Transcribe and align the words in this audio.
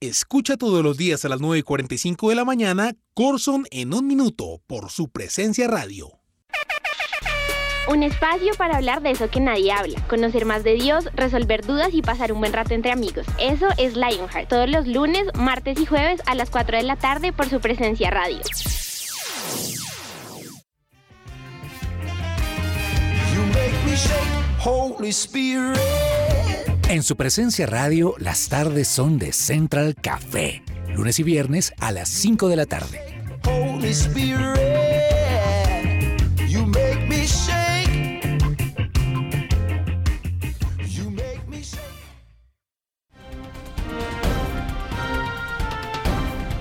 Escucha 0.00 0.56
todos 0.56 0.84
los 0.84 0.96
días 0.96 1.24
a 1.24 1.28
las 1.28 1.40
9.45 1.40 2.28
de 2.28 2.36
la 2.36 2.44
mañana 2.44 2.92
Corson 3.14 3.66
en 3.72 3.92
un 3.92 4.06
minuto 4.06 4.60
por 4.68 4.90
su 4.90 5.08
presencia 5.08 5.66
radio. 5.66 6.20
Un 7.88 8.04
espacio 8.04 8.52
para 8.56 8.76
hablar 8.76 9.02
de 9.02 9.10
eso 9.10 9.28
que 9.28 9.40
nadie 9.40 9.72
habla, 9.72 10.00
conocer 10.06 10.44
más 10.44 10.62
de 10.62 10.74
Dios, 10.74 11.06
resolver 11.14 11.66
dudas 11.66 11.88
y 11.94 12.02
pasar 12.02 12.32
un 12.32 12.38
buen 12.38 12.52
rato 12.52 12.74
entre 12.74 12.92
amigos. 12.92 13.26
Eso 13.40 13.66
es 13.76 13.96
Lionheart, 13.96 14.48
todos 14.48 14.70
los 14.70 14.86
lunes, 14.86 15.26
martes 15.34 15.80
y 15.80 15.86
jueves 15.86 16.20
a 16.26 16.36
las 16.36 16.50
4 16.50 16.76
de 16.76 16.84
la 16.84 16.94
tarde 16.94 17.32
por 17.32 17.48
su 17.48 17.58
presencia 17.58 18.08
radio. 18.10 18.38
En 26.88 27.02
su 27.02 27.16
presencia 27.16 27.66
radio, 27.66 28.14
las 28.16 28.48
tardes 28.48 28.88
son 28.88 29.18
de 29.18 29.34
Central 29.34 29.94
Café, 29.94 30.62
lunes 30.96 31.18
y 31.18 31.22
viernes 31.22 31.74
a 31.80 31.92
las 31.92 32.08
5 32.08 32.48
de 32.48 32.56
la 32.56 32.64
tarde. 32.64 33.02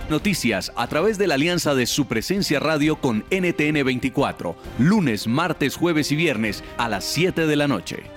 Noticias 0.09 0.73
a 0.75 0.87
través 0.87 1.17
de 1.17 1.27
la 1.27 1.35
alianza 1.35 1.73
de 1.73 1.85
su 1.85 2.05
presencia 2.05 2.59
radio 2.59 2.99
con 2.99 3.23
NTN 3.31 3.85
24, 3.85 4.57
lunes, 4.77 5.25
martes, 5.25 5.77
jueves 5.77 6.11
y 6.11 6.17
viernes 6.17 6.65
a 6.77 6.89
las 6.89 7.05
7 7.05 7.47
de 7.47 7.55
la 7.55 7.69
noche. 7.69 8.16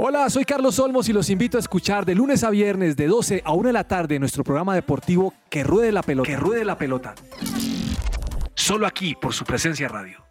Hola, 0.00 0.30
soy 0.30 0.44
Carlos 0.44 0.78
Olmos 0.78 1.08
y 1.08 1.12
los 1.12 1.28
invito 1.28 1.56
a 1.56 1.60
escuchar 1.60 2.06
de 2.06 2.14
lunes 2.14 2.44
a 2.44 2.50
viernes 2.50 2.94
de 2.94 3.08
12 3.08 3.42
a 3.44 3.52
1 3.52 3.66
de 3.66 3.72
la 3.72 3.82
tarde 3.82 4.20
nuestro 4.20 4.44
programa 4.44 4.72
deportivo 4.76 5.34
Que 5.50 5.64
Ruede 5.64 5.90
la 5.90 6.04
Pelota. 6.04 6.30
Que 6.30 6.36
Ruede 6.36 6.64
la 6.64 6.78
Pelota. 6.78 7.16
Solo 8.54 8.86
aquí 8.86 9.16
por 9.16 9.34
su 9.34 9.44
presencia 9.44 9.88
radio. 9.88 10.24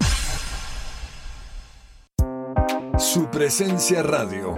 Su 2.98 3.30
presencia 3.30 4.02
radio. 4.04 4.56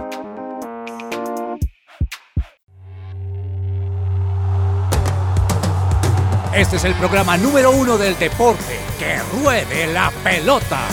Este 6.54 6.76
es 6.76 6.84
el 6.84 6.94
programa 6.94 7.36
número 7.36 7.72
uno 7.72 7.98
del 7.98 8.16
deporte. 8.16 8.78
Que 8.96 9.18
ruede 9.34 9.92
la 9.92 10.12
pelota. 10.22 10.86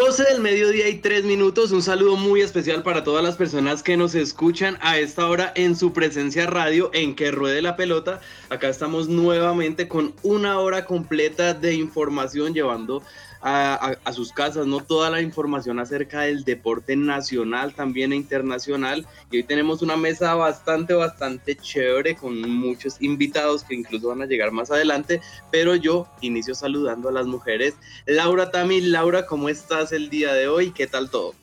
12 0.00 0.24
del 0.24 0.40
mediodía 0.40 0.88
y 0.88 0.96
3 0.96 1.24
minutos. 1.24 1.72
Un 1.72 1.82
saludo 1.82 2.16
muy 2.16 2.40
especial 2.40 2.82
para 2.82 3.04
todas 3.04 3.22
las 3.22 3.36
personas 3.36 3.82
que 3.82 3.98
nos 3.98 4.14
escuchan 4.14 4.78
a 4.80 4.96
esta 4.96 5.26
hora 5.26 5.52
en 5.54 5.76
su 5.76 5.92
presencia 5.92 6.46
radio 6.46 6.90
en 6.94 7.14
que 7.14 7.30
ruede 7.30 7.60
la 7.60 7.76
pelota. 7.76 8.22
Acá 8.48 8.70
estamos 8.70 9.08
nuevamente 9.08 9.88
con 9.88 10.14
una 10.22 10.58
hora 10.58 10.86
completa 10.86 11.52
de 11.52 11.74
información 11.74 12.54
llevando 12.54 13.02
a, 13.40 13.96
a- 14.04 14.12
sus 14.12 14.32
casas, 14.32 14.66
¿no? 14.66 14.80
Toda 14.80 15.10
la 15.10 15.20
información 15.20 15.78
acerca 15.78 16.22
del 16.22 16.44
deporte 16.44 16.96
nacional, 16.96 17.74
también 17.74 18.12
e 18.12 18.16
internacional. 18.16 19.06
Y 19.30 19.38
hoy 19.38 19.42
tenemos 19.44 19.82
una 19.82 19.96
mesa 19.96 20.34
bastante, 20.34 20.94
bastante 20.94 21.56
chévere 21.56 22.16
con 22.16 22.40
muchos 22.40 23.00
invitados 23.00 23.64
que 23.64 23.74
incluso 23.74 24.08
van 24.08 24.22
a 24.22 24.26
llegar 24.26 24.50
más 24.52 24.70
adelante. 24.70 25.20
Pero 25.50 25.74
yo 25.76 26.06
inicio 26.20 26.54
saludando 26.54 27.08
a 27.08 27.12
las 27.12 27.26
mujeres. 27.26 27.74
Laura 28.06 28.50
Tami, 28.50 28.80
Laura, 28.80 29.26
¿cómo 29.26 29.48
estás 29.48 29.92
el 29.92 30.10
día 30.10 30.32
de 30.32 30.48
hoy? 30.48 30.72
¿Qué 30.72 30.86
tal 30.86 31.10
todo? 31.10 31.34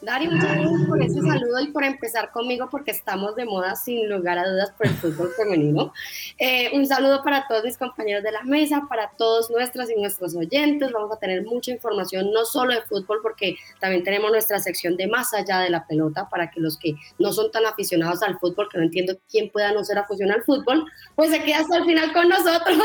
Dari, 0.00 0.28
muchas 0.28 0.54
gracias 0.54 0.86
por 0.88 1.02
ese 1.02 1.20
saludo 1.20 1.60
y 1.60 1.72
por 1.72 1.82
empezar 1.82 2.30
conmigo 2.30 2.68
porque 2.70 2.92
estamos 2.92 3.34
de 3.34 3.44
moda 3.44 3.74
sin 3.74 4.08
lugar 4.08 4.38
a 4.38 4.48
dudas 4.48 4.70
por 4.78 4.86
el 4.86 4.94
fútbol 4.94 5.30
femenino. 5.36 5.92
Eh, 6.38 6.70
un 6.72 6.86
saludo 6.86 7.24
para 7.24 7.48
todos 7.48 7.64
mis 7.64 7.76
compañeros 7.76 8.22
de 8.22 8.30
la 8.30 8.42
mesa, 8.44 8.86
para 8.88 9.10
todos 9.10 9.50
nuestras 9.50 9.90
y 9.90 9.96
nuestros 9.96 10.36
oyentes. 10.36 10.92
Vamos 10.92 11.10
a 11.16 11.18
tener 11.18 11.44
mucha 11.44 11.72
información, 11.72 12.30
no 12.32 12.44
solo 12.44 12.74
de 12.74 12.82
fútbol, 12.82 13.18
porque 13.22 13.56
también 13.80 14.04
tenemos 14.04 14.30
nuestra 14.30 14.60
sección 14.60 14.96
de 14.96 15.08
más 15.08 15.34
allá 15.34 15.58
de 15.58 15.70
la 15.70 15.84
pelota 15.84 16.28
para 16.28 16.48
que 16.48 16.60
los 16.60 16.78
que 16.78 16.94
no 17.18 17.32
son 17.32 17.50
tan 17.50 17.66
aficionados 17.66 18.22
al 18.22 18.38
fútbol, 18.38 18.68
que 18.70 18.78
no 18.78 18.84
entiendo 18.84 19.18
quién 19.28 19.50
pueda 19.50 19.72
no 19.72 19.82
ser 19.82 19.98
aficionado 19.98 20.38
al 20.38 20.44
fútbol, 20.44 20.84
pues 21.16 21.30
se 21.30 21.42
quede 21.42 21.54
hasta 21.54 21.76
el 21.76 21.84
final 21.84 22.12
con 22.12 22.28
nosotros 22.28 22.78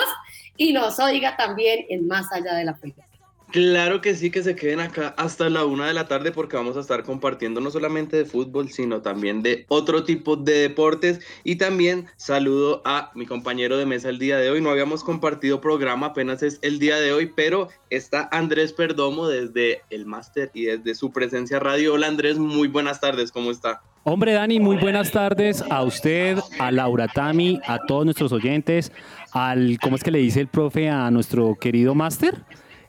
y 0.57 0.74
nos 0.74 0.97
oiga 1.00 1.38
también 1.38 1.85
en 1.90 2.07
más 2.07 2.31
allá 2.31 2.56
de 2.56 2.66
la 2.66 2.75
pelota. 2.75 3.06
Claro 3.53 4.02
que 4.02 4.16
sí, 4.16 4.31
que 4.31 4.41
se 4.41 4.56
queden 4.56 4.80
acá 4.80 5.14
hasta 5.16 5.47
la 5.47 5.64
una 5.64 5.86
de 5.86 5.94
la 5.94 6.07
tarde 6.07 6.31
porque 6.31 6.56
vamos 6.56 6.75
a 6.75 6.80
estar 6.80 7.04
compartiendo 7.04 7.62
no 7.62 7.69
solamente 7.69 8.18
de 8.18 8.25
fútbol, 8.25 8.69
sino 8.69 9.04
también 9.04 9.44
de 9.44 9.68
otro 9.68 10.04
tipo 10.04 10.36
de 10.36 10.54
deportes. 10.54 11.19
Y 11.44 11.57
también 11.57 12.07
saludo 12.16 12.81
a 12.83 13.12
mi 13.13 13.28
compañero 13.28 13.78
de 13.78 13.86
mesa 13.86 14.10
el 14.10 14.18
día 14.18 14.38
de 14.38 14.50
hoy. 14.50 14.60
No 14.60 14.72
habíamos 14.72 15.04
compartido 15.04 15.62
programa, 15.62 16.07
apenas 16.07 16.42
es 16.42 16.57
el 16.63 16.80
día 16.80 16.95
de 16.95 17.13
hoy, 17.13 17.31
pero 17.36 17.68
está 17.92 18.28
Andrés 18.31 18.74
Perdomo 18.74 19.28
desde 19.28 19.83
el 19.92 20.07
máster 20.07 20.50
y 20.56 20.66
desde 20.66 20.95
su 20.95 21.12
presencia 21.12 21.60
radio. 21.60 21.94
Hola 21.94 22.07
Andrés, 22.07 22.39
muy 22.39 22.68
buenas 22.68 23.01
tardes, 23.01 23.31
¿cómo 23.31 23.51
está? 23.51 23.83
Hombre, 24.01 24.33
Dani, 24.33 24.60
muy 24.60 24.78
buenas 24.78 25.12
tardes 25.12 25.63
a 25.69 25.83
usted, 25.83 26.39
a 26.57 26.72
Laura 26.72 27.07
Tami, 27.07 27.60
a 27.68 27.78
todos 27.86 28.04
nuestros 28.04 28.31
oyentes, 28.31 28.92
al, 29.31 29.78
¿cómo 29.80 29.95
es 29.95 30.04
que 30.04 30.10
le 30.10 30.18
dice 30.18 30.42
el 30.42 30.48
profe 30.48 30.89
a 30.89 31.12
nuestro 31.12 31.54
querido 31.62 31.94
máster? 31.94 32.44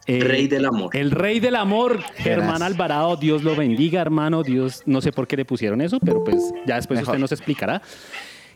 Eh, 0.07 0.21
Rey 0.23 0.49
del 0.49 0.67
amor. 0.67 0.95
El 0.95 1.11
rey 1.11 1.41
del 1.41 1.57
amor, 1.57 2.01
Germán 2.17 2.63
Alvarado, 2.63 3.17
Dios 3.17 3.43
lo 3.43 3.57
bendiga, 3.57 4.01
hermano, 4.03 4.43
Dios, 4.43 4.83
no 4.85 5.01
sé 5.01 5.13
por 5.13 5.27
qué 5.27 5.37
le 5.37 5.45
pusieron 5.45 5.81
eso, 5.81 5.99
pero 5.99 6.23
pues 6.23 6.53
ya 6.67 6.77
después 6.77 7.01
Mejor. 7.01 7.15
usted 7.15 7.21
nos 7.21 7.33
explicará. 7.33 7.81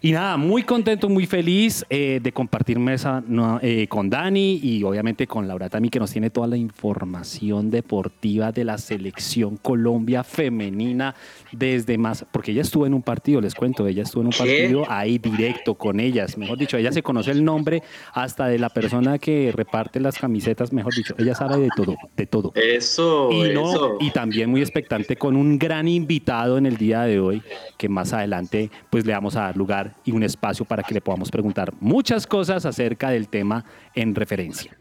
Y 0.00 0.12
nada, 0.12 0.36
muy 0.36 0.62
contento, 0.62 1.08
muy 1.08 1.26
feliz 1.26 1.84
eh, 1.90 2.20
de 2.22 2.30
compartir 2.30 2.78
mesa 2.78 3.20
eh, 3.62 3.88
con 3.88 4.08
Dani 4.08 4.60
y 4.62 4.84
obviamente 4.84 5.26
con 5.26 5.48
Laura 5.48 5.68
Tami, 5.68 5.88
que 5.88 5.98
nos 5.98 6.12
tiene 6.12 6.30
toda 6.30 6.46
la 6.46 6.56
información 6.56 7.68
deportiva 7.68 8.52
de 8.52 8.64
la 8.64 8.78
selección 8.78 9.56
Colombia 9.56 10.22
femenina 10.22 11.16
desde 11.50 11.98
más, 11.98 12.24
porque 12.30 12.52
ella 12.52 12.62
estuvo 12.62 12.86
en 12.86 12.94
un 12.94 13.02
partido, 13.02 13.40
les 13.40 13.56
cuento, 13.56 13.88
ella 13.88 14.04
estuvo 14.04 14.20
en 14.20 14.28
un 14.28 14.32
partido 14.32 14.84
ahí 14.88 15.18
directo 15.18 15.74
con 15.74 15.98
ellas, 15.98 16.38
mejor 16.38 16.58
dicho, 16.58 16.76
ella 16.76 16.92
se 16.92 17.02
conoce 17.02 17.32
el 17.32 17.44
nombre 17.44 17.82
hasta 18.12 18.46
de 18.46 18.60
la 18.60 18.68
persona 18.68 19.18
que 19.18 19.50
reparte 19.52 19.98
las 19.98 20.16
camisetas, 20.16 20.72
mejor 20.72 20.94
dicho, 20.94 21.16
ella 21.18 21.34
sabe 21.34 21.58
de 21.58 21.70
todo, 21.74 21.96
de 22.16 22.26
todo. 22.26 22.52
Eso, 22.54 23.30
y, 23.32 23.50
eso. 23.50 23.96
y 23.98 24.10
también 24.10 24.48
muy 24.48 24.60
expectante 24.60 25.16
con 25.16 25.34
un 25.34 25.58
gran 25.58 25.88
invitado 25.88 26.56
en 26.56 26.66
el 26.66 26.76
día 26.76 27.02
de 27.02 27.18
hoy, 27.18 27.42
que 27.76 27.88
más 27.88 28.12
adelante 28.12 28.70
pues 28.90 29.04
le 29.04 29.12
vamos 29.12 29.34
a 29.34 29.40
dar 29.40 29.56
lugar 29.56 29.87
y 30.04 30.12
un 30.12 30.22
espacio 30.22 30.64
para 30.64 30.82
que 30.82 30.94
le 30.94 31.00
podamos 31.00 31.30
preguntar 31.30 31.72
muchas 31.80 32.26
cosas 32.26 32.64
acerca 32.64 33.10
del 33.10 33.28
tema 33.28 33.64
en 33.94 34.14
referencia. 34.14 34.77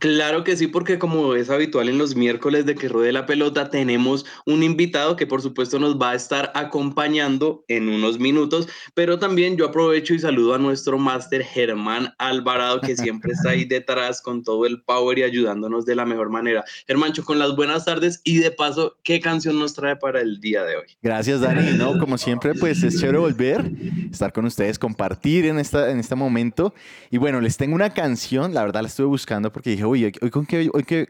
Claro 0.00 0.44
que 0.44 0.56
sí, 0.56 0.66
porque 0.66 0.98
como 0.98 1.34
es 1.34 1.50
habitual 1.50 1.90
en 1.90 1.98
los 1.98 2.16
miércoles 2.16 2.64
de 2.64 2.74
que 2.74 2.88
ruede 2.88 3.12
la 3.12 3.26
pelota, 3.26 3.68
tenemos 3.68 4.24
un 4.46 4.62
invitado 4.62 5.14
que 5.14 5.26
por 5.26 5.42
supuesto 5.42 5.78
nos 5.78 6.00
va 6.00 6.12
a 6.12 6.14
estar 6.14 6.50
acompañando 6.54 7.66
en 7.68 7.90
unos 7.90 8.18
minutos, 8.18 8.66
pero 8.94 9.18
también 9.18 9.58
yo 9.58 9.66
aprovecho 9.66 10.14
y 10.14 10.18
saludo 10.18 10.54
a 10.54 10.58
nuestro 10.58 10.96
máster 10.96 11.44
Germán 11.44 12.14
Alvarado, 12.16 12.80
que 12.80 12.96
siempre 12.96 13.32
está 13.32 13.50
ahí 13.50 13.64
detrás 13.68 14.22
con 14.22 14.42
todo 14.42 14.64
el 14.64 14.80
power 14.80 15.18
y 15.18 15.22
ayudándonos 15.22 15.84
de 15.84 15.94
la 15.94 16.06
mejor 16.06 16.30
manera. 16.30 16.64
Germancho, 16.86 17.22
con 17.22 17.38
las 17.38 17.54
buenas 17.54 17.84
tardes 17.84 18.22
y 18.24 18.38
de 18.38 18.52
paso, 18.52 18.96
¿qué 19.02 19.20
canción 19.20 19.58
nos 19.58 19.74
trae 19.74 19.96
para 19.96 20.22
el 20.22 20.40
día 20.40 20.64
de 20.64 20.76
hoy? 20.76 20.86
Gracias, 21.02 21.42
Dani. 21.42 21.76
No, 21.76 21.98
como 21.98 22.16
siempre, 22.16 22.54
pues 22.54 22.82
es 22.82 22.98
chévere 22.98 23.18
volver, 23.18 23.70
estar 24.10 24.32
con 24.32 24.46
ustedes, 24.46 24.78
compartir 24.78 25.44
en, 25.44 25.58
esta, 25.58 25.90
en 25.90 25.98
este 25.98 26.14
momento. 26.14 26.72
Y 27.10 27.18
bueno, 27.18 27.42
les 27.42 27.58
tengo 27.58 27.74
una 27.74 27.90
canción, 27.90 28.54
la 28.54 28.62
verdad 28.62 28.80
la 28.80 28.88
estuve 28.88 29.06
buscando 29.06 29.52
porque 29.52 29.68
dije, 29.68 29.89
uy, 29.90 30.12
¿hoy 30.20 30.30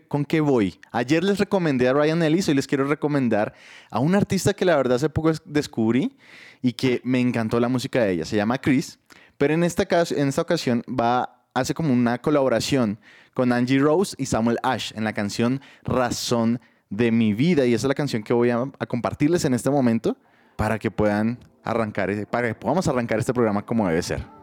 con 0.09 0.25
qué, 0.25 0.41
voy? 0.41 0.81
Ayer 0.91 1.23
les 1.23 1.39
recomendé 1.39 1.89
a 1.89 1.93
Ryan 1.93 2.23
Ellis, 2.23 2.49
hoy 2.49 2.55
les 2.55 2.67
quiero 2.67 2.85
recomendar 2.85 3.53
a 3.91 4.01
un 4.01 4.15
artista 4.15 4.55
que 4.55 4.65
la 4.65 4.77
verdad 4.77 4.97
hace 4.97 5.11
poco 5.11 5.31
descubrí 5.45 6.17
y 6.63 6.73
que 6.73 7.01
me 7.05 7.21
encantó 7.21 7.61
la 7.61 7.69
música 7.69 8.03
de 8.03 8.13
ella. 8.13 8.25
Se 8.25 8.37
llama 8.37 8.59
Chris, 8.59 8.99
pero 9.37 9.53
en 9.55 9.65
esta, 9.65 9.87
en 10.11 10.29
esta 10.29 10.43
ocasión 10.43 10.83
va, 10.89 11.45
hace 11.53 11.75
como 11.75 11.93
una 11.93 12.19
colaboración 12.19 12.99
con 13.35 13.53
Angie 13.53 13.79
Rose 13.79 14.17
y 14.19 14.27
Samuel 14.27 14.59
Ash 14.63 14.93
en 14.95 15.05
la 15.05 15.13
canción 15.13 15.61
Razón 15.85 16.61
de 16.89 17.13
mi 17.13 17.35
vida. 17.35 17.67
Y 17.67 17.75
esa 17.75 17.87
es 17.87 17.89
la 17.89 17.95
canción 17.95 18.23
que 18.23 18.33
voy 18.33 18.51
a, 18.51 18.65
a 18.79 18.87
compartirles 18.87 19.45
en 19.45 19.53
este 19.53 19.71
momento 19.71 20.17
para 20.57 20.79
que 20.79 20.91
puedan 20.91 21.39
arrancar, 21.65 22.27
para 22.29 22.49
que 22.49 22.55
podamos 22.55 22.89
arrancar 22.89 23.19
este 23.19 23.35
programa 23.35 23.65
como 23.65 23.87
debe 23.87 24.03
ser. 24.03 24.40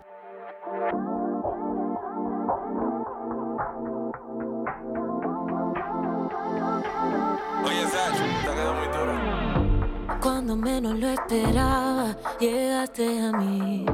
Cuando 10.48 10.66
menos 10.66 10.98
lo 10.98 11.10
esperaba, 11.10 12.16
llegaste 12.40 13.20
a 13.20 13.34
mí. 13.34 13.86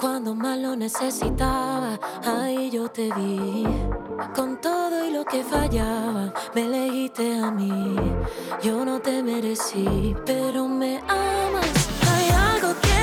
Cuando 0.00 0.34
más 0.34 0.56
lo 0.56 0.74
necesitaba, 0.74 2.00
ahí 2.24 2.70
yo 2.70 2.88
te 2.88 3.12
vi. 3.12 3.66
Con 4.34 4.58
todo 4.58 5.06
y 5.06 5.10
lo 5.10 5.22
que 5.26 5.44
fallaba, 5.44 6.32
me 6.54 6.62
elegiste 6.62 7.36
a 7.36 7.50
mí. 7.50 7.94
Yo 8.62 8.86
no 8.86 9.00
te 9.00 9.22
merecí, 9.22 10.16
pero 10.24 10.66
me 10.66 10.96
amas. 10.96 11.88
Hay 12.10 12.30
algo 12.30 12.72
que 12.80 13.01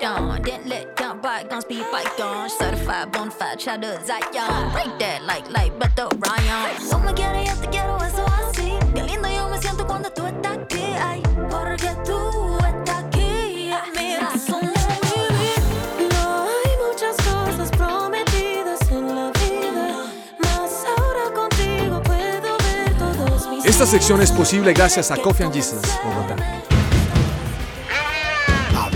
down. 0.00 0.42
Didn't 0.42 0.66
let 0.66 0.96
down 0.96 1.20
bygones 1.20 1.64
be 1.64 1.82
bygones. 1.92 2.52
Certified 2.58 3.12
bonafide, 3.12 3.60
shout 3.60 3.84
out 3.84 4.06
Zion. 4.06 4.72
Break 4.72 4.98
that 4.98 5.22
like 5.24 5.50
like 5.50 5.72
Beto 5.78 6.08
Ryan. 6.24 6.90
Como 6.90 7.12
quiera 7.14 7.42
yo 7.44 7.54
te 7.60 7.68
quiero, 7.68 7.96
eso 7.98 8.24
así. 8.26 8.78
Qué 8.94 9.02
lindo 9.02 9.28
yo 9.28 9.48
me 9.48 9.58
siento 9.58 9.86
cuando 9.86 10.10
tú 10.10 10.26
estás 10.26 10.58
aquí. 10.58 10.82
Ay, 10.82 11.22
porque 11.50 11.90
tú 12.04 12.58
estás 12.58 13.04
aquí. 13.04 13.70
Es 13.70 14.00
mi 14.00 14.16
razón 14.16 14.60
de 14.60 14.94
vivir. 15.08 16.12
No 16.12 16.46
hay 16.48 16.72
muchas 16.86 17.16
cosas 17.16 17.70
prometidas 17.70 18.80
en 18.90 19.14
la 19.14 19.30
vida. 19.32 20.04
Mas 20.38 20.84
ahora 20.96 21.32
contigo 21.34 22.02
puedo 22.02 22.56
ver 22.58 22.98
todos 22.98 23.48
mis 23.48 23.64
Esta 23.64 23.86
sección 23.86 24.20
es 24.20 24.32
posible 24.32 24.72
gracias 24.72 25.10
a 25.10 25.16
Coffee 25.16 25.44
and 25.44 25.54
Jesus, 25.54 25.82
Bogotá. 26.04 26.39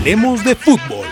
Hablemos 0.05 0.43
de 0.43 0.53
fútbol. 0.53 1.07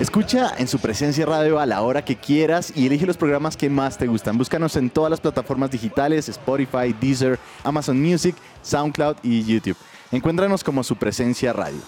Escucha 0.00 0.54
en 0.58 0.66
su 0.66 0.80
presencia 0.80 1.24
radio 1.24 1.60
a 1.60 1.66
la 1.66 1.80
hora 1.82 2.04
que 2.04 2.16
quieras 2.16 2.72
y 2.74 2.88
elige 2.88 3.06
los 3.06 3.16
programas 3.16 3.56
que 3.56 3.70
más 3.70 3.96
te 3.96 4.08
gustan. 4.08 4.36
Búscanos 4.36 4.74
en 4.74 4.90
todas 4.90 5.08
las 5.08 5.20
plataformas 5.20 5.70
digitales, 5.70 6.28
Spotify, 6.28 6.92
Deezer, 7.00 7.38
Amazon 7.62 8.02
Music, 8.02 8.34
SoundCloud 8.62 9.18
y 9.22 9.44
YouTube. 9.44 9.76
Encuéntranos 10.10 10.64
como 10.64 10.82
su 10.82 10.96
presencia 10.96 11.52
radio. 11.52 11.78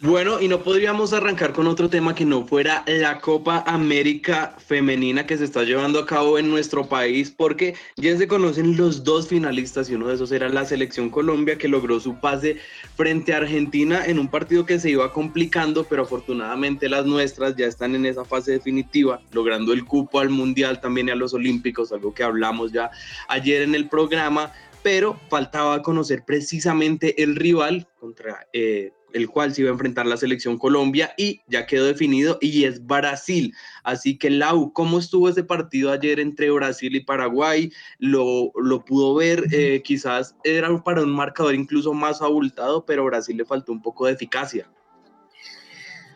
Bueno, 0.00 0.42
y 0.42 0.48
no 0.48 0.62
podríamos 0.62 1.14
arrancar 1.14 1.54
con 1.54 1.66
otro 1.66 1.88
tema 1.88 2.14
que 2.14 2.26
no 2.26 2.46
fuera 2.46 2.84
la 2.86 3.18
Copa 3.18 3.64
América 3.66 4.54
Femenina 4.58 5.26
que 5.26 5.38
se 5.38 5.44
está 5.44 5.64
llevando 5.64 5.98
a 5.98 6.04
cabo 6.04 6.38
en 6.38 6.50
nuestro 6.50 6.86
país, 6.86 7.30
porque 7.30 7.74
ya 7.96 8.14
se 8.18 8.28
conocen 8.28 8.76
los 8.76 9.04
dos 9.04 9.26
finalistas 9.26 9.88
y 9.88 9.94
uno 9.94 10.08
de 10.08 10.16
esos 10.16 10.32
era 10.32 10.50
la 10.50 10.66
Selección 10.66 11.08
Colombia 11.08 11.56
que 11.56 11.66
logró 11.66 11.98
su 11.98 12.20
pase 12.20 12.58
frente 12.94 13.32
a 13.32 13.38
Argentina 13.38 14.04
en 14.04 14.18
un 14.18 14.28
partido 14.28 14.66
que 14.66 14.78
se 14.78 14.90
iba 14.90 15.10
complicando, 15.14 15.84
pero 15.84 16.02
afortunadamente 16.02 16.90
las 16.90 17.06
nuestras 17.06 17.56
ya 17.56 17.64
están 17.64 17.94
en 17.94 18.04
esa 18.04 18.26
fase 18.26 18.52
definitiva, 18.52 19.22
logrando 19.32 19.72
el 19.72 19.86
cupo 19.86 20.20
al 20.20 20.28
Mundial 20.28 20.78
también 20.78 21.08
y 21.08 21.12
a 21.12 21.16
los 21.16 21.32
Olímpicos, 21.32 21.90
algo 21.90 22.12
que 22.12 22.22
hablamos 22.22 22.70
ya 22.70 22.90
ayer 23.28 23.62
en 23.62 23.74
el 23.74 23.88
programa, 23.88 24.52
pero 24.82 25.18
faltaba 25.30 25.80
conocer 25.80 26.22
precisamente 26.26 27.22
el 27.22 27.34
rival 27.34 27.88
contra... 27.98 28.46
Eh, 28.52 28.92
el 29.12 29.28
cual 29.28 29.54
se 29.54 29.62
iba 29.62 29.70
a 29.70 29.72
enfrentar 29.72 30.06
la 30.06 30.16
selección 30.16 30.58
Colombia 30.58 31.12
y 31.16 31.40
ya 31.46 31.66
quedó 31.66 31.86
definido 31.86 32.38
y 32.40 32.64
es 32.64 32.84
Brasil. 32.84 33.54
Así 33.84 34.18
que 34.18 34.30
Lau, 34.30 34.72
¿cómo 34.72 34.98
estuvo 34.98 35.28
ese 35.28 35.44
partido 35.44 35.92
ayer 35.92 36.20
entre 36.20 36.50
Brasil 36.50 36.94
y 36.94 37.00
Paraguay? 37.00 37.72
¿Lo, 37.98 38.52
lo 38.56 38.84
pudo 38.84 39.14
ver? 39.14 39.44
Eh, 39.52 39.82
quizás 39.82 40.34
era 40.44 40.76
para 40.82 41.02
un 41.02 41.10
marcador 41.10 41.54
incluso 41.54 41.92
más 41.92 42.20
abultado, 42.20 42.84
pero 42.84 43.04
Brasil 43.04 43.36
le 43.36 43.44
faltó 43.44 43.72
un 43.72 43.82
poco 43.82 44.06
de 44.06 44.12
eficacia. 44.12 44.68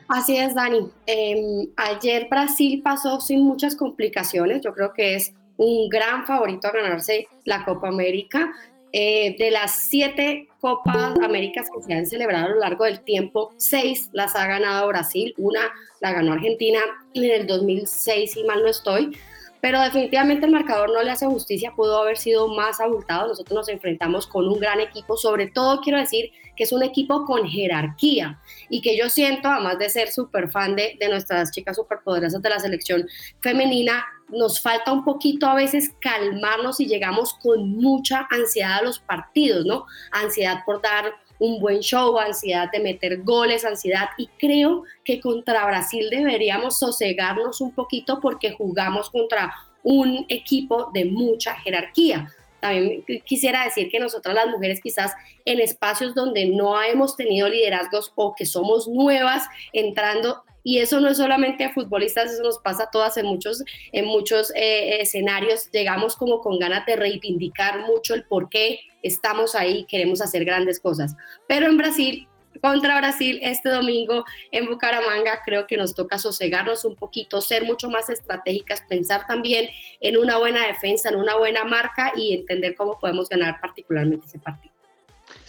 Así 0.09 0.37
es, 0.37 0.55
Dani. 0.57 0.91
Eh, 1.07 1.69
ayer 1.77 2.27
Brasil 2.29 2.83
pasó 2.83 3.21
sin 3.21 3.45
muchas 3.45 3.77
complicaciones. 3.77 4.61
Yo 4.61 4.75
creo 4.75 4.93
que 4.93 5.15
es 5.15 5.33
un 5.57 5.89
gran 5.89 6.27
favorito 6.27 6.67
a 6.67 6.73
ganarse 6.73 7.29
la 7.45 7.65
Copa 7.65 7.89
América. 7.89 8.53
Eh, 8.93 9.37
de 9.39 9.53
las 9.53 9.77
siete 9.77 10.49
Copas 10.61 11.15
Américas 11.23 11.69
que 11.73 11.83
se 11.83 11.93
han 11.93 12.07
celebrado 12.07 12.47
a 12.47 12.49
lo 12.49 12.59
largo 12.59 12.85
del 12.85 13.01
tiempo, 13.01 13.53
seis 13.57 14.11
las 14.13 14.35
ha 14.35 14.47
ganado 14.49 14.89
Brasil, 14.89 15.33
una 15.39 15.61
la 16.01 16.13
ganó 16.13 16.33
Argentina 16.33 16.81
en 17.15 17.25
el 17.25 17.47
2006, 17.47 18.33
si 18.33 18.43
mal 18.43 18.63
no 18.63 18.69
estoy, 18.69 19.17
pero 19.61 19.81
definitivamente 19.81 20.47
el 20.47 20.53
marcador 20.53 20.93
no 20.93 21.03
le 21.03 21.11
hace 21.13 21.27
justicia, 21.27 21.73
pudo 21.77 22.03
haber 22.03 22.17
sido 22.17 22.49
más 22.49 22.81
abultado, 22.81 23.29
nosotros 23.29 23.55
nos 23.55 23.69
enfrentamos 23.69 24.27
con 24.27 24.49
un 24.49 24.59
gran 24.59 24.81
equipo, 24.81 25.17
sobre 25.17 25.47
todo 25.47 25.81
quiero 25.83 25.99
decir 25.99 26.33
que 26.61 26.65
es 26.65 26.73
un 26.73 26.83
equipo 26.83 27.25
con 27.25 27.49
jerarquía 27.49 28.39
y 28.69 28.83
que 28.83 28.95
yo 28.95 29.09
siento, 29.09 29.49
además 29.49 29.79
de 29.79 29.89
ser 29.89 30.13
súper 30.13 30.51
fan 30.51 30.77
de, 30.77 30.95
de 31.01 31.09
nuestras 31.09 31.53
chicas 31.53 31.75
superpoderosas 31.75 32.43
de 32.43 32.51
la 32.51 32.59
selección 32.59 33.09
femenina, 33.41 34.05
nos 34.29 34.61
falta 34.61 34.93
un 34.93 35.03
poquito 35.03 35.47
a 35.47 35.55
veces 35.55 35.95
calmarnos 36.03 36.79
y 36.79 36.85
llegamos 36.85 37.33
con 37.33 37.67
mucha 37.79 38.29
ansiedad 38.31 38.81
a 38.81 38.83
los 38.83 38.99
partidos, 38.99 39.65
¿no? 39.65 39.87
Ansiedad 40.13 40.59
por 40.67 40.83
dar 40.83 41.15
un 41.39 41.61
buen 41.61 41.81
show, 41.81 42.19
ansiedad 42.19 42.71
de 42.71 42.81
meter 42.81 43.23
goles, 43.23 43.65
ansiedad. 43.65 44.11
Y 44.19 44.27
creo 44.39 44.83
que 45.03 45.19
contra 45.19 45.65
Brasil 45.65 46.11
deberíamos 46.11 46.79
sosegarnos 46.79 47.63
un 47.63 47.73
poquito 47.73 48.21
porque 48.21 48.53
jugamos 48.53 49.09
contra 49.09 49.51
un 49.83 50.27
equipo 50.29 50.91
de 50.93 51.07
mucha 51.07 51.55
jerarquía. 51.55 52.31
También 52.61 53.05
quisiera 53.25 53.65
decir 53.65 53.91
que 53.91 53.99
nosotras 53.99 54.35
las 54.35 54.49
mujeres 54.49 54.81
quizás 54.83 55.13
en 55.45 55.61
espacios 55.61 56.15
donde 56.15 56.47
no 56.47 56.81
hemos 56.83 57.17
tenido 57.17 57.49
liderazgos 57.49 58.13
o 58.15 58.35
que 58.35 58.47
somos 58.47 58.89
nuevas 58.89 59.45
entrando 59.73 60.43
y 60.63 60.79
eso 60.79 61.01
no 61.01 61.09
es 61.09 61.17
solamente 61.17 61.65
a 61.65 61.73
futbolistas, 61.73 62.33
eso 62.33 62.43
nos 62.43 62.59
pasa 62.59 62.85
a 62.85 62.91
todas 62.91 63.17
en 63.17 63.27
muchos, 63.27 63.65
en 63.93 64.05
muchos 64.05 64.53
eh, 64.55 65.01
escenarios. 65.01 65.71
Llegamos 65.73 66.17
como 66.17 66.41
con 66.41 66.59
ganas 66.59 66.85
de 66.87 66.97
reivindicar 66.97 67.87
mucho 67.87 68.15
el 68.15 68.25
por 68.25 68.49
qué 68.51 68.81
estamos 69.03 69.55
ahí, 69.55 69.85
queremos 69.87 70.21
hacer 70.21 70.45
grandes 70.45 70.79
cosas. 70.79 71.17
Pero 71.49 71.67
en 71.67 71.79
Brasil 71.79 72.29
contra 72.61 72.99
Brasil 72.99 73.39
este 73.43 73.69
domingo 73.69 74.25
en 74.51 74.67
Bucaramanga. 74.67 75.43
Creo 75.45 75.67
que 75.67 75.77
nos 75.77 75.95
toca 75.95 76.19
sosegarnos 76.19 76.85
un 76.85 76.97
poquito, 76.97 77.41
ser 77.41 77.65
mucho 77.65 77.91
más 77.91 78.09
estratégicas, 78.11 78.83
pensar 78.89 79.27
también 79.27 79.69
en 80.01 80.17
una 80.17 80.39
buena 80.39 80.67
defensa, 80.67 81.09
en 81.09 81.17
una 81.17 81.37
buena 81.37 81.65
marca 81.65 82.13
y 82.17 82.35
entender 82.35 82.75
cómo 82.75 82.99
podemos 82.99 83.29
ganar 83.29 83.61
particularmente 83.61 84.27
ese 84.27 84.39
partido. 84.39 84.70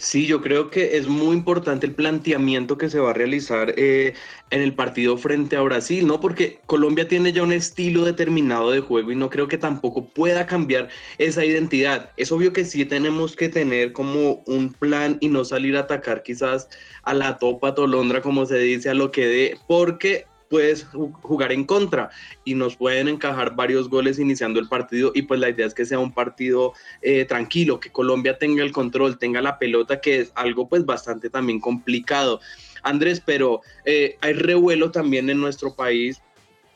Sí, 0.02 0.26
yo 0.26 0.40
creo 0.42 0.68
que 0.68 0.96
es 0.96 1.06
muy 1.06 1.36
importante 1.36 1.86
el 1.86 1.94
planteamiento 1.94 2.76
que 2.76 2.90
se 2.90 2.98
va 2.98 3.10
a 3.10 3.12
realizar 3.12 3.72
eh, 3.76 4.14
en 4.50 4.60
el 4.60 4.74
partido 4.74 5.16
frente 5.16 5.54
a 5.54 5.60
Brasil, 5.62 6.08
¿no? 6.08 6.18
Porque 6.18 6.58
Colombia 6.66 7.06
tiene 7.06 7.32
ya 7.32 7.44
un 7.44 7.52
estilo 7.52 8.04
determinado 8.04 8.72
de 8.72 8.80
juego 8.80 9.12
y 9.12 9.16
no 9.16 9.30
creo 9.30 9.46
que 9.46 9.58
tampoco 9.58 10.08
pueda 10.08 10.44
cambiar 10.44 10.88
esa 11.18 11.44
identidad. 11.44 12.10
Es 12.16 12.32
obvio 12.32 12.52
que 12.52 12.64
sí 12.64 12.84
tenemos 12.84 13.36
que 13.36 13.48
tener 13.48 13.92
como 13.92 14.42
un 14.46 14.72
plan 14.72 15.18
y 15.20 15.28
no 15.28 15.44
salir 15.44 15.76
a 15.76 15.80
atacar 15.80 16.24
quizás 16.24 16.68
a 17.04 17.14
la 17.14 17.38
topa 17.38 17.76
tolondra, 17.76 18.22
como 18.22 18.44
se 18.44 18.58
dice, 18.58 18.90
a 18.90 18.94
lo 18.94 19.12
que 19.12 19.26
dé, 19.28 19.58
porque 19.68 20.26
puedes 20.52 20.84
jugar 20.84 21.50
en 21.50 21.64
contra 21.64 22.10
y 22.44 22.54
nos 22.54 22.76
pueden 22.76 23.08
encajar 23.08 23.56
varios 23.56 23.88
goles 23.88 24.18
iniciando 24.18 24.60
el 24.60 24.68
partido 24.68 25.10
y 25.14 25.22
pues 25.22 25.40
la 25.40 25.48
idea 25.48 25.64
es 25.64 25.72
que 25.72 25.86
sea 25.86 25.98
un 25.98 26.12
partido 26.12 26.74
eh, 27.00 27.24
tranquilo, 27.24 27.80
que 27.80 27.90
Colombia 27.90 28.36
tenga 28.36 28.62
el 28.62 28.70
control, 28.70 29.16
tenga 29.16 29.40
la 29.40 29.58
pelota, 29.58 30.02
que 30.02 30.20
es 30.20 30.32
algo 30.34 30.68
pues 30.68 30.84
bastante 30.84 31.30
también 31.30 31.58
complicado. 31.58 32.38
Andrés, 32.82 33.22
pero 33.24 33.62
eh, 33.86 34.18
hay 34.20 34.34
revuelo 34.34 34.90
también 34.90 35.30
en 35.30 35.40
nuestro 35.40 35.74
país 35.74 36.20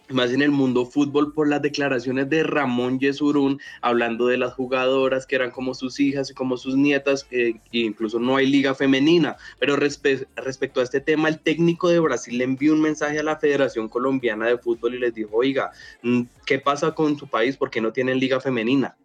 más 0.08 0.32
en 0.32 0.42
el 0.42 0.50
mundo 0.50 0.86
fútbol 0.86 1.32
por 1.32 1.48
las 1.48 1.62
declaraciones 1.62 2.28
de 2.30 2.42
Ramón 2.42 2.98
Yesurún 2.98 3.60
hablando 3.80 4.26
de 4.26 4.38
las 4.38 4.54
jugadoras 4.54 5.26
que 5.26 5.36
eran 5.36 5.50
como 5.50 5.74
sus 5.74 5.98
hijas 6.00 6.30
y 6.30 6.34
como 6.34 6.56
sus 6.56 6.76
nietas, 6.76 7.26
eh, 7.30 7.54
e 7.72 7.78
incluso 7.78 8.18
no 8.18 8.36
hay 8.36 8.46
liga 8.46 8.74
femenina. 8.74 9.36
Pero 9.58 9.76
respecto 9.76 10.80
a 10.80 10.82
este 10.82 11.00
tema, 11.00 11.28
el 11.28 11.40
técnico 11.40 11.88
de 11.88 11.98
Brasil 11.98 12.38
le 12.38 12.44
envió 12.44 12.72
un 12.72 12.82
mensaje 12.82 13.18
a 13.18 13.22
la 13.22 13.36
Federación 13.36 13.88
Colombiana 13.88 14.46
de 14.46 14.58
Fútbol 14.58 14.94
y 14.94 14.98
les 14.98 15.14
dijo, 15.14 15.36
oiga, 15.36 15.70
mm, 16.02 16.22
¿qué 16.44 16.58
pasa 16.58 16.92
con 16.92 17.18
su 17.18 17.28
país? 17.28 17.56
¿Por 17.56 17.70
qué 17.70 17.80
no 17.80 17.92
tienen 17.92 18.18
liga 18.18 18.40
femenina? 18.40 18.96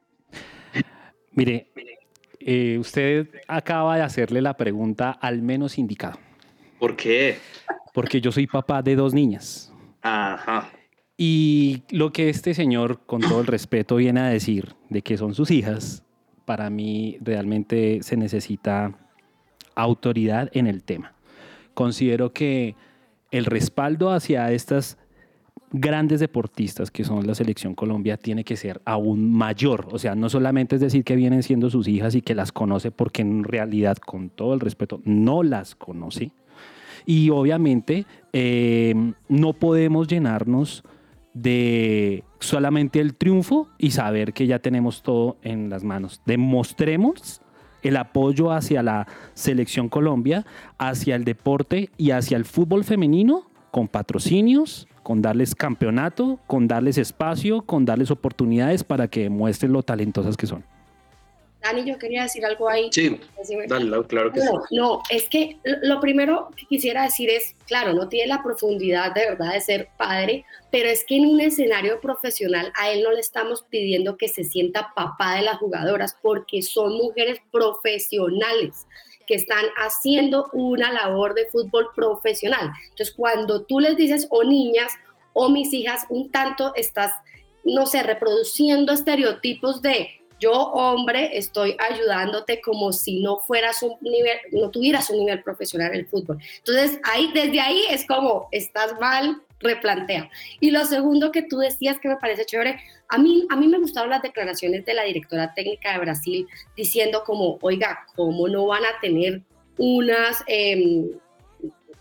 Mire, 1.34 1.68
eh, 2.40 2.78
usted 2.80 3.28
acaba 3.48 3.96
de 3.96 4.04
hacerle 4.04 4.42
la 4.42 4.58
pregunta 4.58 5.12
al 5.12 5.42
menos 5.42 5.78
indicado. 5.78 6.20
¿Por 6.80 6.96
qué? 6.96 7.38
Porque 7.94 8.20
yo 8.20 8.32
soy 8.32 8.48
papá 8.48 8.82
de 8.82 8.96
dos 8.96 9.14
niñas. 9.14 9.72
Ajá. 10.02 10.70
Y 11.24 11.84
lo 11.92 12.12
que 12.12 12.30
este 12.30 12.56
señor, 12.56 13.02
con 13.06 13.22
todo 13.22 13.42
el 13.42 13.46
respeto, 13.46 13.98
viene 13.98 14.22
a 14.22 14.26
decir 14.26 14.74
de 14.90 15.04
que 15.04 15.18
son 15.18 15.36
sus 15.36 15.52
hijas, 15.52 16.04
para 16.46 16.72
mí 16.72 17.20
realmente 17.22 18.00
se 18.02 18.18
necesita 18.18 18.98
autoridad 19.76 20.50
en 20.54 20.66
el 20.66 20.82
tema. 20.82 21.14
Considero 21.76 22.34
que 22.34 22.76
el 23.30 23.46
respaldo 23.46 24.10
hacia 24.10 24.52
estas 24.52 24.98
grandes 25.72 26.22
deportistas 26.22 26.90
que 26.90 27.04
son 27.04 27.28
la 27.28 27.36
selección 27.36 27.76
Colombia 27.76 28.18
tiene 28.18 28.44
que 28.44 28.58
ser 28.58 28.82
aún 28.84 29.32
mayor. 29.32 29.90
O 29.92 30.00
sea, 30.00 30.16
no 30.16 30.28
solamente 30.28 30.78
es 30.78 30.82
decir 30.82 31.04
que 31.04 31.16
vienen 31.16 31.44
siendo 31.44 31.70
sus 31.70 31.88
hijas 31.88 32.16
y 32.16 32.24
que 32.24 32.34
las 32.34 32.52
conoce, 32.52 32.90
porque 32.90 33.22
en 33.22 33.44
realidad, 33.44 33.98
con 33.98 34.32
todo 34.32 34.56
el 34.56 34.60
respeto, 34.60 35.02
no 35.06 35.44
las 35.44 35.76
conoce. 35.76 36.32
Y 37.06 37.30
obviamente 37.30 38.08
eh, 38.34 39.14
no 39.30 39.54
podemos 39.54 40.08
llenarnos 40.08 40.84
de 41.34 42.24
solamente 42.40 43.00
el 43.00 43.16
triunfo 43.16 43.70
y 43.78 43.92
saber 43.92 44.34
que 44.34 44.48
ya 44.48 44.60
tenemos 44.60 45.04
todo 45.04 45.38
en 45.42 45.70
las 45.70 45.84
manos. 45.84 46.22
Demostremos 46.26 47.42
el 47.82 47.98
apoyo 47.98 48.52
hacia 48.52 48.84
la 48.84 49.08
selección 49.34 49.90
Colombia, 49.90 50.46
hacia 50.78 51.16
el 51.16 51.24
deporte 51.24 51.90
y 51.98 52.12
hacia 52.12 52.38
el 52.38 52.46
fútbol 52.46 52.84
femenino 52.84 53.50
con 53.72 53.88
patrocinios, 53.88 54.88
con 55.04 55.22
darles 55.22 55.56
campeonato, 55.56 56.40
con 56.46 56.68
darles 56.68 56.98
espacio, 56.98 57.62
con 57.62 57.86
darles 57.86 58.12
oportunidades 58.12 58.84
para 58.84 59.08
que 59.08 59.24
demuestren 59.24 59.72
lo 59.72 59.82
talentosas 59.82 60.38
que 60.38 60.48
son. 60.48 60.64
Dani, 61.62 61.86
yo 61.86 61.98
quería 62.00 62.24
decir 62.24 62.44
algo 62.44 62.68
ahí. 62.68 62.90
Sí, 62.92 63.20
dale, 63.68 64.04
claro 64.08 64.32
que 64.32 64.40
no, 64.40 64.64
sí. 64.68 64.76
No, 64.76 65.02
es 65.10 65.30
que 65.30 65.60
lo 65.64 66.00
primero 66.00 66.50
que 66.56 66.66
quisiera 66.66 67.04
decir 67.04 67.30
es, 67.30 67.56
claro, 67.68 67.94
no 67.94 68.10
tiene 68.10 68.28
la 68.28 68.42
profundidad 68.42 69.14
de 69.14 69.28
verdad 69.28 69.54
de 69.54 69.62
ser 69.62 69.90
padre, 69.98 70.44
pero 70.72 70.90
es 70.90 71.06
que 71.06 71.18
en 71.18 71.28
un 71.28 71.40
escenario 71.40 72.02
profesional 72.02 72.74
a 72.76 72.92
él 72.92 73.04
no 73.04 73.12
le 73.12 73.20
estamos 73.20 73.64
pidiendo 73.70 74.18
que 74.18 74.28
se 74.28 74.44
sienta 74.44 74.92
papá 74.96 75.36
de 75.36 75.44
las 75.44 75.58
jugadoras 75.58 76.18
porque 76.22 76.64
son 76.64 76.94
mujeres 76.94 77.40
profesionales 77.52 78.88
que 79.28 79.36
están 79.36 79.66
haciendo 79.78 80.50
una 80.54 80.92
labor 80.92 81.36
de 81.36 81.46
fútbol 81.46 81.90
profesional. 81.96 82.72
Entonces, 82.90 83.14
cuando 83.16 83.64
tú 83.64 83.80
les 83.80 83.96
dices, 83.96 84.28
o 84.32 84.44
niñas, 84.44 84.92
o 85.34 85.50
mis 85.50 85.72
hijas, 85.74 86.06
un 86.10 86.32
tanto 86.32 86.74
estás, 86.76 87.14
no 87.64 87.86
sé, 87.86 88.02
reproduciendo 88.02 88.92
estereotipos 88.92 89.82
de 89.82 90.21
yo 90.42 90.52
hombre 90.52 91.38
estoy 91.38 91.78
ayudándote 91.78 92.60
como 92.62 92.92
si 92.92 93.22
no 93.22 93.38
fueras 93.38 93.84
un 93.84 93.96
nivel, 94.02 94.38
no 94.52 94.72
tuvieras 94.72 95.10
un 95.12 95.20
nivel 95.20 95.44
profesional 95.44 95.94
en 95.94 96.00
el 96.00 96.08
fútbol. 96.08 96.40
Entonces, 96.58 97.00
ahí, 97.04 97.32
desde 97.34 97.62
ahí 97.62 97.86
es 97.90 98.06
como, 98.08 98.50
estás 98.52 99.00
mal, 99.00 99.42
replantea. 99.60 100.32
Y 100.60 100.72
lo 100.72 100.84
segundo 100.86 101.32
que 101.32 101.44
tú 101.44 101.60
decías 101.60 102.00
que 102.00 102.10
me 102.10 102.18
parece 102.18 102.46
chévere, 102.46 102.82
a 103.08 103.20
mí, 103.20 103.46
a 103.52 103.56
mí 103.56 103.68
me 103.68 103.78
gustaron 103.78 104.10
las 104.10 104.24
declaraciones 104.24 104.84
de 104.84 104.96
la 104.96 105.04
directora 105.04 105.54
técnica 105.54 105.94
de 105.94 106.00
Brasil 106.00 106.48
diciendo 106.76 107.24
como, 107.24 107.60
oiga, 107.62 108.06
¿cómo 108.16 108.48
no 108.48 108.66
van 108.66 108.84
a 108.84 109.00
tener 109.00 109.44
unas... 109.78 110.44
Em, 110.48 111.12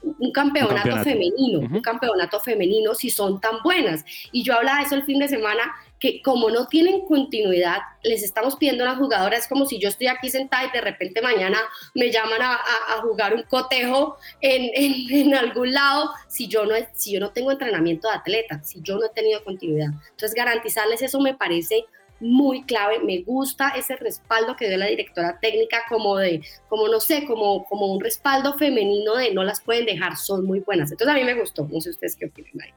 un 0.03 0.33
campeonato, 0.33 0.97
femenino, 1.05 1.61
un 1.61 1.83
campeonato 1.83 2.41
femenino 2.41 2.95
si 2.95 3.11
son 3.11 3.39
tan 3.39 3.63
buenas. 3.63 4.03
Y 4.33 4.43
yo 4.43 4.55
hablaba 4.55 4.79
de 4.79 4.87
eso 4.87 4.95
el 4.95 5.03
fin 5.03 5.19
de 5.19 5.29
semana 5.29 5.75
que 6.01 6.23
como 6.23 6.51
no 6.51 6.67
tienen 6.67 7.03
continuidad, 7.03 7.79
les 8.03 8.23
estamos 8.23 8.57
pidiendo 8.57 8.85
a 8.85 8.89
las 8.89 8.99
jugadoras, 8.99 9.41
es 9.41 9.49
como 9.49 9.67
si 9.67 9.79
yo 9.79 9.91
estoy 9.91 10.07
aquí 10.07 10.31
sentada 10.31 10.65
y 10.65 10.71
de 10.71 10.81
repente 10.81 11.21
mañana 11.21 11.59
me 11.95 12.11
llaman 12.11 12.41
a, 12.41 12.59
jugar 13.03 13.35
un 13.35 13.43
cotejo 13.43 14.17
en, 14.41 14.71
en, 14.75 15.35
algún 15.35 15.73
lado, 15.73 16.11
si 16.27 16.49
yo, 16.49 16.65
no, 16.65 16.75
si 16.95 17.13
yo 17.13 17.21
no 17.21 17.31
tengo 17.31 17.53
entrenamiento 17.53 18.09
de 18.09 18.15
atleta, 18.15 18.63
si 18.65 18.81
yo 18.83 18.97
no 18.97 19.07
he 19.07 19.11
tenido 19.11 19.45
continuidad. 19.45 19.91
Entonces, 20.11 20.35
garantizarles 20.35 21.03
eso 21.03 21.21
me 21.21 21.35
parece 21.35 21.85
muy 22.21 22.65
clave, 22.65 23.01
me 23.01 23.23
gusta 23.23 23.71
ese 23.71 23.97
respaldo 23.97 24.57
que 24.57 24.69
dio 24.69 24.77
la 24.77 24.87
directora 24.87 25.39
técnica 25.41 25.85
como 25.89 26.17
de, 26.19 26.43
como 26.69 26.89
no 26.89 27.01
sé, 27.01 27.25
como, 27.27 27.65
como 27.65 27.93
un 27.93 28.01
respaldo 28.01 28.57
femenino 28.59 29.17
de 29.17 29.33
no 29.33 29.43
las 29.43 29.61
pueden 29.61 29.87
dejar, 29.87 30.17
son 30.17 30.45
muy 30.45 30.61
buenas. 30.61 30.91
Entonces 30.91 31.15
a 31.15 31.19
mí 31.19 31.25
me 31.25 31.39
gustó, 31.39 31.67
no 31.71 31.81
sé 31.81 31.91
ustedes 31.91 32.17
qué 32.17 32.27
opinan 32.27 32.61
ahí. 32.63 32.71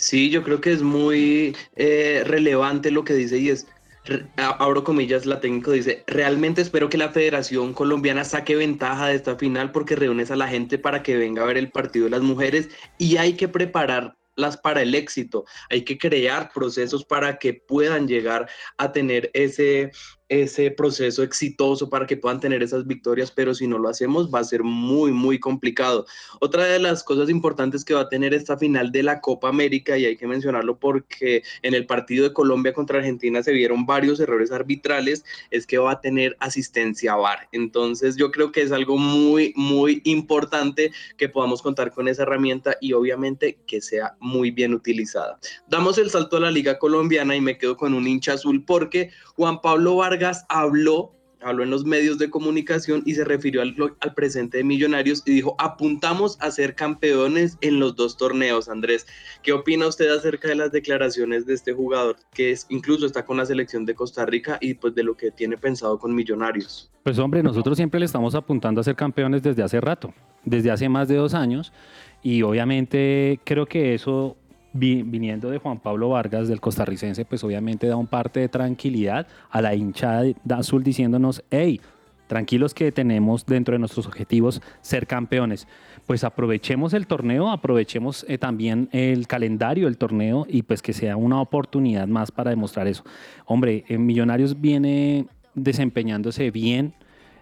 Sí, 0.00 0.30
yo 0.30 0.42
creo 0.42 0.62
que 0.62 0.72
es 0.72 0.82
muy 0.82 1.54
eh, 1.76 2.22
relevante 2.24 2.90
lo 2.90 3.04
que 3.04 3.12
dice 3.12 3.36
y 3.36 3.50
es, 3.50 3.66
abro 4.36 4.82
comillas, 4.82 5.26
la 5.26 5.40
técnico 5.40 5.72
dice, 5.72 6.04
realmente 6.06 6.62
espero 6.62 6.88
que 6.88 6.96
la 6.96 7.10
Federación 7.10 7.74
Colombiana 7.74 8.24
saque 8.24 8.56
ventaja 8.56 9.08
de 9.08 9.16
esta 9.16 9.36
final 9.36 9.72
porque 9.72 9.96
reúnes 9.96 10.30
a 10.30 10.36
la 10.36 10.48
gente 10.48 10.78
para 10.78 11.02
que 11.02 11.18
venga 11.18 11.42
a 11.42 11.46
ver 11.46 11.58
el 11.58 11.70
partido 11.70 12.06
de 12.06 12.12
las 12.12 12.22
mujeres 12.22 12.70
y 12.96 13.18
hay 13.18 13.34
que 13.34 13.46
prepararlas 13.46 14.56
para 14.62 14.80
el 14.80 14.94
éxito. 14.94 15.44
Hay 15.68 15.84
que 15.84 15.98
crear 15.98 16.50
procesos 16.50 17.04
para 17.04 17.38
que 17.38 17.52
puedan 17.52 18.08
llegar 18.08 18.48
a 18.78 18.92
tener 18.92 19.30
ese, 19.34 19.90
ese 20.30 20.70
proceso 20.70 21.24
exitoso 21.24 21.90
para 21.90 22.06
que 22.06 22.16
puedan 22.16 22.38
tener 22.38 22.62
esas 22.62 22.86
victorias, 22.86 23.32
pero 23.32 23.52
si 23.52 23.66
no 23.66 23.78
lo 23.78 23.88
hacemos 23.88 24.32
va 24.32 24.38
a 24.38 24.44
ser 24.44 24.62
muy, 24.62 25.10
muy 25.10 25.40
complicado. 25.40 26.06
Otra 26.38 26.64
de 26.64 26.78
las 26.78 27.02
cosas 27.02 27.28
importantes 27.28 27.84
que 27.84 27.94
va 27.94 28.02
a 28.02 28.08
tener 28.08 28.32
esta 28.32 28.56
final 28.56 28.92
de 28.92 29.02
la 29.02 29.20
Copa 29.20 29.48
América, 29.48 29.98
y 29.98 30.06
hay 30.06 30.16
que 30.16 30.28
mencionarlo 30.28 30.78
porque 30.78 31.42
en 31.62 31.74
el 31.74 31.84
partido 31.84 32.28
de 32.28 32.32
Colombia 32.32 32.72
contra 32.72 32.98
Argentina 32.98 33.42
se 33.42 33.52
vieron 33.52 33.86
varios 33.86 34.20
errores 34.20 34.52
arbitrales, 34.52 35.24
es 35.50 35.66
que 35.66 35.78
va 35.78 35.92
a 35.92 36.00
tener 36.00 36.36
asistencia 36.38 37.16
VAR. 37.16 37.48
Entonces 37.50 38.14
yo 38.16 38.30
creo 38.30 38.52
que 38.52 38.62
es 38.62 38.70
algo 38.70 38.98
muy, 38.98 39.52
muy 39.56 40.00
importante 40.04 40.92
que 41.16 41.28
podamos 41.28 41.60
contar 41.60 41.90
con 41.90 42.06
esa 42.06 42.22
herramienta 42.22 42.76
y 42.80 42.92
obviamente 42.92 43.58
que 43.66 43.80
sea 43.80 44.14
muy 44.20 44.52
bien 44.52 44.74
utilizada. 44.74 45.40
Damos 45.68 45.98
el 45.98 46.08
salto 46.08 46.36
a 46.36 46.40
la 46.40 46.52
Liga 46.52 46.78
Colombiana 46.78 47.34
y 47.34 47.40
me 47.40 47.58
quedo 47.58 47.76
con 47.76 47.94
un 47.94 48.06
hincha 48.06 48.34
azul 48.34 48.64
porque 48.64 49.10
Juan 49.34 49.60
Pablo 49.60 49.96
Vargas 49.96 50.19
habló 50.48 51.14
habló 51.42 51.62
en 51.62 51.70
los 51.70 51.84
medios 51.84 52.18
de 52.18 52.30
comunicación 52.30 53.02
y 53.06 53.14
se 53.14 53.24
refirió 53.24 53.62
al, 53.62 53.74
al, 54.00 54.14
presente 54.14 54.58
de 54.58 54.64
Millonarios 54.64 55.22
y 55.26 55.32
dijo, 55.32 55.54
apuntamos 55.58 56.36
a 56.40 56.50
ser 56.50 56.74
campeones 56.74 57.56
en 57.60 57.80
los 57.80 57.96
dos 57.96 58.16
torneos, 58.16 58.68
Andrés. 58.68 59.06
¿Qué 59.42 59.52
opina 59.52 59.86
usted 59.86 60.10
acerca 60.10 60.48
de 60.48 60.54
las 60.54 60.72
declaraciones 60.72 61.46
de 61.46 61.54
este 61.54 61.72
jugador 61.72 62.16
que 62.34 62.52
es, 62.52 62.66
incluso 62.68 63.06
está 63.06 63.24
con 63.24 63.36
la 63.36 63.46
selección 63.46 63.84
de 63.84 63.94
Costa 63.94 64.26
Rica 64.26 64.58
y 64.60 64.74
pues 64.74 64.94
de 64.94 65.02
lo 65.02 65.16
que 65.16 65.30
tiene 65.30 65.56
pensado 65.56 65.98
con 65.98 66.14
Millonarios? 66.14 66.90
Pues 67.02 67.18
hombre, 67.18 67.42
nosotros 67.42 67.76
siempre 67.76 68.00
le 68.00 68.06
estamos 68.06 68.34
apuntando 68.34 68.80
a 68.80 68.84
ser 68.84 68.96
campeones 68.96 69.42
desde 69.42 69.62
hace 69.62 69.80
rato, 69.80 70.12
desde 70.44 70.70
hace 70.70 70.88
más 70.88 71.08
de 71.08 71.16
dos 71.16 71.34
años 71.34 71.72
y 72.22 72.42
obviamente 72.42 73.40
creo 73.44 73.66
que 73.66 73.94
eso 73.94 74.36
viniendo 74.72 75.50
de 75.50 75.58
Juan 75.58 75.80
Pablo 75.80 76.10
Vargas, 76.10 76.48
del 76.48 76.60
costarricense, 76.60 77.24
pues 77.24 77.42
obviamente 77.44 77.86
da 77.86 77.96
un 77.96 78.06
parte 78.06 78.40
de 78.40 78.48
tranquilidad 78.48 79.26
a 79.50 79.60
la 79.60 79.74
hinchada 79.74 80.24
azul 80.50 80.82
diciéndonos, 80.82 81.42
hey, 81.50 81.80
tranquilos 82.30 82.74
que 82.74 82.92
tenemos 82.92 83.44
dentro 83.44 83.72
de 83.72 83.80
nuestros 83.80 84.06
objetivos 84.06 84.62
ser 84.82 85.08
campeones. 85.08 85.66
Pues 86.06 86.22
aprovechemos 86.22 86.94
el 86.94 87.08
torneo, 87.08 87.50
aprovechemos 87.50 88.24
eh, 88.28 88.38
también 88.38 88.88
el 88.92 89.26
calendario 89.26 89.86
del 89.86 89.98
torneo 89.98 90.46
y 90.48 90.62
pues 90.62 90.80
que 90.80 90.92
sea 90.92 91.16
una 91.16 91.40
oportunidad 91.40 92.06
más 92.06 92.30
para 92.30 92.50
demostrar 92.50 92.86
eso. 92.86 93.02
Hombre, 93.46 93.84
Millonarios 93.88 94.60
viene 94.60 95.26
desempeñándose 95.54 96.52
bien 96.52 96.94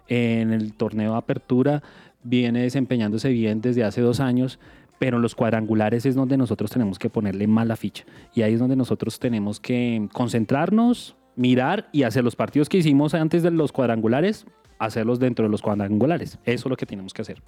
en 0.07 0.51
el 0.51 0.73
torneo 0.73 1.11
de 1.11 1.17
apertura, 1.19 1.83
viene 2.23 2.63
desempeñándose 2.63 3.29
bien 3.29 3.61
desde 3.61 3.83
hace 3.83 4.01
dos 4.01 4.19
años, 4.19 4.59
pero 4.99 5.17
en 5.17 5.23
los 5.23 5.33
cuadrangulares 5.33 6.05
es 6.05 6.13
donde 6.13 6.37
nosotros 6.37 6.69
tenemos 6.69 6.99
que 6.99 7.09
ponerle 7.09 7.47
más 7.47 7.65
la 7.65 7.75
ficha. 7.75 8.03
Y 8.35 8.43
ahí 8.43 8.53
es 8.53 8.59
donde 8.59 8.75
nosotros 8.75 9.17
tenemos 9.17 9.59
que 9.59 10.07
concentrarnos, 10.13 11.15
mirar 11.35 11.89
y 11.91 12.03
hacer 12.03 12.23
los 12.23 12.35
partidos 12.35 12.69
que 12.69 12.77
hicimos 12.77 13.13
antes 13.13 13.41
de 13.41 13.51
los 13.51 13.71
cuadrangulares, 13.71 14.45
hacerlos 14.77 15.19
dentro 15.19 15.45
de 15.45 15.51
los 15.51 15.61
cuadrangulares. 15.61 16.37
Eso 16.43 16.67
es 16.67 16.69
lo 16.69 16.75
que 16.75 16.85
tenemos 16.85 17.13
que 17.13 17.21
hacer. 17.21 17.41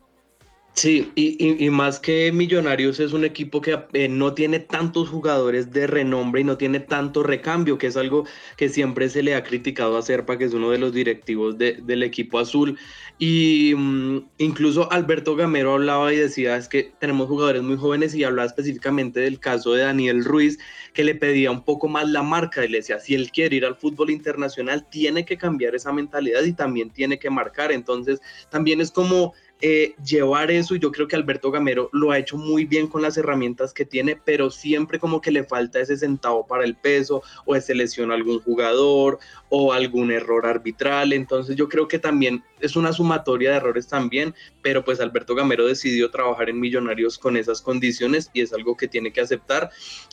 Sí, 0.73 1.11
y, 1.15 1.69
más 1.69 1.99
que 1.99 2.31
Millonarios 2.31 3.01
es 3.01 3.11
un 3.11 3.25
equipo 3.25 3.61
que 3.61 3.77
eh, 3.91 4.07
no 4.07 4.33
tiene 4.33 4.59
tantos 4.59 5.09
jugadores 5.09 5.71
de 5.73 5.85
renombre 5.85 6.41
y 6.41 6.43
no 6.45 6.57
tiene 6.57 6.79
tanto 6.79 7.23
recambio, 7.23 7.77
que 7.77 7.87
es 7.87 7.97
algo 7.97 8.25
que 8.55 8.69
siempre 8.69 9.09
se 9.09 9.21
le 9.21 9.35
ha 9.35 9.43
criticado 9.43 9.97
a 9.97 10.01
Serpa, 10.01 10.37
que 10.37 10.45
es 10.45 10.53
uno 10.53 10.71
de 10.71 10.77
los 10.77 10.93
directivos 10.93 11.57
de, 11.57 11.73
del 11.83 12.03
equipo 12.03 12.39
azul. 12.39 12.79
Y 13.19 13.73
mm, 13.75 14.29
incluso 14.37 14.89
Alberto 14.91 15.35
Gamero 15.35 15.73
hablaba 15.73 16.13
y 16.13 16.17
decía, 16.17 16.55
es 16.55 16.69
que 16.69 16.93
tenemos 16.99 17.27
jugadores 17.27 17.61
muy 17.63 17.75
jóvenes 17.75 18.15
y 18.15 18.23
hablaba 18.23 18.47
específicamente 18.47 19.19
del 19.19 19.39
caso 19.39 19.73
de 19.73 19.83
Daniel 19.83 20.23
Ruiz, 20.23 20.57
que 20.93 21.03
le 21.03 21.15
pedía 21.15 21.51
un 21.51 21.63
poco 21.63 21.89
más 21.89 22.09
la 22.09 22.23
marca 22.23 22.63
y 22.63 22.69
le 22.69 22.77
decía, 22.77 22.97
si 22.99 23.13
él 23.13 23.29
quiere 23.31 23.57
ir 23.57 23.65
al 23.65 23.75
fútbol 23.75 24.09
internacional, 24.09 24.87
tiene 24.89 25.25
que 25.25 25.37
cambiar 25.37 25.75
esa 25.75 25.91
mentalidad 25.91 26.43
y 26.43 26.53
también 26.53 26.89
tiene 26.91 27.19
que 27.19 27.29
marcar. 27.29 27.73
Entonces, 27.73 28.21
también 28.49 28.79
es 28.79 28.89
como 28.89 29.33
eh, 29.61 29.95
llevar 30.03 30.49
eso 30.51 30.75
y 30.75 30.79
yo 30.79 30.91
creo 30.91 31.07
que 31.07 31.15
Alberto 31.15 31.51
Gamero 31.51 31.89
lo 31.93 32.11
ha 32.11 32.17
hecho 32.17 32.37
muy 32.37 32.65
bien 32.65 32.87
con 32.87 33.01
las 33.01 33.17
herramientas 33.17 33.73
que 33.73 33.85
tiene, 33.85 34.15
pero 34.15 34.49
siempre 34.49 34.99
como 34.99 35.21
que 35.21 35.31
le 35.31 35.43
falta 35.43 35.79
ese 35.79 35.97
centavo 35.97 36.47
para 36.47 36.63
el 36.63 36.75
peso 36.75 37.21
o 37.45 37.59
se 37.59 37.75
lesiona 37.75 38.15
algún 38.15 38.39
jugador 38.39 39.19
o 39.49 39.73
algún 39.73 40.11
error 40.11 40.45
arbitral, 40.45 41.13
entonces 41.13 41.55
yo 41.55 41.69
creo 41.69 41.87
que 41.87 41.99
también 41.99 42.43
es 42.61 42.75
una 42.75 42.93
sumatoria 42.93 43.51
de 43.51 43.57
errores 43.57 43.87
también, 43.87 44.33
pero 44.61 44.85
pues 44.85 44.99
Alberto 44.99 45.35
Gamero 45.35 45.65
decidió 45.65 46.09
trabajar 46.11 46.49
en 46.49 46.59
Millonarios 46.59 47.17
con 47.17 47.37
esas 47.37 47.61
condiciones 47.61 48.29
y 48.33 48.41
es 48.41 48.53
algo 48.53 48.77
que 48.77 48.87
tiene 48.87 49.11
que 49.11 49.21
aceptar. 49.21 49.71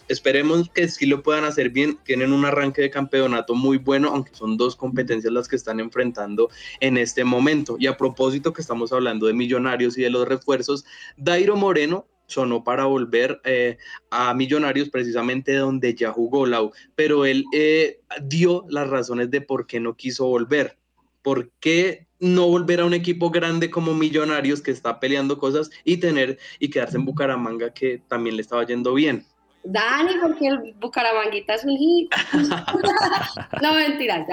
Esperemos 0.09 0.71
que 0.71 0.89
sí 0.89 1.07
lo 1.07 1.23
puedan 1.23 1.45
hacer 1.45 1.71
bien, 1.71 1.99
tienen 2.05 2.33
un 2.33 2.45
arranque 2.45 2.83
de 2.83 2.91
campeonato 2.91 3.55
muy 3.55 3.77
bueno, 3.77 4.09
aunque 4.09 4.35
son 4.35 4.57
dos 4.57 4.75
competencias 4.75 5.33
las 5.33 5.49
que 5.49 5.57
están 5.57 5.81
enfrentando 5.81 6.51
en 6.81 6.97
este 6.97 7.25
momento. 7.25 7.77
Y 7.79 7.87
a 7.87 7.97
propósito 7.97 8.53
que 8.53 8.63
estamos 8.63 8.93
hablando 8.93 9.27
de 9.27 9.35
Millonarios 9.39 9.97
y 9.97 10.03
de 10.03 10.11
los 10.11 10.29
refuerzos, 10.29 10.85
Dairo 11.17 11.57
Moreno 11.57 12.07
sonó 12.27 12.63
para 12.63 12.85
volver 12.85 13.41
eh, 13.45 13.79
a 14.11 14.35
Millonarios 14.35 14.91
precisamente 14.91 15.55
donde 15.55 15.95
ya 15.95 16.13
jugó 16.13 16.47
Lau, 16.47 16.73
pero 16.95 17.25
él 17.25 17.45
eh, 17.53 18.01
dio 18.23 18.67
las 18.69 18.89
razones 18.89 19.31
de 19.31 19.41
por 19.41 19.67
qué 19.67 19.81
no 19.81 19.97
quiso 19.97 20.27
volver. 20.27 20.77
¿Por 21.23 21.51
qué 21.59 22.07
no 22.21 22.47
volver 22.47 22.81
a 22.81 22.85
un 22.85 22.95
equipo 22.95 23.31
grande 23.31 23.71
como 23.71 23.95
Millonarios 23.95 24.61
que 24.61 24.71
está 24.71 25.01
peleando 25.01 25.39
cosas 25.39 25.71
y 25.85 25.97
tener 25.97 26.39
y 26.59 26.69
quedarse 26.69 26.97
en 26.97 27.05
Bucaramanga 27.05 27.73
que 27.73 28.03
también 28.09 28.37
le 28.37 28.43
estaba 28.43 28.67
yendo 28.67 28.95
bien? 28.95 29.25
Dani, 29.65 30.13
porque 30.21 30.47
el 30.47 30.75
Bucaramanguita 30.81 31.55
es 31.55 31.65
un 31.65 31.77
hit. 31.77 32.13
no, 33.63 33.75
mentira, 33.75 34.27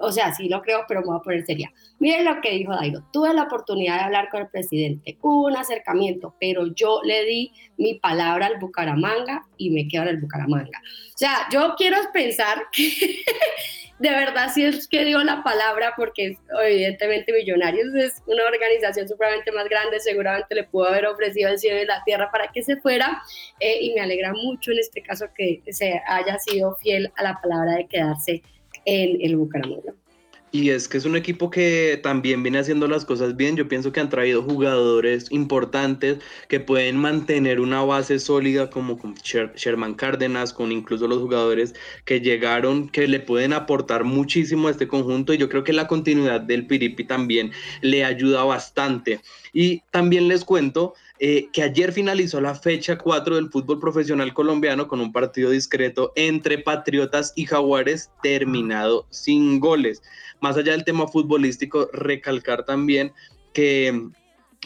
o 0.00 0.12
sea, 0.12 0.34
sí 0.34 0.48
lo 0.48 0.60
creo, 0.62 0.84
pero 0.88 1.00
me 1.00 1.06
voy 1.06 1.16
a 1.16 1.22
poner 1.22 1.46
seria. 1.46 1.72
Miren 1.98 2.24
lo 2.24 2.40
que 2.40 2.50
dijo 2.50 2.74
Dairo. 2.74 3.02
Tuve 3.12 3.32
la 3.32 3.44
oportunidad 3.44 3.96
de 3.96 4.04
hablar 4.04 4.28
con 4.30 4.42
el 4.42 4.48
presidente, 4.48 5.18
hubo 5.22 5.46
un 5.46 5.56
acercamiento, 5.56 6.34
pero 6.40 6.66
yo 6.74 7.00
le 7.04 7.24
di 7.24 7.52
mi 7.76 7.94
palabra 7.94 8.46
al 8.46 8.58
Bucaramanga 8.58 9.44
y 9.56 9.70
me 9.70 9.88
quedo 9.88 10.02
en 10.02 10.08
el 10.08 10.20
Bucaramanga. 10.20 10.80
O 11.14 11.18
sea, 11.18 11.48
yo 11.50 11.74
quiero 11.76 11.96
pensar 12.12 12.64
que 12.72 13.24
de 13.98 14.10
verdad 14.10 14.50
sí 14.52 14.64
es 14.64 14.88
que 14.88 15.04
dio 15.04 15.22
la 15.22 15.42
palabra 15.42 15.94
porque 15.96 16.36
evidentemente 16.64 17.32
Millonarios 17.32 17.94
es 17.94 18.22
una 18.26 18.44
organización 18.44 19.08
supremamente 19.08 19.52
más 19.52 19.68
grande, 19.68 20.00
seguramente 20.00 20.54
le 20.54 20.64
pudo 20.64 20.86
haber 20.88 21.06
ofrecido 21.06 21.50
el 21.50 21.58
cielo 21.58 21.80
y 21.80 21.86
la 21.86 22.02
tierra 22.04 22.30
para 22.30 22.48
que 22.48 22.62
se 22.62 22.76
fuera 22.76 23.22
eh, 23.60 23.78
y 23.80 23.94
me 23.94 24.00
alegra 24.00 24.32
mucho 24.32 24.72
en 24.72 24.80
este 24.80 25.02
caso 25.02 25.26
que 25.36 25.62
se 25.70 26.00
haya 26.06 26.38
sido 26.38 26.74
fiel 26.76 27.12
a 27.16 27.22
la 27.22 27.40
palabra 27.40 27.76
de 27.76 27.86
quedarse 27.86 28.42
en 28.84 29.18
el 29.20 29.36
Bucaramanga. 29.36 29.94
Y 30.54 30.70
es 30.70 30.86
que 30.86 30.98
es 30.98 31.04
un 31.04 31.16
equipo 31.16 31.50
que 31.50 31.98
también 32.00 32.44
viene 32.44 32.60
haciendo 32.60 32.86
las 32.86 33.04
cosas 33.04 33.34
bien. 33.34 33.56
Yo 33.56 33.66
pienso 33.66 33.90
que 33.90 33.98
han 33.98 34.08
traído 34.08 34.40
jugadores 34.40 35.26
importantes 35.32 36.18
que 36.46 36.60
pueden 36.60 36.96
mantener 36.96 37.58
una 37.58 37.82
base 37.82 38.20
sólida 38.20 38.70
como 38.70 38.96
con 38.96 39.16
Sherman 39.16 39.94
Cárdenas, 39.94 40.52
con 40.52 40.70
incluso 40.70 41.08
los 41.08 41.18
jugadores 41.18 41.74
que 42.04 42.20
llegaron, 42.20 42.88
que 42.88 43.08
le 43.08 43.18
pueden 43.18 43.52
aportar 43.52 44.04
muchísimo 44.04 44.68
a 44.68 44.70
este 44.70 44.86
conjunto. 44.86 45.34
Y 45.34 45.38
yo 45.38 45.48
creo 45.48 45.64
que 45.64 45.72
la 45.72 45.88
continuidad 45.88 46.40
del 46.40 46.68
Piripi 46.68 47.02
también 47.02 47.50
le 47.80 48.04
ayuda 48.04 48.44
bastante. 48.44 49.22
Y 49.52 49.82
también 49.90 50.28
les 50.28 50.44
cuento 50.44 50.94
eh, 51.18 51.48
que 51.52 51.62
ayer 51.62 51.92
finalizó 51.92 52.40
la 52.40 52.54
fecha 52.54 52.98
4 52.98 53.36
del 53.36 53.50
fútbol 53.50 53.78
profesional 53.78 54.34
colombiano 54.34 54.88
con 54.88 55.00
un 55.00 55.12
partido 55.12 55.50
discreto 55.50 56.12
entre 56.16 56.58
Patriotas 56.58 57.32
y 57.36 57.46
Jaguares 57.46 58.10
terminado 58.22 59.06
sin 59.10 59.60
goles 59.60 60.02
más 60.44 60.58
allá 60.58 60.72
del 60.72 60.84
tema 60.84 61.08
futbolístico, 61.08 61.88
recalcar 61.92 62.66
también 62.66 63.12
que 63.54 64.10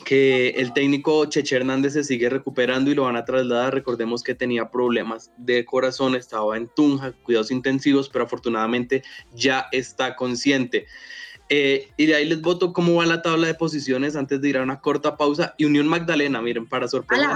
que 0.04 0.50
el 0.50 0.72
técnico 0.72 1.26
Cheche 1.26 1.56
Hernández 1.56 1.94
se 1.94 2.04
sigue 2.04 2.28
recuperando 2.28 2.90
y 2.90 2.94
lo 2.94 3.02
van 3.04 3.16
a 3.16 3.24
trasladar. 3.24 3.74
Recordemos 3.74 4.22
que 4.22 4.34
tenía 4.34 4.70
problemas 4.70 5.32
de 5.36 5.64
corazón, 5.64 6.14
estaba 6.14 6.56
en 6.56 6.68
Tunja, 6.68 7.12
cuidados 7.24 7.50
intensivos, 7.50 8.08
pero 8.08 8.24
afortunadamente 8.24 9.02
ya 9.34 9.66
está 9.72 10.14
consciente. 10.14 10.86
Eh, 11.50 11.88
y 11.96 12.06
de 12.06 12.14
ahí 12.14 12.26
les 12.26 12.42
voto 12.42 12.72
cómo 12.72 12.96
va 12.96 13.06
la 13.06 13.22
tabla 13.22 13.46
de 13.46 13.54
posiciones 13.54 14.16
antes 14.16 14.40
de 14.40 14.48
ir 14.50 14.58
a 14.58 14.62
una 14.62 14.80
corta 14.80 15.16
pausa. 15.16 15.54
Y 15.56 15.64
Unión 15.64 15.88
Magdalena, 15.88 16.42
miren, 16.42 16.66
para 16.66 16.88
sorpresa, 16.88 17.34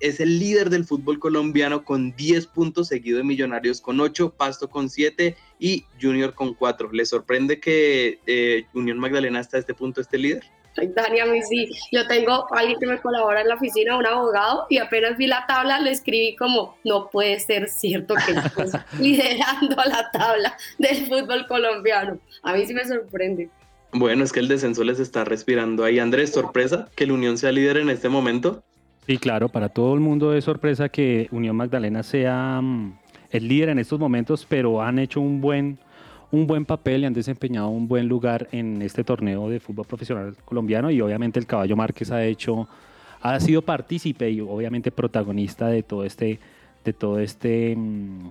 es 0.00 0.20
el 0.20 0.38
líder 0.38 0.68
del 0.70 0.84
fútbol 0.84 1.18
colombiano 1.18 1.84
con 1.84 2.14
10 2.14 2.46
puntos, 2.48 2.88
seguido 2.88 3.18
de 3.18 3.24
Millonarios 3.24 3.80
con 3.80 4.00
8, 4.00 4.34
Pasto 4.36 4.68
con 4.68 4.90
7 4.90 5.36
y 5.58 5.84
Junior 6.00 6.34
con 6.34 6.54
4. 6.54 6.92
¿Les 6.92 7.08
sorprende 7.08 7.58
que 7.58 8.20
eh, 8.26 8.66
Unión 8.74 8.98
Magdalena 8.98 9.40
hasta 9.40 9.58
este 9.58 9.74
punto 9.74 10.00
esté 10.00 10.18
líder? 10.18 10.44
Dani, 10.86 11.20
a 11.20 11.26
mí 11.26 11.42
sí. 11.42 11.70
Yo 11.92 12.06
tengo 12.06 12.46
alguien 12.52 12.78
que 12.78 12.86
me 12.86 12.98
colabora 13.00 13.40
en 13.40 13.48
la 13.48 13.54
oficina, 13.54 13.96
un 13.96 14.06
abogado, 14.06 14.66
y 14.68 14.78
apenas 14.78 15.16
vi 15.16 15.26
la 15.26 15.44
tabla, 15.46 15.80
le 15.80 15.90
escribí 15.90 16.36
como, 16.36 16.76
no 16.84 17.08
puede 17.10 17.38
ser 17.40 17.68
cierto 17.68 18.14
que 18.14 18.32
estés 18.32 18.72
liderando 19.00 19.76
la 19.86 20.10
tabla 20.12 20.56
del 20.78 21.06
fútbol 21.06 21.46
colombiano. 21.46 22.18
A 22.42 22.54
mí 22.54 22.66
sí 22.66 22.74
me 22.74 22.84
sorprende. 22.84 23.50
Bueno, 23.92 24.24
es 24.24 24.32
que 24.32 24.40
el 24.40 24.48
descenso 24.48 24.84
les 24.84 25.00
está 25.00 25.24
respirando 25.24 25.84
ahí. 25.84 25.98
Andrés, 25.98 26.32
sorpresa 26.32 26.88
que 26.94 27.06
la 27.06 27.14
Unión 27.14 27.38
sea 27.38 27.52
líder 27.52 27.78
en 27.78 27.88
este 27.88 28.08
momento. 28.08 28.62
Sí, 29.06 29.16
claro, 29.16 29.48
para 29.48 29.70
todo 29.70 29.94
el 29.94 30.00
mundo 30.00 30.34
es 30.34 30.44
sorpresa 30.44 30.90
que 30.90 31.28
Unión 31.30 31.56
Magdalena 31.56 32.02
sea 32.02 32.60
mm, 32.60 32.98
el 33.30 33.48
líder 33.48 33.70
en 33.70 33.78
estos 33.78 33.98
momentos, 33.98 34.46
pero 34.46 34.82
han 34.82 34.98
hecho 34.98 35.20
un 35.20 35.40
buen 35.40 35.78
un 36.30 36.46
buen 36.46 36.64
papel 36.64 37.02
y 37.02 37.04
han 37.06 37.14
desempeñado 37.14 37.68
un 37.68 37.88
buen 37.88 38.08
lugar 38.08 38.48
en 38.52 38.82
este 38.82 39.04
torneo 39.04 39.48
de 39.48 39.60
fútbol 39.60 39.86
profesional 39.86 40.36
colombiano 40.44 40.90
y 40.90 41.00
obviamente 41.00 41.38
el 41.38 41.46
Caballo 41.46 41.76
Márquez 41.76 42.10
ha 42.10 42.24
hecho 42.24 42.68
ha 43.20 43.40
sido 43.40 43.62
partícipe 43.62 44.30
y 44.30 44.40
obviamente 44.40 44.90
protagonista 44.90 45.68
de 45.68 45.82
todo 45.82 46.04
este 46.04 46.38
de 46.84 46.92
todo 46.92 47.18
este 47.18 47.74
mm, 47.76 48.28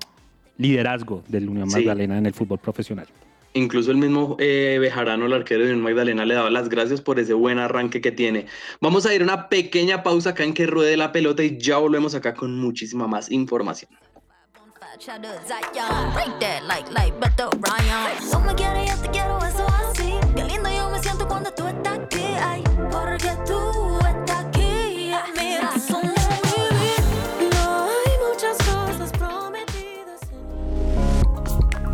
liderazgo 0.58 1.24
del 1.28 1.50
Unión 1.50 1.70
Magdalena 1.70 2.18
en 2.18 2.26
el 2.26 2.34
fútbol 2.34 2.60
profesional. 2.60 3.08
Incluso 3.54 3.92
el 3.92 3.98
mismo 3.98 4.36
eh, 4.40 4.78
Bejarano, 4.80 5.26
el 5.26 5.34
arquero 5.34 5.62
de 5.62 5.72
Unión 5.72 5.82
Magdalena, 5.82 6.26
le 6.26 6.36
daba 6.36 6.50
las 6.50 6.70
gracias 6.70 7.02
por 7.02 7.20
ese 7.20 7.34
buen 7.34 7.58
arranque 7.58 8.02
que 8.02 8.12
tiene. 8.12 8.46
Vamos 8.82 9.06
a 9.06 9.16
ir 9.16 9.22
a 9.22 9.24
una 9.24 9.50
pequeña 9.50 10.04
pausa 10.04 10.32
acá 10.32 10.44
en 10.44 10.54
que 10.54 10.68
ruede 10.68 10.96
la 10.96 11.12
pelota 11.12 11.44
y 11.44 11.58
ya 11.58 11.78
volvemos 11.78 12.14
acá 12.14 12.36
con 12.36 12.60
muchísima 12.60 13.08
más 13.08 13.32
información. 13.32 13.90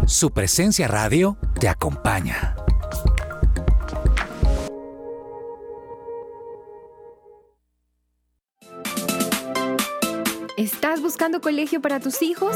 Su 0.08 0.32
presencia 0.32 0.88
radio 0.88 1.38
te 1.60 1.68
acompaña. 1.68 2.56
¿Estás 10.56 11.02
buscando 11.02 11.42
colegio 11.42 11.82
para 11.82 12.00
tus 12.00 12.22
hijos? 12.22 12.56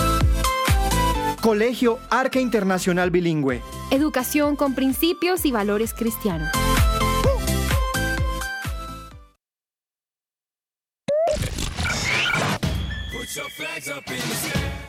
Colegio 1.41 1.97
Arca 2.11 2.39
Internacional 2.39 3.09
Bilingüe. 3.09 3.63
Educación 3.89 4.55
con 4.55 4.75
principios 4.75 5.43
y 5.43 5.51
valores 5.51 5.91
cristianos. 5.95 6.49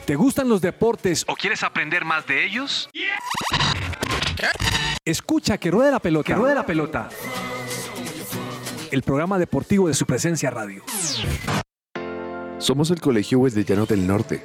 ¿Te 0.04 0.14
gustan 0.14 0.50
los 0.50 0.60
deportes 0.60 1.24
o 1.26 1.34
quieres 1.36 1.62
aprender 1.62 2.04
más 2.04 2.26
de 2.26 2.44
ellos? 2.44 2.90
Escucha 5.06 5.56
que 5.56 5.70
ruede 5.70 5.90
la 5.90 6.00
pelota. 6.00 6.26
Que 6.26 6.34
ruede 6.34 6.54
la 6.54 6.66
pelota. 6.66 7.08
El 8.90 9.02
programa 9.02 9.38
deportivo 9.38 9.88
de 9.88 9.94
su 9.94 10.04
presencia 10.04 10.50
radio. 10.50 10.82
Somos 12.58 12.90
el 12.90 13.00
Colegio 13.00 13.38
Wesleyano 13.38 13.86
del 13.86 14.06
Norte. 14.06 14.44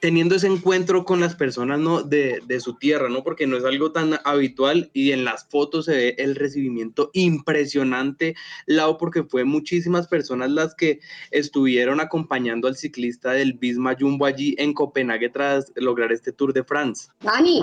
teniendo 0.00 0.34
ese 0.34 0.46
encuentro 0.46 1.04
con 1.04 1.20
las 1.20 1.34
personas 1.34 1.78
¿no? 1.78 2.02
de, 2.02 2.40
de, 2.46 2.60
su 2.60 2.74
tierra, 2.74 3.08
¿no? 3.08 3.22
Porque 3.22 3.46
no 3.46 3.56
es 3.56 3.64
algo 3.64 3.92
tan 3.92 4.18
habitual 4.24 4.90
y 4.92 5.12
en 5.12 5.24
las 5.24 5.46
fotos 5.46 5.86
se 5.86 5.92
ve 5.92 6.14
el 6.18 6.36
recibimiento 6.36 7.10
impresionante, 7.12 8.34
Lau, 8.66 8.98
porque 8.98 9.24
fue 9.24 9.44
muchísimas 9.44 10.08
personas 10.08 10.50
las 10.50 10.74
que 10.74 11.00
estuvieron 11.30 12.00
acompañando 12.00 12.68
al 12.68 12.76
ciclista 12.76 13.32
del 13.32 13.54
Bisma 13.54 13.96
Jumbo 13.98 14.26
allí 14.26 14.54
en 14.58 14.72
Copenhague 14.72 15.28
tras 15.30 15.72
lograr 15.76 16.12
este 16.12 16.32
Tour 16.32 16.52
de 16.52 16.64
France. 16.64 17.08
Dani, 17.20 17.60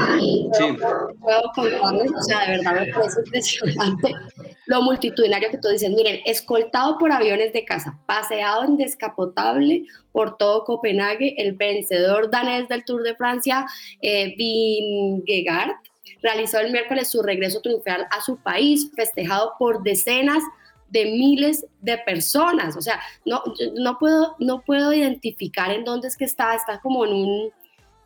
sí. 0.53 0.77
puedo 1.19 1.41
contarles, 1.55 2.11
o 2.11 2.21
sea, 2.21 2.41
de 2.41 2.57
verdad 2.57 2.81
me 2.81 2.93
parece 2.93 3.19
impresionante 3.25 4.13
lo 4.65 4.81
multitudinario 4.81 5.49
que 5.49 5.57
tú 5.57 5.69
dices. 5.69 5.89
Miren, 5.89 6.19
escoltado 6.25 6.97
por 6.97 7.11
aviones 7.11 7.53
de 7.53 7.65
casa, 7.65 7.99
paseado 8.05 8.63
en 8.65 8.77
descapotable 8.77 9.85
por 10.15 10.37
todo 10.37 10.63
Copenhague, 10.63 11.35
el 11.37 11.51
vencedor 11.57 12.31
danés 12.31 12.69
del 12.69 12.85
Tour 12.85 13.03
de 13.03 13.15
Francia, 13.15 13.65
eh, 14.01 14.33
Vingegaard, 14.37 15.75
realizó 16.23 16.61
el 16.61 16.71
miércoles 16.71 17.09
su 17.09 17.21
regreso 17.21 17.59
triunfal 17.59 18.07
a 18.09 18.21
su 18.21 18.37
país, 18.37 18.89
festejado 18.95 19.55
por 19.59 19.83
decenas 19.83 20.41
de 20.87 21.03
miles 21.03 21.65
de 21.81 21.97
personas. 21.97 22.77
O 22.77 22.81
sea, 22.81 23.01
no, 23.25 23.43
no, 23.73 23.99
puedo, 23.99 24.37
no 24.39 24.61
puedo 24.61 24.93
identificar 24.93 25.73
en 25.73 25.83
dónde 25.83 26.07
es 26.07 26.15
que 26.15 26.23
está, 26.23 26.55
está 26.55 26.79
como 26.79 27.05
en 27.05 27.11
un 27.11 27.51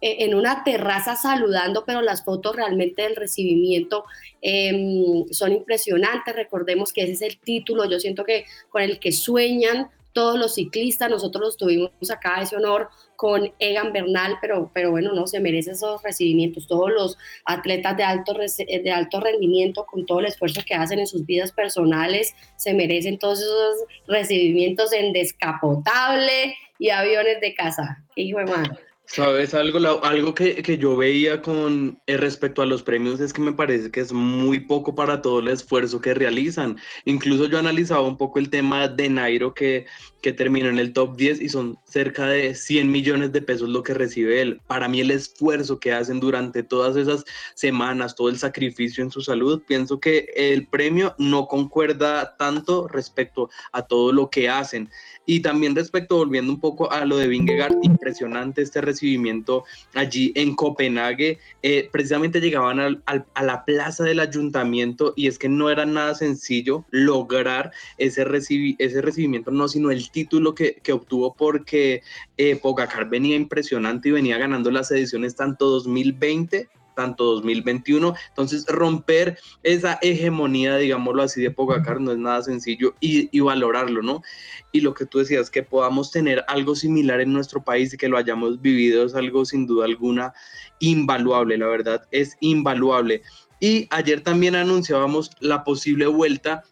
en 0.01 0.33
una 0.33 0.63
terraza 0.63 1.17
saludando, 1.17 1.83
pero 1.85 2.01
las 2.01 2.23
fotos 2.23 2.55
realmente 2.55 3.01
del 3.01 3.17
recibimiento 3.17 4.05
eh, 4.41 5.25
son 5.31 5.51
impresionantes. 5.51 6.33
Recordemos 6.33 6.93
que 6.93 7.03
ese 7.03 7.11
es 7.11 7.21
el 7.21 7.37
título, 7.37 7.83
yo 7.83 7.99
siento 7.99 8.23
que 8.23 8.45
con 8.69 8.81
el 8.81 8.99
que 8.99 9.11
sueñan 9.11 9.89
todos 10.13 10.39
los 10.39 10.55
ciclistas, 10.55 11.09
nosotros 11.09 11.43
los 11.43 11.57
tuvimos 11.57 11.91
acá 12.11 12.41
ese 12.41 12.55
honor 12.55 12.89
con 13.15 13.51
Egan 13.59 13.91
Bernal, 13.91 14.37
pero, 14.41 14.71
pero 14.73 14.91
bueno, 14.91 15.13
no, 15.13 15.27
se 15.27 15.39
merece 15.39 15.71
esos 15.71 16.01
recibimientos, 16.01 16.67
todos 16.67 16.89
los 16.91 17.17
atletas 17.45 17.97
de 17.97 18.03
alto, 18.03 18.33
de 18.33 18.91
alto 18.91 19.19
rendimiento, 19.19 19.85
con 19.85 20.05
todo 20.05 20.19
el 20.19 20.27
esfuerzo 20.27 20.61
que 20.65 20.75
hacen 20.75 20.99
en 20.99 21.07
sus 21.07 21.25
vidas 21.25 21.51
personales, 21.51 22.33
se 22.55 22.73
merecen 22.73 23.19
todos 23.19 23.39
esos 23.39 23.75
recibimientos 24.07 24.93
en 24.93 25.13
descapotable 25.13 26.55
y 26.77 26.89
aviones 26.89 27.41
de 27.41 27.53
casa. 27.53 28.03
¿Qué 28.15 28.23
hijo 28.23 28.39
de 28.39 28.45
madre? 28.45 28.88
Sabes, 29.11 29.55
algo, 29.55 29.79
algo 30.03 30.35
que, 30.35 30.61
que, 30.61 30.77
yo 30.77 30.95
veía 30.95 31.41
con 31.41 31.99
eh, 32.05 32.15
respecto 32.15 32.61
a 32.61 32.67
los 32.67 32.83
premios 32.83 33.19
es 33.19 33.33
que 33.33 33.41
me 33.41 33.53
parece 33.53 33.89
que 33.89 34.01
es 34.01 34.13
muy 34.13 34.59
poco 34.59 34.93
para 34.93 35.23
todo 35.23 35.39
el 35.39 35.47
esfuerzo 35.47 35.99
que 35.99 36.13
realizan. 36.13 36.77
Incluso 37.05 37.47
yo 37.47 37.57
analizaba 37.57 38.01
un 38.01 38.17
poco 38.17 38.37
el 38.37 38.51
tema 38.51 38.87
de 38.87 39.09
Nairo 39.09 39.55
que, 39.55 39.87
que 40.21 40.31
terminó 40.31 40.69
en 40.69 40.77
el 40.77 40.93
top 40.93 41.17
10 41.17 41.41
y 41.41 41.49
son 41.49 41.79
cerca 41.85 42.27
de 42.27 42.53
100 42.53 42.91
millones 42.91 43.31
de 43.31 43.41
pesos 43.41 43.67
lo 43.67 43.81
que 43.81 43.95
recibe 43.95 44.43
él. 44.43 44.61
Para 44.67 44.87
mí 44.87 44.99
el 44.99 45.09
esfuerzo 45.09 45.79
que 45.79 45.91
hacen 45.91 46.19
durante 46.19 46.61
todas 46.61 46.95
esas 46.95 47.25
semanas, 47.55 48.15
todo 48.15 48.29
el 48.29 48.37
sacrificio 48.37 49.03
en 49.03 49.09
su 49.09 49.21
salud, 49.21 49.63
pienso 49.67 49.99
que 49.99 50.27
el 50.35 50.67
premio 50.67 51.15
no 51.17 51.47
concuerda 51.47 52.37
tanto 52.37 52.87
respecto 52.87 53.49
a 53.71 53.81
todo 53.81 54.13
lo 54.13 54.29
que 54.29 54.49
hacen. 54.49 54.91
Y 55.25 55.41
también 55.41 55.75
respecto, 55.75 56.17
volviendo 56.17 56.51
un 56.51 56.59
poco 56.59 56.91
a 56.91 57.05
lo 57.05 57.17
de 57.17 57.27
Vingegaard, 57.27 57.77
impresionante 57.81 58.61
este 58.61 58.81
recibimiento 58.81 58.98
recibimiento 58.99 59.63
allí 59.93 60.31
en 60.35 60.55
Copenhague, 60.55 61.39
eh, 61.63 61.89
precisamente 61.91 62.41
llegaban 62.41 62.79
al- 62.79 63.01
a 63.33 63.43
la 63.43 63.63
plaza 63.65 64.03
del 64.03 64.19
ayuntamiento 64.19 65.13
y 65.15 65.27
es 65.27 65.39
que 65.39 65.47
no 65.49 65.69
era 65.69 65.85
nada 65.85 66.15
sencillo 66.15 66.85
lograr 66.91 67.71
ese, 67.97 68.25
recibi- 68.25 68.75
ese 68.77 69.01
recibimiento, 69.01 69.51
no, 69.51 69.67
sino 69.67 69.89
el 69.91 70.11
título 70.11 70.53
que, 70.53 70.75
que 70.83 70.91
obtuvo 70.91 71.33
porque 71.33 72.01
eh, 72.37 72.57
Pogacar 72.57 73.09
venía 73.09 73.35
impresionante 73.35 74.09
y 74.09 74.11
venía 74.11 74.37
ganando 74.37 74.69
las 74.69 74.91
ediciones 74.91 75.35
tanto 75.35 75.69
2020 75.69 76.67
tanto 76.99 77.23
2021. 77.23 78.13
Entonces, 78.27 78.65
romper 78.67 79.39
esa 79.63 79.97
hegemonía, 80.01 80.75
digámoslo 80.75 81.23
así, 81.23 81.41
de 81.41 81.49
Pogacar 81.49 82.01
no 82.01 82.11
es 82.11 82.17
nada 82.17 82.43
sencillo 82.43 82.93
y, 82.99 83.29
y 83.31 83.39
valorarlo, 83.39 84.01
¿no? 84.01 84.21
Y 84.73 84.81
lo 84.81 84.93
que 84.93 85.05
tú 85.05 85.19
decías, 85.19 85.49
que 85.49 85.63
podamos 85.63 86.11
tener 86.11 86.43
algo 86.49 86.75
similar 86.75 87.21
en 87.21 87.31
nuestro 87.31 87.63
país 87.63 87.93
y 87.93 87.97
que 87.97 88.09
lo 88.09 88.17
hayamos 88.17 88.61
vivido 88.61 89.05
es 89.05 89.15
algo 89.15 89.45
sin 89.45 89.65
duda 89.65 89.85
alguna 89.85 90.33
invaluable, 90.79 91.57
la 91.57 91.67
verdad, 91.67 92.05
es 92.11 92.35
invaluable. 92.41 93.21
Y 93.61 93.87
ayer 93.91 94.21
también 94.21 94.55
anunciábamos 94.55 95.31
la 95.39 95.63
posible 95.63 96.07
vuelta 96.07 96.63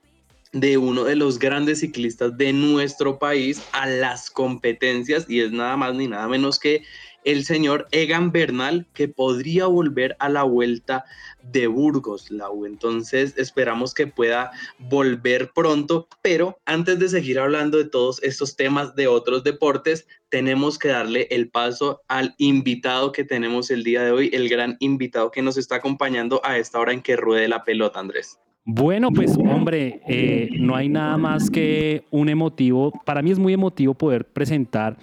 de 0.54 0.78
uno 0.78 1.04
de 1.04 1.16
los 1.16 1.40
grandes 1.40 1.80
ciclistas 1.82 2.38
de 2.38 2.54
nuestro 2.54 3.20
país 3.20 3.62
a 3.74 3.86
las 3.86 4.30
competencias 4.30 5.26
y 5.30 5.42
es 5.42 5.52
nada 5.52 5.78
más 5.78 5.94
ni 5.96 6.08
nada 6.08 6.28
menos 6.28 6.60
que 6.60 6.84
el 7.28 7.44
señor 7.44 7.90
Egan 7.92 8.32
Bernal 8.32 8.88
que 8.94 9.10
podría 9.10 9.66
volver 9.66 10.16
a 10.20 10.30
la 10.30 10.44
vuelta 10.44 11.04
de 11.44 11.68
Burgos, 11.68 12.32
Lau. 12.32 12.66
Entonces 12.66 13.38
esperamos 13.38 13.94
que 13.94 14.08
pueda 14.08 14.52
volver 14.80 15.52
pronto, 15.54 16.08
pero 16.22 16.58
antes 16.66 17.00
de 17.00 17.10
seguir 17.10 17.38
hablando 17.38 17.78
de 17.78 17.90
todos 17.90 18.24
estos 18.24 18.56
temas 18.56 18.96
de 18.96 19.08
otros 19.08 19.44
deportes, 19.44 20.08
tenemos 20.30 20.80
que 20.80 20.88
darle 20.88 21.28
el 21.30 21.50
paso 21.50 22.02
al 22.08 22.34
invitado 22.38 23.12
que 23.12 23.26
tenemos 23.26 23.72
el 23.72 23.84
día 23.84 24.04
de 24.04 24.12
hoy, 24.12 24.30
el 24.32 24.48
gran 24.48 24.78
invitado 24.80 25.30
que 25.30 25.42
nos 25.42 25.58
está 25.58 25.76
acompañando 25.76 26.40
a 26.46 26.58
esta 26.58 26.80
hora 26.80 26.94
en 26.94 27.02
que 27.02 27.18
ruede 27.18 27.50
la 27.50 27.66
pelota, 27.66 28.00
Andrés. 28.00 28.40
Bueno, 28.64 29.12
pues 29.12 29.38
hombre, 29.38 30.02
eh, 30.08 30.50
no 30.60 30.76
hay 30.76 30.88
nada 30.88 31.18
más 31.18 31.50
que 31.50 32.06
un 32.10 32.30
emotivo. 32.30 32.94
Para 33.06 33.22
mí 33.22 33.32
es 33.32 33.40
muy 33.40 33.52
emotivo 33.52 33.94
poder 33.94 34.26
presentar 34.26 34.98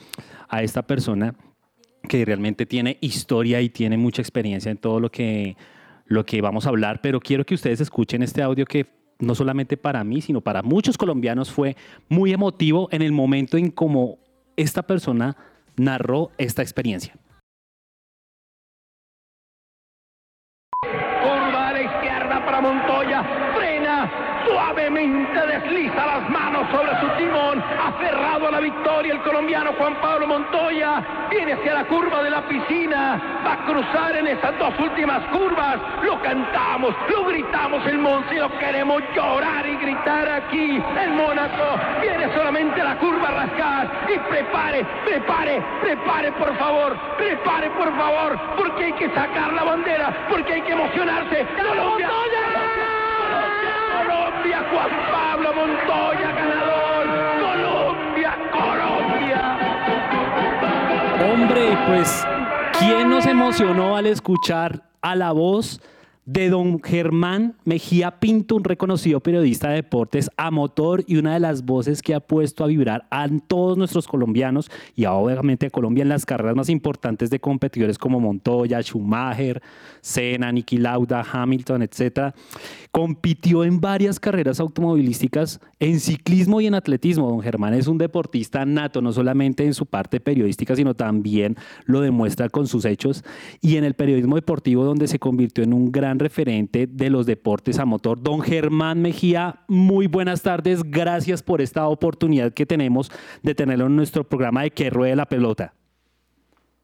a 0.48 0.62
esta 0.62 0.82
persona 0.82 1.34
que 2.08 2.24
realmente 2.24 2.66
tiene 2.66 2.98
historia 3.00 3.60
y 3.60 3.68
tiene 3.68 3.96
mucha 3.96 4.22
experiencia 4.22 4.70
en 4.70 4.78
todo 4.78 5.00
lo 5.00 5.10
que, 5.10 5.56
lo 6.06 6.24
que 6.24 6.40
vamos 6.40 6.66
a 6.66 6.68
hablar, 6.70 7.00
pero 7.02 7.20
quiero 7.20 7.44
que 7.44 7.54
ustedes 7.54 7.80
escuchen 7.80 8.22
este 8.22 8.42
audio 8.42 8.66
que 8.66 8.86
no 9.18 9.34
solamente 9.34 9.76
para 9.76 10.04
mí, 10.04 10.20
sino 10.20 10.40
para 10.40 10.62
muchos 10.62 10.98
colombianos 10.98 11.50
fue 11.50 11.76
muy 12.08 12.32
emotivo 12.32 12.88
en 12.90 13.02
el 13.02 13.12
momento 13.12 13.56
en 13.56 13.70
cómo 13.70 14.18
esta 14.56 14.82
persona 14.82 15.36
narró 15.76 16.30
esta 16.38 16.62
experiencia. 16.62 17.14
A 20.84 21.72
la 21.72 21.82
izquierda 21.82 22.44
para 22.44 22.60
Montoya. 22.60 23.22
Frena. 23.54 24.44
Suavemente 24.46 25.40
desliza 25.46 26.06
las 26.06 26.28
manos 26.28 26.68
sobre 26.70 26.90
su 27.00 27.06
timón. 27.16 27.62
La 28.54 28.60
victoria 28.60 29.14
el 29.14 29.20
colombiano 29.22 29.72
Juan 29.72 29.96
Pablo 30.00 30.28
Montoya. 30.28 31.02
Viene 31.28 31.54
hacia 31.54 31.74
la 31.74 31.84
curva 31.86 32.22
de 32.22 32.30
la 32.30 32.46
piscina. 32.46 33.20
Va 33.44 33.54
a 33.54 33.64
cruzar 33.66 34.14
en 34.14 34.28
esas 34.28 34.56
dos 34.60 34.72
últimas 34.78 35.24
curvas. 35.32 35.76
Lo 36.04 36.22
cantamos, 36.22 36.94
lo 37.10 37.24
gritamos 37.24 37.84
el 37.84 37.98
Monse. 37.98 38.36
Lo 38.36 38.56
queremos 38.56 39.02
llorar 39.12 39.66
y 39.66 39.74
gritar 39.74 40.28
aquí. 40.28 40.80
El 41.02 41.10
Mónaco 41.14 41.80
viene 42.00 42.32
solamente 42.32 42.80
a 42.80 42.84
la 42.84 42.98
curva 42.98 43.26
a 43.26 43.44
rascar. 43.44 43.90
Y 44.14 44.18
prepare, 44.30 44.86
prepare, 45.04 45.60
prepare 45.82 46.30
por 46.30 46.56
favor. 46.56 46.96
Prepare 47.16 47.70
por 47.70 47.92
favor. 47.96 48.38
Porque 48.56 48.84
hay 48.84 48.92
que 48.92 49.08
sacar 49.08 49.52
la 49.52 49.64
bandera. 49.64 50.26
Porque 50.30 50.52
hay 50.52 50.62
que 50.62 50.72
emocionarse. 50.74 51.44
Colombia. 51.56 52.08
Colombia, 53.98 54.64
Juan 54.70 54.90
Pablo 55.10 55.52
Montoya, 55.54 56.30
ganador. 56.30 56.93
Hombre, 61.32 61.78
pues, 61.86 62.26
¿quién 62.78 63.08
nos 63.08 63.24
emocionó 63.24 63.96
al 63.96 64.06
escuchar 64.06 64.82
a 65.00 65.16
la 65.16 65.32
voz 65.32 65.80
de 66.26 66.48
don 66.48 66.82
Germán 66.82 67.56
Mejía 67.64 68.18
Pinto, 68.18 68.56
un 68.56 68.64
reconocido 68.64 69.20
periodista 69.20 69.68
de 69.68 69.76
deportes 69.76 70.30
a 70.36 70.50
motor 70.50 71.04
y 71.06 71.16
una 71.16 71.34
de 71.34 71.40
las 71.40 71.64
voces 71.64 72.00
que 72.00 72.14
ha 72.14 72.20
puesto 72.20 72.64
a 72.64 72.68
vibrar 72.68 73.06
a 73.10 73.28
todos 73.46 73.76
nuestros 73.76 74.06
colombianos 74.06 74.70
y 74.94 75.04
obviamente 75.04 75.66
a 75.66 75.70
Colombia 75.70 76.02
en 76.02 76.08
las 76.08 76.24
carreras 76.24 76.56
más 76.56 76.70
importantes 76.70 77.28
de 77.28 77.40
competidores 77.40 77.98
como 77.98 78.20
Montoya, 78.20 78.80
Schumacher, 78.80 79.62
Senna, 80.00 80.50
Niki 80.50 80.78
Lauda, 80.78 81.24
Hamilton, 81.30 81.82
etc. 81.82 82.34
Compitió 82.90 83.64
en 83.64 83.80
varias 83.80 84.18
carreras 84.18 84.60
automovilísticas 84.60 85.60
en 85.78 86.00
ciclismo 86.00 86.60
y 86.60 86.66
en 86.66 86.74
atletismo. 86.74 87.28
Don 87.28 87.42
Germán 87.42 87.74
es 87.74 87.86
un 87.86 87.98
deportista 87.98 88.64
nato, 88.64 89.02
no 89.02 89.12
solamente 89.12 89.64
en 89.64 89.74
su 89.74 89.84
parte 89.84 90.20
periodística, 90.20 90.74
sino 90.74 90.94
también 90.94 91.56
lo 91.84 92.00
demuestra 92.00 92.48
con 92.48 92.66
sus 92.66 92.86
hechos 92.86 93.24
y 93.60 93.76
en 93.76 93.84
el 93.84 93.94
periodismo 93.94 94.36
deportivo 94.36 94.84
donde 94.84 95.06
se 95.08 95.18
convirtió 95.18 95.64
en 95.64 95.74
un 95.74 95.92
gran 95.92 96.13
referente 96.18 96.86
de 96.86 97.10
los 97.10 97.26
deportes 97.26 97.78
a 97.78 97.84
motor. 97.84 98.22
Don 98.22 98.40
Germán 98.40 99.02
Mejía, 99.02 99.64
muy 99.68 100.06
buenas 100.06 100.42
tardes. 100.42 100.82
Gracias 100.84 101.42
por 101.42 101.60
esta 101.60 101.86
oportunidad 101.86 102.52
que 102.52 102.66
tenemos 102.66 103.10
de 103.42 103.54
tenerlo 103.54 103.86
en 103.86 103.96
nuestro 103.96 104.28
programa 104.28 104.62
de 104.62 104.70
Que 104.70 104.90
Ruede 104.90 105.16
la 105.16 105.26
Pelota. 105.26 105.74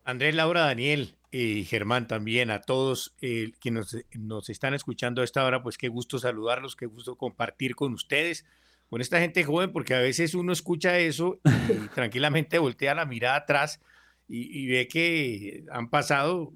Andrés, 0.05 0.35
Laura, 0.35 0.63
Daniel 0.63 1.15
y 1.31 1.65
Germán 1.65 2.09
también, 2.09 2.51
a 2.51 2.61
todos 2.61 3.15
eh, 3.21 3.53
quienes 3.61 3.95
nos, 3.95 4.05
nos 4.15 4.51
están 4.51 4.75
escuchando 4.75 5.23
a 5.23 5.25
esta 5.25 5.45
hora, 5.45 5.63
pues 5.63 5.79
qué 5.79 5.89
gusto 5.89 6.19
saludarlos, 6.19 6.75
qué 6.75 6.87
gusto 6.87 7.17
compartir 7.17 7.77
con 7.77 7.93
ustedes, 7.93 8.45
con 8.89 9.01
esta 9.01 9.21
gente 9.21 9.45
joven, 9.45 9.73
porque 9.73 9.95
a 9.95 10.01
veces 10.01 10.35
uno 10.35 10.53
escucha 10.53 10.99
eso 10.99 11.39
y 11.45 11.89
tranquilamente 11.95 12.59
voltea 12.59 12.95
la 12.95 13.07
mirada 13.07 13.37
atrás 13.37 13.81
y, 14.27 14.61
y 14.61 14.67
ve 14.67 14.89
que 14.89 15.65
han 15.71 15.89
pasado, 15.89 16.53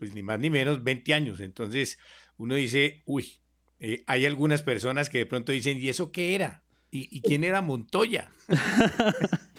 pues 0.00 0.14
ni 0.14 0.22
más 0.22 0.40
ni 0.40 0.48
menos, 0.48 0.82
20 0.82 1.12
años. 1.12 1.40
Entonces 1.40 1.98
uno 2.38 2.54
dice, 2.54 3.02
uy, 3.04 3.38
eh, 3.78 4.02
hay 4.06 4.24
algunas 4.24 4.62
personas 4.62 5.10
que 5.10 5.18
de 5.18 5.26
pronto 5.26 5.52
dicen, 5.52 5.78
¿y 5.78 5.90
eso 5.90 6.10
qué 6.10 6.34
era? 6.34 6.64
¿Y, 6.90 7.14
y 7.16 7.20
quién 7.20 7.44
era 7.44 7.60
Montoya? 7.60 8.32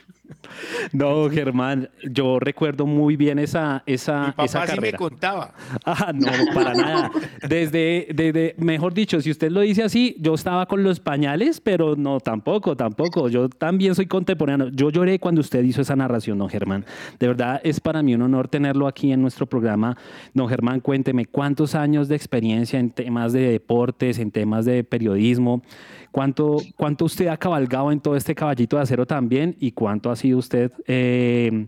No, 0.94 1.30
Germán, 1.30 1.90
yo 2.10 2.40
recuerdo 2.40 2.86
muy 2.86 3.16
bien 3.16 3.40
esa, 3.40 3.84
esa, 3.86 4.20
Mi 4.20 4.32
papá 4.32 4.46
esa 4.46 4.66
sí 4.66 4.72
me 4.72 4.76
carrera. 4.76 4.98
contaba. 4.98 5.54
Ah, 5.86 6.12
no, 6.14 6.28
para 6.54 6.74
nada. 6.74 7.12
Desde, 7.48 8.08
desde, 8.14 8.56
mejor 8.58 8.94
dicho, 8.94 9.20
si 9.22 9.32
usted 9.32 9.52
lo 9.52 9.62
dice 9.62 9.84
así, 9.84 10.16
yo 10.20 10.34
estaba 10.34 10.66
con 10.66 10.84
los 10.84 11.00
pañales, 11.00 11.60
pero 11.60 11.96
no, 11.96 12.20
tampoco, 12.20 12.76
tampoco. 12.76 13.30
Yo 13.30 13.50
también 13.50 13.96
soy 13.96 14.06
contemporáneo. 14.06 14.70
Yo 14.70 14.90
lloré 14.90 15.20
cuando 15.20 15.42
usted 15.42 15.64
hizo 15.64 15.82
esa 15.82 15.96
narración, 15.96 16.38
don 16.38 16.50
Germán. 16.50 16.86
De 17.20 17.28
verdad, 17.28 17.62
es 17.64 17.80
para 17.80 18.02
mí 18.04 18.14
un 18.16 18.22
honor 18.22 18.48
tenerlo 18.48 18.88
aquí 18.88 19.12
en 19.12 19.22
nuestro 19.22 19.46
programa. 19.46 19.98
Don 20.34 20.48
Germán, 20.48 20.80
cuénteme 20.80 21.26
cuántos 21.26 21.76
años 21.76 22.08
de 22.08 22.16
experiencia 22.16 22.80
en 22.80 22.92
temas 22.92 23.34
de 23.34 23.52
deportes, 23.52 24.20
en 24.20 24.32
temas 24.32 24.66
de 24.66 24.84
periodismo, 24.84 25.62
cuánto, 26.12 26.58
cuánto 26.76 27.06
usted 27.06 27.28
ha 27.28 27.38
cabalgado 27.38 27.92
en 27.92 28.02
todo 28.02 28.16
este 28.16 28.36
caballito 28.36 28.78
de 28.78 28.84
acero 28.84 29.08
también 29.08 29.56
y 29.60 29.72
cuánto 29.72 30.12
ha 30.12 30.16
sido 30.16 30.38
usted 30.38 30.72
eh, 30.88 31.68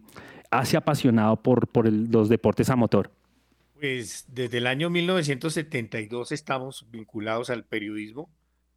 apasionado 0.51 1.41
por, 1.41 1.67
por 1.67 1.91
los 1.91 2.29
deportes 2.29 2.69
a 2.69 2.75
motor. 2.75 3.11
Pues 3.73 4.25
desde 4.29 4.59
el 4.59 4.67
año 4.67 4.89
1972 4.89 6.31
estamos 6.31 6.85
vinculados 6.89 7.49
al 7.49 7.65
periodismo 7.65 8.29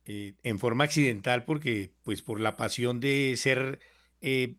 eh, 0.04 0.34
en 0.42 0.58
forma 0.58 0.84
accidental 0.84 1.44
porque 1.44 1.92
pues 2.02 2.22
por 2.22 2.40
la 2.40 2.56
pasión 2.56 3.00
de 3.00 3.34
ser 3.36 3.78
eh, 4.20 4.56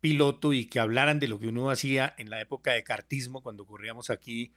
piloto 0.00 0.52
y 0.52 0.66
que 0.66 0.80
hablaran 0.80 1.18
de 1.18 1.28
lo 1.28 1.38
que 1.38 1.48
uno 1.48 1.70
hacía 1.70 2.14
en 2.18 2.30
la 2.30 2.40
época 2.40 2.72
de 2.72 2.82
cartismo 2.82 3.42
cuando 3.42 3.66
corríamos 3.66 4.10
aquí 4.10 4.52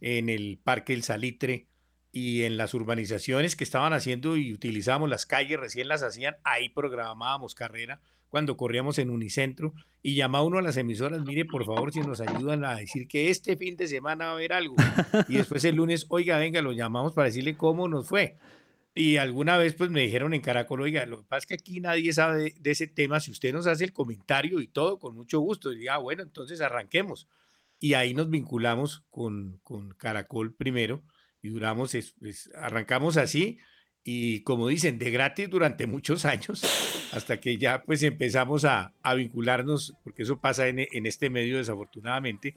en 0.00 0.28
el 0.28 0.58
Parque 0.62 0.92
El 0.92 1.02
Salitre 1.02 1.69
y 2.12 2.42
en 2.42 2.56
las 2.56 2.74
urbanizaciones 2.74 3.56
que 3.56 3.64
estaban 3.64 3.92
haciendo 3.92 4.36
y 4.36 4.52
utilizábamos 4.52 5.08
las 5.08 5.26
calles, 5.26 5.60
recién 5.60 5.88
las 5.88 6.02
hacían, 6.02 6.36
ahí 6.44 6.68
programábamos 6.68 7.54
carrera 7.54 8.00
cuando 8.30 8.56
corríamos 8.56 8.98
en 8.98 9.10
Unicentro 9.10 9.74
y 10.02 10.14
llamaba 10.14 10.44
uno 10.44 10.58
a 10.58 10.62
las 10.62 10.76
emisoras, 10.76 11.22
mire 11.24 11.44
por 11.44 11.66
favor 11.66 11.92
si 11.92 12.00
nos 12.00 12.20
ayudan 12.20 12.64
a 12.64 12.76
decir 12.76 13.06
que 13.06 13.28
este 13.28 13.56
fin 13.56 13.76
de 13.76 13.88
semana 13.88 14.26
va 14.26 14.30
a 14.30 14.34
haber 14.34 14.52
algo. 14.52 14.76
Y 15.28 15.34
después 15.36 15.64
el 15.64 15.76
lunes, 15.76 16.06
oiga, 16.08 16.38
venga, 16.38 16.62
lo 16.62 16.72
llamamos 16.72 17.12
para 17.12 17.26
decirle 17.26 17.56
cómo 17.56 17.88
nos 17.88 18.08
fue. 18.08 18.36
Y 18.94 19.18
alguna 19.18 19.58
vez 19.58 19.74
pues 19.74 19.90
me 19.90 20.00
dijeron 20.00 20.32
en 20.32 20.40
Caracol, 20.40 20.80
oiga, 20.80 21.04
lo 21.06 21.18
que 21.18 21.24
pasa 21.24 21.38
es 21.38 21.46
que 21.46 21.54
aquí 21.54 21.80
nadie 21.80 22.12
sabe 22.12 22.42
de, 22.42 22.54
de 22.58 22.70
ese 22.70 22.86
tema, 22.86 23.20
si 23.20 23.30
usted 23.30 23.52
nos 23.52 23.66
hace 23.66 23.84
el 23.84 23.92
comentario 23.92 24.60
y 24.60 24.68
todo, 24.68 24.98
con 24.98 25.14
mucho 25.14 25.40
gusto. 25.40 25.70
Diga, 25.70 25.94
ah, 25.94 25.98
bueno, 25.98 26.22
entonces 26.22 26.60
arranquemos. 26.60 27.28
Y 27.80 27.94
ahí 27.94 28.14
nos 28.14 28.30
vinculamos 28.30 29.04
con, 29.10 29.58
con 29.64 29.90
Caracol 29.90 30.54
primero 30.54 31.02
y 31.42 31.48
duramos, 31.48 31.96
arrancamos 32.54 33.16
así 33.16 33.58
y 34.02 34.40
como 34.42 34.68
dicen, 34.68 34.98
de 34.98 35.10
gratis 35.10 35.50
durante 35.50 35.86
muchos 35.86 36.24
años, 36.24 36.62
hasta 37.12 37.38
que 37.38 37.58
ya 37.58 37.82
pues 37.82 38.02
empezamos 38.02 38.64
a, 38.64 38.94
vincularnos, 39.16 39.94
porque 40.02 40.22
eso 40.22 40.40
pasa 40.40 40.68
en, 40.68 40.80
en 40.80 41.06
este 41.06 41.28
medio 41.30 41.58
desafortunadamente, 41.58 42.56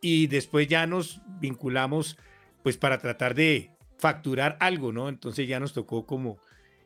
y 0.00 0.26
después 0.26 0.68
ya 0.68 0.86
nos 0.86 1.22
vinculamos 1.40 2.18
pues 2.62 2.76
para 2.76 2.98
tratar 2.98 3.34
de 3.34 3.70
facturar 3.98 4.56
algo, 4.60 4.92
¿no? 4.92 5.08
Entonces 5.08 5.48
ya 5.48 5.60
nos 5.60 5.72
tocó 5.72 6.06
como 6.06 6.38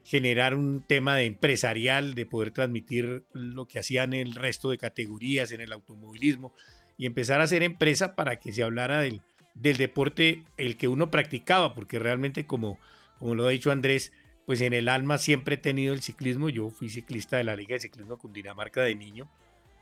generar 0.04 0.54
un 0.54 0.84
tema 0.86 1.16
de 1.16 1.24
empresarial, 1.24 2.14
de 2.14 2.26
poder 2.26 2.52
transmitir 2.52 3.24
lo 3.32 3.66
que 3.66 3.80
hacían 3.80 4.12
el 4.12 4.34
resto 4.34 4.70
de 4.70 4.78
categorías 4.78 5.50
en 5.50 5.60
el 5.60 5.72
automovilismo 5.72 6.54
y 6.96 7.06
empezar 7.06 7.40
a 7.40 7.44
hacer 7.44 7.62
empresa 7.62 8.14
para 8.14 8.36
que 8.36 8.52
se 8.52 8.62
hablara 8.62 9.00
del, 9.00 9.20
del 9.60 9.76
deporte 9.76 10.44
el 10.56 10.76
que 10.76 10.88
uno 10.88 11.10
practicaba, 11.10 11.74
porque 11.74 11.98
realmente 11.98 12.46
como, 12.46 12.78
como 13.18 13.34
lo 13.34 13.46
ha 13.46 13.50
dicho 13.50 13.70
Andrés, 13.70 14.12
pues 14.44 14.60
en 14.60 14.72
el 14.72 14.88
alma 14.88 15.18
siempre 15.18 15.56
he 15.56 15.58
tenido 15.58 15.92
el 15.92 16.02
ciclismo. 16.02 16.48
Yo 16.48 16.70
fui 16.70 16.88
ciclista 16.88 17.36
de 17.36 17.44
la 17.44 17.56
Liga 17.56 17.74
de 17.74 17.80
Ciclismo 17.80 18.18
Cundinamarca 18.18 18.82
de 18.82 18.94
niño, 18.94 19.28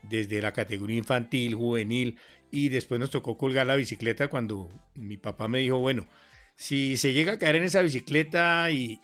desde 0.01 0.41
la 0.41 0.53
categoría 0.53 0.97
infantil, 0.97 1.55
juvenil, 1.55 2.17
y 2.51 2.69
después 2.69 2.99
nos 2.99 3.11
tocó 3.11 3.37
colgar 3.37 3.67
la 3.67 3.75
bicicleta 3.75 4.27
cuando 4.27 4.69
mi 4.95 5.17
papá 5.17 5.47
me 5.47 5.59
dijo, 5.59 5.77
bueno, 5.79 6.07
si 6.55 6.97
se 6.97 7.13
llega 7.13 7.33
a 7.33 7.39
caer 7.39 7.57
en 7.57 7.63
esa 7.63 7.81
bicicleta 7.81 8.71
y, 8.71 8.99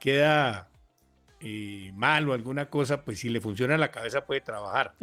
queda 0.00 0.68
eh, 1.40 1.90
mal 1.94 2.28
o 2.28 2.34
alguna 2.34 2.68
cosa, 2.68 3.04
pues 3.04 3.20
si 3.20 3.30
le 3.30 3.40
funciona 3.40 3.78
la 3.78 3.90
cabeza 3.90 4.26
puede 4.26 4.40
trabajar. 4.40 4.94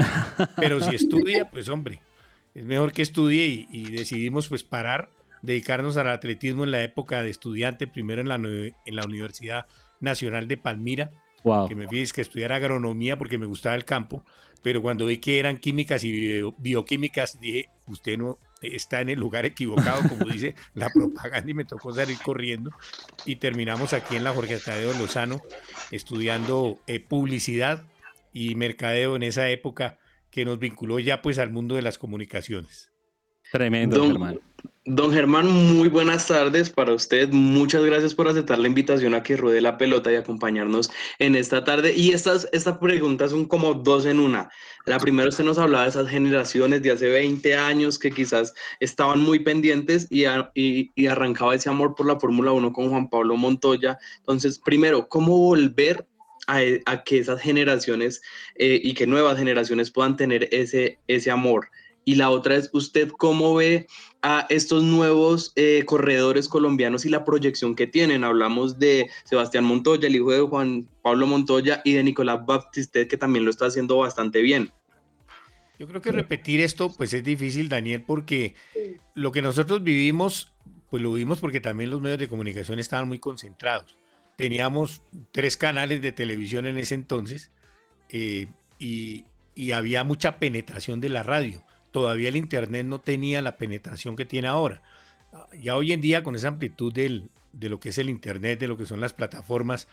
Pero 0.58 0.80
si 0.82 0.96
estudia, 0.96 1.50
pues 1.50 1.70
hombre, 1.70 2.02
es 2.54 2.64
mejor 2.66 2.92
que 2.92 3.02
estudie 3.02 3.68
y, 3.70 3.92
decidimos 3.92 4.48
pues 4.48 4.64
parar, 4.64 5.10
dedicarnos 5.42 5.98
al 5.98 6.10
atletismo 6.10 6.64
en 6.64 6.72
la 6.72 6.84
época 6.84 7.24
de 7.24 7.30
estudiante, 7.30 7.88
primero 7.88 8.22
en 8.22 8.30
la, 8.30 8.36
en 8.36 8.96
la 8.96 9.06
Universidad 9.06 9.66
Nacional 10.00 10.48
de 10.48 10.58
Palmira, 10.58 11.12
que 11.68 11.76
me 11.76 11.88
fui 11.88 12.06
que 12.08 12.22
estudiar 12.22 12.52
agronomía 12.52 13.18
porque 13.18 13.38
me 13.38 13.46
gustaba 13.46 13.76
el 13.76 13.86
campo, 13.86 14.24
pero 14.62 14.82
cuando 14.82 15.06
vi 15.08 15.18
que 15.18 15.40
eran 15.40 15.58
químicas 15.58 16.04
y 16.04 16.42
bioquímicas, 16.58 17.40
dije, 17.40 17.70
usted 17.88 18.18
no 18.18 18.38
está 18.62 19.02
en 19.02 19.10
el 19.10 19.20
lugar 19.20 19.46
equivocado, 19.46 20.08
como 20.08 20.26
dice 20.26 20.56
la 20.76 20.90
propaganda, 20.90 21.50
y 21.50 21.54
me 21.54 21.66
tocó 21.66 21.94
salir 21.94 22.18
corriendo. 22.20 22.72
Y 23.26 23.38
terminamos 23.38 23.94
aquí 23.94 24.16
en 24.16 24.24
la 24.24 24.34
Jorge 24.34 24.60
Tadeo 24.60 24.94
Lozano 24.94 25.42
estudiando 25.90 26.80
eh, 26.86 27.00
publicidad 27.00 27.84
y 28.34 28.56
mercadeo 28.56 29.16
en 29.16 29.24
esa 29.24 29.50
época 29.50 29.98
que 30.32 30.46
nos 30.46 30.58
vinculó 30.58 31.00
ya 31.00 31.22
pues 31.22 31.38
al 31.38 31.52
mundo 31.52 31.76
de 31.76 31.82
las 31.84 31.98
comunicaciones. 31.98 32.92
Tremendo, 33.52 34.06
hermano. 34.06 34.40
Don 34.86 35.12
Germán, 35.12 35.48
muy 35.48 35.90
buenas 35.90 36.26
tardes 36.28 36.70
para 36.70 36.94
usted. 36.94 37.30
Muchas 37.30 37.84
gracias 37.84 38.16
por 38.16 38.28
aceptar 38.28 38.58
la 38.58 38.68
invitación 38.68 39.14
a 39.14 39.22
que 39.22 39.38
ruede 39.38 39.62
la 39.62 39.78
pelota 39.78 40.12
y 40.12 40.16
acompañarnos 40.16 40.90
en 41.20 41.36
esta 41.36 41.64
tarde. 41.64 41.94
Y 41.96 42.14
estas, 42.14 42.48
estas 42.52 42.78
preguntas 42.80 43.30
son 43.32 43.46
como 43.46 43.76
dos 43.76 44.06
en 44.06 44.20
una. 44.20 44.50
La 44.86 44.98
primera, 45.00 45.30
usted 45.30 45.44
nos 45.44 45.60
hablaba 45.60 45.84
de 45.84 45.92
esas 45.92 46.10
generaciones 46.10 46.82
de 46.82 46.92
hace 46.92 47.10
20 47.10 47.56
años 47.56 48.00
que 48.00 48.10
quizás 48.10 48.56
estaban 48.80 49.20
muy 49.20 49.40
pendientes 49.40 50.08
y, 50.10 50.24
y, 50.56 51.08
arrancaba 51.08 51.54
ese 51.54 51.70
amor 51.70 51.94
por 51.94 52.08
la 52.08 52.20
Fórmula 52.20 52.52
1 52.52 52.74
con 52.74 52.90
Juan 52.90 53.10
Pablo 53.10 53.38
Montoya. 53.38 54.00
Entonces, 54.20 54.58
primero, 54.58 55.08
¿cómo 55.08 55.38
volver 55.38 56.08
a, 56.52 57.04
que 57.04 57.20
esas 57.20 57.42
generaciones 57.42 58.22
eh, 58.56 58.80
y 58.84 58.94
que 58.94 59.08
nuevas 59.08 59.38
generaciones 59.38 59.92
puedan 59.92 60.18
tener 60.18 60.50
ese, 60.52 61.00
ese 61.08 61.32
amor? 61.32 61.70
Y 62.04 62.16
la 62.16 62.32
otra 62.32 62.56
es, 62.56 62.70
¿usted 62.74 63.10
cómo 63.10 63.56
ve 63.56 63.88
a 64.24 64.48
estos 64.50 64.84
nuevos 64.84 65.54
eh, 65.56 65.84
corredores 65.86 66.50
colombianos 66.50 67.06
y 67.06 67.10
la 67.10 67.24
proyección 67.24 67.76
que 67.76 67.86
tienen? 67.86 68.24
Hablamos 68.24 68.80
de 68.80 69.10
Sebastián 69.24 69.66
Montoya, 69.66 70.08
el 70.08 70.16
hijo 70.16 70.32
de 70.32 70.42
Juan 70.42 70.88
Pablo 71.04 71.28
Montoya, 71.28 71.82
y 71.86 71.94
de 71.94 72.04
Nicolás 72.04 72.46
Baptiste, 72.46 73.08
que 73.08 73.18
también 73.18 73.46
lo 73.46 73.52
está 73.52 73.68
haciendo 73.68 73.98
bastante 73.98 74.42
bien. 74.42 74.72
Yo 75.78 75.88
creo 75.88 76.02
que 76.02 76.12
repetir 76.12 76.62
esto, 76.62 76.94
pues 76.96 77.14
es 77.14 77.24
difícil, 77.24 77.70
Daniel, 77.70 78.04
porque 78.06 78.56
lo 79.16 79.32
que 79.32 79.42
nosotros 79.42 79.84
vivimos, 79.84 80.52
pues 80.90 81.02
lo 81.02 81.14
vivimos 81.14 81.40
porque 81.40 81.60
también 81.60 81.90
los 81.90 82.02
medios 82.02 82.20
de 82.20 82.28
comunicación 82.28 82.78
estaban 82.80 83.08
muy 83.08 83.20
concentrados. 83.20 84.01
Teníamos 84.42 85.02
tres 85.32 85.58
canales 85.58 86.02
de 86.02 86.12
televisión 86.12 86.66
en 86.66 86.78
ese 86.78 86.96
entonces 86.96 87.52
eh, 88.10 88.48
y, 88.80 89.26
había 89.74 90.04
mucha 90.04 90.40
penetración 90.40 91.00
de 91.00 91.10
la 91.10 91.22
radio 91.22 91.64
todavía 91.92 92.30
el 92.30 92.38
Internet 92.38 92.86
no 92.86 93.00
tenía 93.00 93.42
la 93.42 93.58
penetración 93.58 94.16
que 94.16 94.26
tiene 94.26 94.48
ahora. 94.48 94.82
Ya 95.60 95.76
hoy 95.76 95.92
en 95.92 96.02
día, 96.02 96.24
con 96.24 96.36
esa 96.36 96.48
amplitud 96.48 96.92
del, 96.92 97.30
de 97.54 97.70
lo 97.70 97.80
que 97.80 97.90
es 97.90 97.98
el 97.98 98.10
Internet, 98.10 98.60
de 98.60 98.68
lo 98.68 98.78
que 98.78 98.86
son 98.86 99.00
las 99.00 99.14
plataformas, 99.14 99.88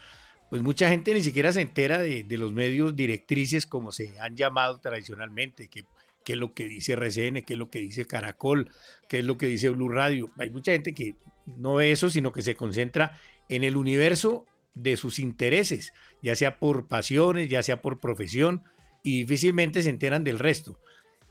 pues 0.49 0.63
mucha 0.63 0.89
gente 0.89 1.13
ni 1.13 1.23
siquiera 1.23 1.53
se 1.53 1.61
entera 1.61 1.99
de, 1.99 2.25
los 2.31 2.53
medios 2.53 2.97
directrices 2.97 3.67
como 3.67 3.93
se 3.93 4.19
han 4.21 4.37
llamado 4.37 4.79
tradicionalmente, 4.79 5.69
que, 5.69 5.85
qué 6.25 6.33
es 6.33 6.39
lo 6.39 6.55
que 6.55 6.67
dice 6.67 6.95
RCN, 6.95 7.43
qué 7.43 7.55
es 7.55 7.59
lo 7.59 7.69
que 7.71 7.81
dice 7.81 8.07
Caracol, 8.07 8.71
qué 9.09 9.19
es 9.19 9.25
lo 9.25 9.37
que 9.37 9.47
dice 9.47 9.69
Blue 9.69 9.91
Radio. 9.91 10.31
Hay 10.39 10.51
mucha 10.51 10.73
gente 10.73 10.95
que 10.95 11.17
no 11.57 11.75
ve 11.75 11.93
eso, 11.93 12.09
sino 12.09 12.33
que 12.33 12.43
se 12.43 12.55
concentra 12.55 13.19
en 13.49 13.65
el 13.65 13.77
universo 13.77 14.47
de 14.75 14.97
sus 14.97 15.19
intereses, 15.19 15.93
ya 16.23 16.37
sea 16.37 16.59
por 16.59 16.87
pasiones, 16.87 17.49
ya 17.49 17.63
sea 17.63 17.83
por 17.83 18.01
profesión, 18.01 18.63
y 19.03 19.21
difícilmente 19.21 19.83
se 19.83 19.91
enteran 19.91 20.25
del 20.25 20.39
resto. 20.39 20.79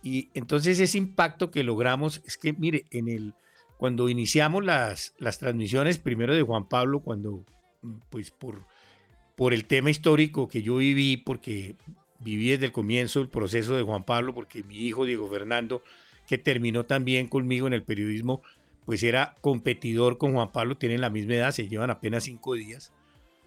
Y 0.03 0.29
entonces 0.33 0.79
ese 0.79 0.97
impacto 0.97 1.51
que 1.51 1.63
logramos 1.63 2.21
es 2.25 2.37
que, 2.37 2.53
mire, 2.53 2.85
en 2.91 3.07
el, 3.07 3.33
cuando 3.77 4.09
iniciamos 4.09 4.65
las, 4.65 5.13
las 5.17 5.39
transmisiones, 5.39 5.97
primero 5.97 6.35
de 6.35 6.41
Juan 6.41 6.67
Pablo, 6.67 7.01
cuando, 7.01 7.45
pues 8.09 8.31
por, 8.31 8.65
por 9.35 9.53
el 9.53 9.65
tema 9.65 9.89
histórico 9.89 10.47
que 10.47 10.61
yo 10.61 10.77
viví, 10.77 11.17
porque 11.17 11.75
viví 12.19 12.49
desde 12.49 12.65
el 12.65 12.71
comienzo 12.71 13.21
el 13.21 13.29
proceso 13.29 13.75
de 13.75 13.83
Juan 13.83 14.03
Pablo, 14.03 14.33
porque 14.33 14.63
mi 14.63 14.77
hijo 14.77 15.05
Diego 15.05 15.29
Fernando, 15.29 15.83
que 16.27 16.37
terminó 16.37 16.85
también 16.85 17.27
conmigo 17.27 17.67
en 17.67 17.73
el 17.73 17.83
periodismo, 17.83 18.41
pues 18.87 19.03
era 19.03 19.35
competidor 19.41 20.17
con 20.17 20.31
Juan 20.31 20.53
Pablo, 20.53 20.77
tienen 20.77 21.01
la 21.01 21.09
misma 21.09 21.33
edad, 21.33 21.51
se 21.51 21.67
llevan 21.67 21.89
apenas 21.89 22.23
cinco 22.23 22.53
días, 22.53 22.93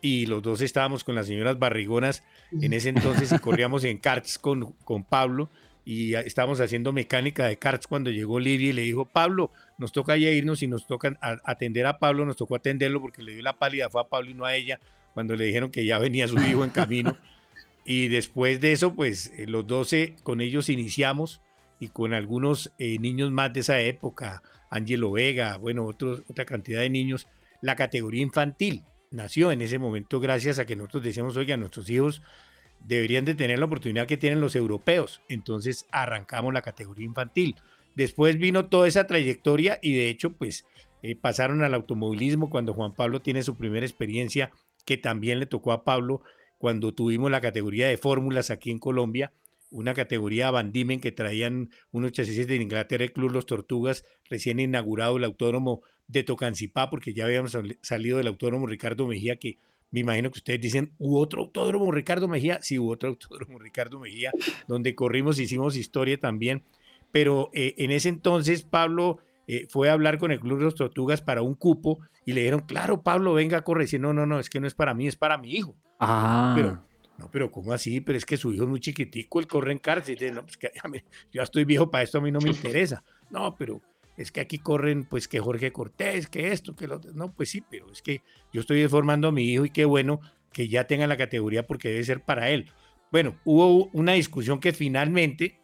y 0.03 0.26
los 0.26 0.42
dos 0.42 0.61
estábamos 0.61 1.03
con 1.03 1.14
las 1.14 1.29
señoras 1.29 1.59
barrigonas 1.59 2.22
en 2.53 2.74
ese 2.74 2.90
entonces 2.90 3.33
y 3.33 3.38
corríamos 3.40 3.85
en 3.85 3.96
karts 3.96 4.38
con, 4.38 4.72
con 4.85 5.03
Pablo, 5.03 5.48
y 5.83 6.12
estábamos 6.12 6.61
haciendo 6.61 6.92
mecánica 6.92 7.46
de 7.46 7.57
karts 7.57 7.87
cuando 7.87 8.11
llegó 8.11 8.38
Lidia 8.38 8.68
y 8.68 8.72
le 8.74 8.83
dijo, 8.83 9.07
Pablo, 9.07 9.50
nos 9.79 9.92
toca 9.92 10.14
ya 10.18 10.29
irnos 10.29 10.62
y 10.62 10.66
nos 10.66 10.87
toca 10.87 11.18
atender 11.42 11.87
a 11.87 11.98
Pablo, 11.98 12.26
nos 12.26 12.37
tocó 12.37 12.57
atenderlo 12.57 13.00
porque 13.00 13.22
le 13.22 13.33
dio 13.33 13.42
la 13.42 13.55
pálida, 13.55 13.88
fue 13.88 14.03
a 14.03 14.05
Pablo 14.05 14.29
y 14.29 14.35
no 14.35 14.44
a 14.44 14.55
ella, 14.55 14.79
cuando 15.14 15.37
le 15.37 15.46
dijeron 15.46 15.70
que 15.70 15.87
ya 15.87 15.98
venía 15.98 16.29
su 16.29 16.38
hijo 16.38 16.64
en 16.64 16.70
camino. 16.70 17.16
Y 17.83 18.09
después 18.09 18.61
de 18.61 18.72
eso, 18.72 18.94
pues 18.94 19.33
eh, 19.38 19.46
los 19.46 19.66
12 19.66 20.16
con 20.22 20.42
ellos 20.42 20.68
iniciamos 20.68 21.40
y 21.81 21.88
con 21.88 22.12
algunos 22.12 22.72
eh, 22.79 22.98
niños 22.98 23.33
más 23.33 23.55
de 23.55 23.61
esa 23.61 23.81
época, 23.81 24.42
Angelo 24.70 25.12
Vega, 25.12 25.56
bueno, 25.59 25.85
otros, 25.85 26.22
otra 26.28 26.44
cantidad 26.44 26.80
de 26.80 26.90
niños, 26.90 27.26
la 27.61 27.76
categoría 27.76 28.22
infantil 28.22 28.85
nació 29.11 29.52
en 29.52 29.61
ese 29.61 29.78
momento 29.78 30.20
gracias 30.20 30.59
a 30.59 30.64
que 30.64 30.76
nosotros 30.76 31.02
decíamos, 31.02 31.37
oiga, 31.37 31.56
nuestros 31.56 31.90
hijos 31.90 32.22
deberían 32.80 33.24
de 33.24 33.35
tener 33.35 33.59
la 33.59 33.66
oportunidad 33.66 34.06
que 34.06 34.16
tienen 34.16 34.40
los 34.40 34.56
europeos. 34.56 35.20
Entonces 35.28 35.87
arrancamos 35.90 36.54
la 36.54 36.62
categoría 36.62 37.04
infantil. 37.04 37.56
Después 37.94 38.38
vino 38.38 38.66
toda 38.66 38.88
esa 38.88 39.06
trayectoria 39.06 39.78
y 39.83 39.94
de 39.94 40.09
hecho 40.09 40.33
pues 40.33 40.64
eh, 41.02 41.16
pasaron 41.16 41.62
al 41.62 41.74
automovilismo 41.74 42.50
cuando 42.50 42.74
Juan 42.74 42.94
Pablo 42.94 43.20
tiene 43.20 43.42
su 43.42 43.56
primera 43.56 43.85
experiencia 43.85 44.50
que 44.85 44.96
también 44.96 45.40
le 45.40 45.46
tocó 45.46 45.72
a 45.72 45.85
Pablo 45.85 46.22
cuando 46.59 46.92
tuvimos 46.92 47.30
la 47.30 47.40
categoría 47.40 47.88
de 47.88 47.98
fórmulas 47.98 48.50
aquí 48.50 48.70
en 48.70 48.78
Colombia, 48.78 49.33
una 49.70 49.94
categoría 49.94 50.50
Bandimen 50.50 51.00
que 51.00 51.12
traían 51.12 51.70
unos 51.92 52.12
chasis 52.12 52.46
de 52.46 52.56
Inglaterra, 52.56 53.04
el 53.04 53.12
Club 53.12 53.33
Los 53.33 53.46
Tortugas, 53.46 54.04
recién 54.28 54.61
inaugurado 54.61 55.16
el 55.16 55.24
autódromo 55.24 55.83
de 56.09 56.24
Tocancipá, 56.24 56.90
porque 56.90 57.14
ya 57.14 57.24
habíamos 57.24 57.56
salido 57.83 58.18
del 58.18 58.26
autódromo 58.26 58.66
Ricardo 58.66 59.06
Mejía, 59.06 59.37
que 59.37 59.59
me 59.90 60.00
imagino 60.00 60.30
que 60.30 60.38
ustedes 60.38 60.61
dicen, 60.61 60.92
¿hubo 60.98 61.20
otro 61.20 61.42
autódromo 61.42 61.90
Ricardo 61.90 62.28
Mejía? 62.28 62.59
Sí, 62.62 62.78
hubo 62.78 62.92
otro 62.92 63.09
autódromo 63.11 63.59
Ricardo 63.59 63.98
Mejía, 63.98 64.33
donde 64.68 64.94
corrimos, 64.94 65.38
hicimos 65.38 65.76
historia 65.76 66.18
también. 66.18 66.62
Pero 67.12 67.50
eh, 67.54 67.74
en 67.78 67.90
ese 67.90 68.09
entonces 68.09 68.62
Pablo 68.62 69.18
eh, 69.48 69.66
fue 69.68 69.88
a 69.88 69.94
hablar 69.94 70.18
con 70.18 70.30
el 70.30 70.38
Club 70.38 70.61
los 70.61 70.76
Tortugas 70.76 71.22
para 71.22 71.42
un 71.42 71.54
cupo 71.54 71.98
y 72.24 72.33
le 72.35 72.42
dijeron, 72.42 72.61
claro, 72.61 73.02
Pablo, 73.02 73.35
venga 73.35 73.59
a 73.59 73.62
correr. 73.62 73.83
Y 73.83 73.87
dice, 73.87 73.98
no, 73.98 74.12
no, 74.12 74.26
no, 74.26 74.38
es 74.38 74.48
que 74.48 74.61
no 74.61 74.68
es 74.68 74.74
para 74.74 74.94
mí, 74.94 75.09
es 75.09 75.16
para 75.16 75.38
mi 75.38 75.52
hijo. 75.52 75.74
Ah. 75.98 76.85
No, 77.20 77.30
pero 77.30 77.50
¿cómo 77.50 77.72
así? 77.72 78.00
Pero 78.00 78.16
es 78.16 78.24
que 78.24 78.38
su 78.38 78.52
hijo 78.52 78.64
es 78.64 78.70
muy 78.70 78.80
chiquitico, 78.80 79.40
él 79.40 79.46
corre 79.46 79.72
en 79.72 79.78
cárcel. 79.78 80.16
No, 80.35 80.42
pues 80.42 80.56
que, 80.56 80.72
yo 80.74 81.00
ya 81.33 81.42
estoy 81.42 81.64
viejo 81.64 81.90
para 81.90 82.02
esto, 82.02 82.18
a 82.18 82.20
mí 82.22 82.33
no 82.33 82.40
me 82.40 82.48
interesa. 82.50 83.04
No, 83.28 83.54
pero 83.56 83.83
es 84.16 84.33
que 84.33 84.40
aquí 84.40 84.59
corren, 84.59 85.04
pues 85.04 85.28
que 85.28 85.38
Jorge 85.38 85.70
Cortés, 85.70 86.28
que 86.28 86.50
esto, 86.50 86.74
que 86.74 86.88
lo 86.88 86.96
otro. 86.96 87.12
No, 87.12 87.33
pues 87.33 87.50
sí, 87.50 87.62
pero 87.68 87.92
es 87.92 88.00
que 88.00 88.22
yo 88.52 88.62
estoy 88.62 88.88
formando 88.88 89.28
a 89.28 89.33
mi 89.33 89.44
hijo 89.44 89.66
y 89.66 89.70
qué 89.70 89.85
bueno 89.85 90.20
que 90.52 90.68
ya 90.68 90.87
tenga 90.87 91.06
la 91.06 91.18
categoría 91.18 91.66
porque 91.66 91.90
debe 91.90 92.04
ser 92.04 92.22
para 92.22 92.48
él. 92.48 92.72
Bueno, 93.12 93.37
hubo 93.44 93.90
una 93.92 94.12
discusión 94.12 94.59
que 94.59 94.72
finalmente 94.72 95.61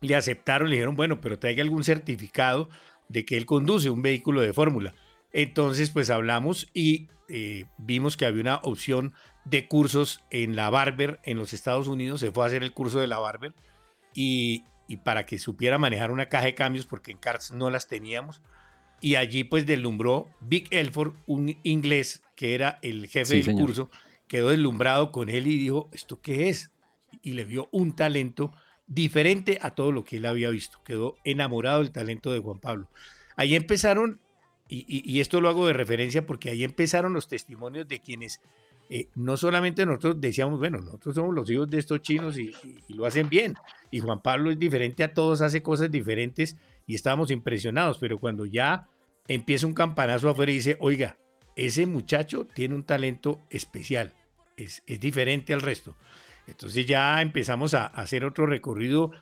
le 0.00 0.16
aceptaron, 0.16 0.70
le 0.70 0.76
dijeron, 0.76 0.96
bueno, 0.96 1.20
pero 1.20 1.38
traiga 1.38 1.62
algún 1.62 1.84
certificado 1.84 2.70
de 3.08 3.26
que 3.26 3.36
él 3.36 3.44
conduce 3.44 3.90
un 3.90 4.00
vehículo 4.00 4.40
de 4.40 4.54
fórmula. 4.54 4.94
Entonces, 5.32 5.90
pues 5.90 6.08
hablamos 6.08 6.68
y 6.72 7.08
eh, 7.28 7.66
vimos 7.78 8.16
que 8.16 8.26
había 8.26 8.40
una 8.40 8.56
opción 8.56 9.12
de 9.44 9.66
cursos 9.68 10.20
en 10.30 10.54
la 10.56 10.70
Barber 10.70 11.18
en 11.24 11.38
los 11.38 11.52
Estados 11.52 11.88
Unidos, 11.88 12.20
se 12.20 12.30
fue 12.32 12.44
a 12.44 12.46
hacer 12.48 12.62
el 12.62 12.72
curso 12.72 12.98
de 13.00 13.06
la 13.06 13.18
Barber 13.18 13.54
y, 14.14 14.64
y 14.86 14.98
para 14.98 15.24
que 15.26 15.38
supiera 15.38 15.78
manejar 15.78 16.10
una 16.10 16.28
caja 16.28 16.46
de 16.46 16.54
cambios, 16.54 16.86
porque 16.86 17.10
en 17.12 17.18
karts 17.18 17.52
no 17.52 17.70
las 17.70 17.86
teníamos. 17.86 18.40
Y 19.00 19.14
allí 19.14 19.44
pues 19.44 19.64
deslumbró 19.66 20.28
Vic 20.40 20.68
Elford, 20.70 21.14
un 21.26 21.56
inglés 21.62 22.22
que 22.36 22.54
era 22.54 22.78
el 22.82 23.06
jefe 23.08 23.24
Sí, 23.26 23.34
del 23.36 23.44
señor. 23.44 23.62
curso, 23.66 23.90
quedó 24.28 24.50
deslumbrado 24.50 25.10
con 25.10 25.30
él 25.30 25.46
y 25.46 25.56
dijo, 25.58 25.88
¿esto 25.92 26.20
qué 26.20 26.48
es? 26.50 26.70
Y 27.22 27.32
le 27.32 27.44
vio 27.44 27.68
un 27.72 27.96
talento 27.96 28.52
diferente 28.86 29.58
a 29.62 29.70
todo 29.74 29.90
lo 29.90 30.04
que 30.04 30.18
él 30.18 30.26
había 30.26 30.50
visto. 30.50 30.82
Quedó 30.84 31.16
enamorado 31.24 31.78
del 31.82 31.92
talento 31.92 32.30
de 32.32 32.40
Juan 32.40 32.58
Pablo. 32.60 32.90
Ahí 33.36 33.54
empezaron, 33.54 34.20
y, 34.68 34.84
y- 34.86 35.10
y 35.10 35.20
esto 35.20 35.40
lo 35.40 35.48
hago 35.48 35.66
de 35.66 35.72
referencia 35.72 36.26
porque 36.26 36.50
ahí 36.50 36.62
empezaron 36.62 37.14
los 37.14 37.26
testimonios 37.26 37.88
de 37.88 38.00
quienes 38.00 38.40
eh, 38.92 39.08
no 39.14 39.36
solamente 39.36 39.86
nosotros 39.86 40.20
decíamos, 40.20 40.58
bueno, 40.58 40.78
nosotros 40.78 41.14
somos 41.14 41.32
los 41.32 41.48
hijos 41.48 41.70
de 41.70 41.78
estos 41.78 42.02
chinos 42.02 42.36
y, 42.36 42.52
lo 42.88 43.06
hacen 43.06 43.28
bien. 43.28 43.54
Y 43.92 44.00
Juan 44.00 44.20
Pablo 44.20 44.50
es 44.50 44.58
diferente 44.58 45.04
a 45.04 45.14
todos, 45.14 45.42
hace 45.42 45.62
cosas 45.62 45.92
diferentes 45.92 46.56
y 46.88 46.96
estábamos 46.96 47.30
impresionados, 47.30 47.98
pero 47.98 48.18
cuando 48.18 48.46
ya 48.46 48.88
empieza 49.28 49.68
un 49.68 49.74
campanazo 49.74 50.28
afuera 50.28 50.50
y 50.50 50.56
dice, 50.56 50.76
oiga, 50.80 51.16
ese 51.54 51.86
muchacho 51.86 52.48
tiene 52.52 52.74
un 52.74 52.82
talento 52.82 53.40
especial, 53.48 54.12
es, 54.56 54.82
es 54.88 54.98
diferente 54.98 55.54
al 55.54 55.60
resto. 55.60 55.94
Entonces 56.48 56.84
ya 56.84 57.22
empezamos 57.22 57.74
a, 57.74 57.86
hacer 57.86 58.24
otro 58.24 58.44
recorrido 58.46 59.12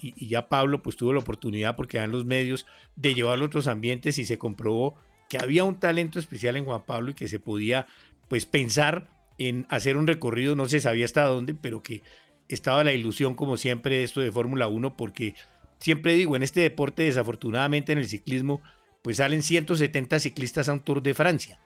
y, 0.00 0.26
ya 0.26 0.48
Pablo 0.48 0.82
pues 0.82 0.96
tuvo 0.96 1.12
la 1.12 1.20
oportunidad 1.20 1.76
porque 1.76 1.98
dan 1.98 2.12
los 2.12 2.24
medios 2.24 2.66
de 2.94 3.14
llevarlo 3.14 3.44
a 3.44 3.48
otros 3.48 3.66
ambientes 3.66 4.18
y 4.18 4.24
se 4.24 4.38
comprobó 4.38 4.96
que 5.28 5.38
había 5.38 5.64
un 5.64 5.78
talento 5.78 6.18
especial 6.18 6.56
en 6.56 6.64
Juan 6.64 6.84
Pablo 6.86 7.10
y 7.10 7.14
que 7.14 7.28
se 7.28 7.40
podía 7.40 7.86
pues 8.28 8.46
pensar 8.46 9.08
en 9.38 9.66
hacer 9.68 9.96
un 9.96 10.06
recorrido, 10.06 10.56
no 10.56 10.68
se 10.68 10.80
sabía 10.80 11.04
hasta 11.04 11.24
dónde, 11.24 11.54
pero 11.54 11.82
que 11.82 12.02
estaba 12.48 12.84
la 12.84 12.92
ilusión 12.92 13.34
como 13.34 13.56
siempre 13.56 13.96
de 13.96 14.04
esto 14.04 14.20
de 14.20 14.32
Fórmula 14.32 14.68
1 14.68 14.96
porque 14.96 15.34
siempre 15.78 16.14
digo, 16.14 16.36
en 16.36 16.42
este 16.42 16.60
deporte 16.60 17.02
desafortunadamente 17.02 17.92
en 17.92 17.98
el 17.98 18.08
ciclismo 18.08 18.62
pues 19.02 19.18
salen 19.18 19.42
170 19.42 20.20
ciclistas 20.20 20.68
a 20.68 20.72
un 20.72 20.80
Tour 20.80 21.02
de 21.02 21.14
Francia 21.14 21.60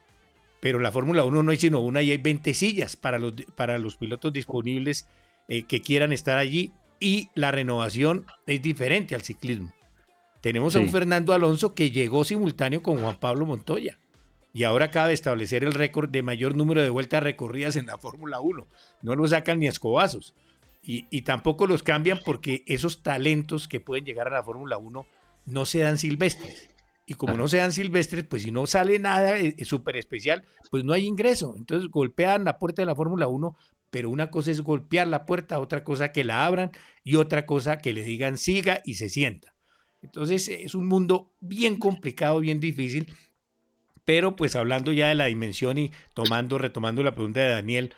pero 0.60 0.78
la 0.78 0.92
Fórmula 0.92 1.24
1 1.24 1.42
no 1.42 1.50
hay 1.50 1.56
sino 1.56 1.80
una 1.80 2.02
y 2.02 2.10
hay 2.10 2.18
20 2.18 2.54
sillas 2.54 2.96
para 2.96 3.18
los, 3.18 3.32
para 3.56 3.78
los 3.78 3.96
pilotos 3.96 4.32
disponibles 4.32 5.08
eh, 5.48 5.64
que 5.64 5.80
quieran 5.80 6.12
estar 6.12 6.38
allí 6.38 6.72
y 7.00 7.30
la 7.34 7.50
renovación 7.50 8.26
es 8.46 8.60
diferente 8.60 9.14
al 9.14 9.22
ciclismo. 9.22 9.72
Tenemos 10.42 10.76
a 10.76 10.80
un. 10.80 10.90
Fernando 10.90 11.32
Alonso 11.32 11.74
que 11.74 11.90
llegó 11.90 12.24
simultáneo 12.24 12.82
con 12.82 13.00
Juan 13.00 13.18
Pablo 13.18 13.46
Montoya 13.46 13.98
y 14.52 14.64
ahora 14.64 14.86
acaba 14.86 15.08
de 15.08 15.14
establecer 15.14 15.64
el 15.64 15.72
récord 15.72 16.10
de 16.10 16.22
mayor 16.22 16.56
número 16.56 16.82
de 16.82 16.90
vueltas 16.90 17.22
recorridas 17.22 17.76
en 17.76 17.86
la 17.86 17.98
Fórmula 17.98 18.40
1. 18.40 18.66
No 19.02 19.14
lo 19.14 19.28
sacan 19.28 19.60
ni 19.60 19.66
a 19.66 19.70
escobazos 19.70 20.34
y, 20.82 21.06
y 21.10 21.22
tampoco 21.22 21.66
los 21.66 21.82
cambian 21.82 22.20
porque 22.24 22.64
esos 22.66 23.02
talentos 23.02 23.68
que 23.68 23.80
pueden 23.80 24.04
llegar 24.04 24.28
a 24.28 24.32
la 24.32 24.42
Fórmula 24.42 24.78
1 24.78 25.06
no 25.46 25.66
se 25.66 25.80
dan 25.80 25.98
silvestres. 25.98 26.70
Y 27.10 27.14
como 27.14 27.36
no 27.36 27.48
se 27.48 27.56
dan 27.56 27.72
silvestres, 27.72 28.24
pues 28.24 28.44
si 28.44 28.52
no 28.52 28.68
sale 28.68 28.98
nada 29.00 29.36
eh, 29.36 29.56
eh, 29.58 29.64
súper 29.64 29.96
especial, 29.96 30.44
pues 30.70 30.84
no 30.84 30.92
hay 30.92 31.06
ingreso. 31.06 31.54
Entonces 31.56 31.90
golpean 31.90 32.44
la 32.44 32.56
puerta 32.56 32.82
de 32.82 32.86
la 32.86 32.94
Fórmula 32.94 33.26
1, 33.26 33.56
pero 33.90 34.10
una 34.10 34.30
cosa 34.30 34.52
es 34.52 34.60
golpear 34.60 35.08
la 35.08 35.26
puerta, 35.26 35.58
otra 35.58 35.82
cosa 35.82 36.12
que 36.12 36.22
la 36.22 36.46
abran 36.46 36.70
y 37.02 37.16
otra 37.16 37.46
cosa 37.46 37.78
que 37.78 37.92
le 37.92 38.04
digan 38.04 38.38
siga 38.38 38.80
y 38.84 38.94
se 38.94 39.08
sienta. 39.08 39.54
Entonces 40.02 40.48
es 40.48 40.76
un 40.76 40.86
mundo 40.86 41.32
bien 41.40 41.78
complicado, 41.78 42.38
bien 42.38 42.60
difícil, 42.60 43.12
pero 44.10 44.34
pues 44.34 44.56
hablando 44.56 44.90
ya 44.92 45.06
de 45.06 45.14
la 45.14 45.26
dimensión 45.26 45.78
y 45.78 45.92
tomando, 46.14 46.58
retomando 46.58 47.04
la 47.04 47.14
pregunta 47.14 47.38
de 47.38 47.50
Daniel, 47.50 47.94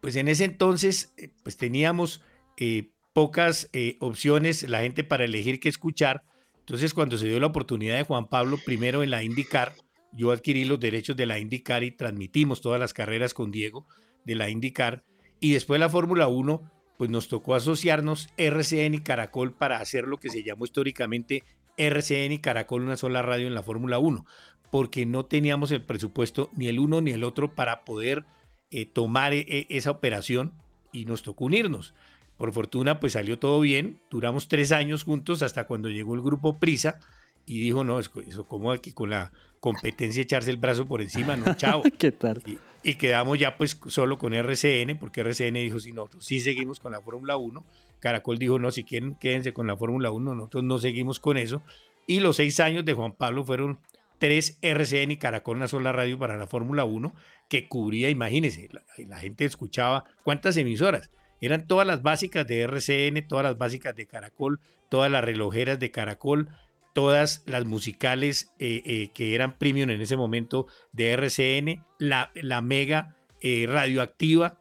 pues 0.00 0.14
en 0.14 0.28
ese 0.28 0.44
entonces 0.44 1.12
eh, 1.16 1.32
pues 1.42 1.56
teníamos 1.56 2.22
eh, 2.56 2.92
pocas 3.12 3.68
eh, 3.72 3.96
opciones, 3.98 4.62
la 4.68 4.82
gente 4.82 5.02
para 5.02 5.24
elegir 5.24 5.58
qué 5.58 5.68
escuchar. 5.68 6.22
Entonces 6.60 6.94
cuando 6.94 7.18
se 7.18 7.26
dio 7.26 7.40
la 7.40 7.48
oportunidad 7.48 7.96
de 7.96 8.04
Juan 8.04 8.28
Pablo 8.28 8.58
primero 8.64 9.02
en 9.02 9.10
la 9.10 9.24
IndyCar, 9.24 9.74
yo 10.12 10.30
adquirí 10.30 10.64
los 10.66 10.78
derechos 10.78 11.16
de 11.16 11.26
la 11.26 11.40
IndyCar 11.40 11.82
y 11.82 11.90
transmitimos 11.90 12.60
todas 12.60 12.78
las 12.78 12.94
carreras 12.94 13.34
con 13.34 13.50
Diego 13.50 13.88
de 14.24 14.36
la 14.36 14.48
IndyCar 14.48 15.02
y 15.40 15.52
después 15.52 15.80
la 15.80 15.88
Fórmula 15.88 16.28
1 16.28 16.62
pues 16.96 17.10
nos 17.10 17.26
tocó 17.26 17.56
asociarnos 17.56 18.28
RCN 18.36 18.94
y 18.94 19.00
Caracol 19.00 19.52
para 19.52 19.78
hacer 19.78 20.04
lo 20.04 20.18
que 20.18 20.30
se 20.30 20.44
llamó 20.44 20.64
históricamente 20.64 21.42
RCN 21.76 22.32
y 22.32 22.38
Caracol 22.38 22.82
una 22.82 22.96
sola 22.96 23.22
radio 23.22 23.46
en 23.46 23.54
la 23.54 23.62
Fórmula 23.62 23.98
1, 23.98 24.24
porque 24.70 25.06
no 25.06 25.24
teníamos 25.24 25.70
el 25.70 25.82
presupuesto 25.82 26.50
ni 26.56 26.68
el 26.68 26.78
uno 26.78 27.00
ni 27.00 27.10
el 27.12 27.24
otro 27.24 27.54
para 27.54 27.84
poder 27.84 28.24
eh, 28.70 28.86
tomar 28.86 29.32
eh, 29.32 29.44
eh, 29.48 29.66
esa 29.70 29.90
operación 29.90 30.52
y 30.92 31.04
nos 31.04 31.22
tocó 31.22 31.44
unirnos. 31.46 31.94
Por 32.36 32.52
fortuna, 32.52 33.00
pues 33.00 33.14
salió 33.14 33.38
todo 33.38 33.60
bien. 33.60 34.00
Duramos 34.10 34.48
tres 34.48 34.72
años 34.72 35.04
juntos 35.04 35.42
hasta 35.42 35.66
cuando 35.66 35.88
llegó 35.88 36.14
el 36.14 36.20
grupo 36.22 36.58
Prisa 36.58 36.98
y 37.46 37.60
dijo, 37.60 37.84
no, 37.84 37.98
es- 37.98 38.10
eso 38.26 38.46
como 38.46 38.72
aquí 38.72 38.92
con 38.92 39.10
la 39.10 39.32
competencia 39.60 40.22
echarse 40.22 40.50
el 40.50 40.56
brazo 40.58 40.86
por 40.86 41.00
encima, 41.00 41.36
no, 41.36 41.54
chao. 41.56 41.82
¿Qué 41.98 42.12
tal? 42.12 42.42
Y, 42.46 42.58
y 42.82 42.94
quedamos 42.96 43.38
ya 43.38 43.56
pues 43.56 43.78
solo 43.86 44.18
con 44.18 44.34
RCN, 44.34 44.98
porque 44.98 45.20
RCN 45.22 45.54
dijo, 45.54 45.80
si 45.80 45.92
nosotros 45.92 46.24
sí 46.24 46.40
seguimos 46.40 46.78
con 46.80 46.92
la 46.92 47.00
Fórmula 47.00 47.36
1. 47.36 47.64
Caracol 48.00 48.38
dijo, 48.38 48.58
no, 48.58 48.70
si 48.70 48.84
quieren, 48.84 49.14
quédense 49.14 49.52
con 49.54 49.66
la 49.66 49.76
Fórmula 49.76 50.10
1, 50.10 50.34
nosotros 50.34 50.62
no 50.64 50.78
seguimos 50.78 51.18
con 51.18 51.38
eso. 51.38 51.62
Y 52.06 52.20
los 52.20 52.36
seis 52.36 52.60
años 52.60 52.84
de 52.84 52.92
Juan 52.92 53.12
Pablo 53.12 53.42
fueron 53.44 53.78
tres 54.18 54.58
RCN 54.62 55.12
y 55.12 55.16
Caracol, 55.16 55.56
una 55.56 55.68
sola 55.68 55.92
radio 55.92 56.18
para 56.18 56.36
la 56.36 56.46
Fórmula 56.46 56.84
1, 56.84 57.14
que 57.48 57.68
cubría, 57.68 58.10
imagínense, 58.10 58.68
la, 58.72 58.82
la 59.06 59.18
gente 59.18 59.44
escuchaba 59.44 60.04
cuántas 60.24 60.56
emisoras. 60.56 61.10
Eran 61.40 61.66
todas 61.66 61.86
las 61.86 62.02
básicas 62.02 62.46
de 62.46 62.62
RCN, 62.62 63.26
todas 63.28 63.44
las 63.44 63.58
básicas 63.58 63.94
de 63.94 64.06
Caracol, 64.06 64.60
todas 64.88 65.10
las 65.10 65.24
relojeras 65.24 65.78
de 65.78 65.90
Caracol, 65.90 66.48
todas 66.94 67.42
las 67.46 67.66
musicales 67.66 68.52
eh, 68.58 68.82
eh, 68.86 69.10
que 69.12 69.34
eran 69.34 69.58
premium 69.58 69.90
en 69.90 70.00
ese 70.00 70.16
momento 70.16 70.66
de 70.92 71.10
RCN, 71.12 71.84
la, 71.98 72.30
la 72.34 72.62
mega 72.62 73.16
eh, 73.42 73.66
radioactiva, 73.68 74.60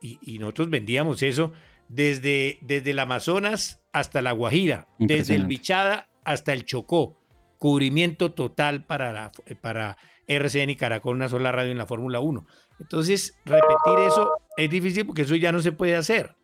y, 0.00 0.18
y 0.22 0.38
nosotros 0.38 0.70
vendíamos 0.70 1.22
eso 1.22 1.52
desde, 1.88 2.58
desde 2.60 2.90
el 2.90 2.98
Amazonas 2.98 3.80
hasta 3.92 4.22
la 4.22 4.32
Guajira, 4.32 4.88
desde 4.98 5.34
el. 5.34 5.46
Bichada 5.46 6.08
hasta 6.24 6.52
el 6.52 6.64
Chocó, 6.64 7.17
cubrimiento 7.58 8.32
total 8.32 8.84
para, 8.84 9.12
la, 9.12 9.32
para 9.60 9.98
RCN 10.26 10.70
y 10.70 10.76
Caracol, 10.76 11.16
una 11.16 11.28
sola 11.28 11.52
radio 11.52 11.72
en 11.72 11.78
la 11.78 11.86
Fórmula 11.86 12.20
1. 12.20 12.46
Entonces, 12.80 13.36
repetir 13.44 14.06
eso 14.06 14.32
es 14.56 14.70
difícil 14.70 15.06
porque 15.06 15.22
eso 15.22 15.34
ya 15.36 15.52
no 15.52 15.60
se 15.60 15.72
puede 15.72 15.96
hacer. 15.96 16.36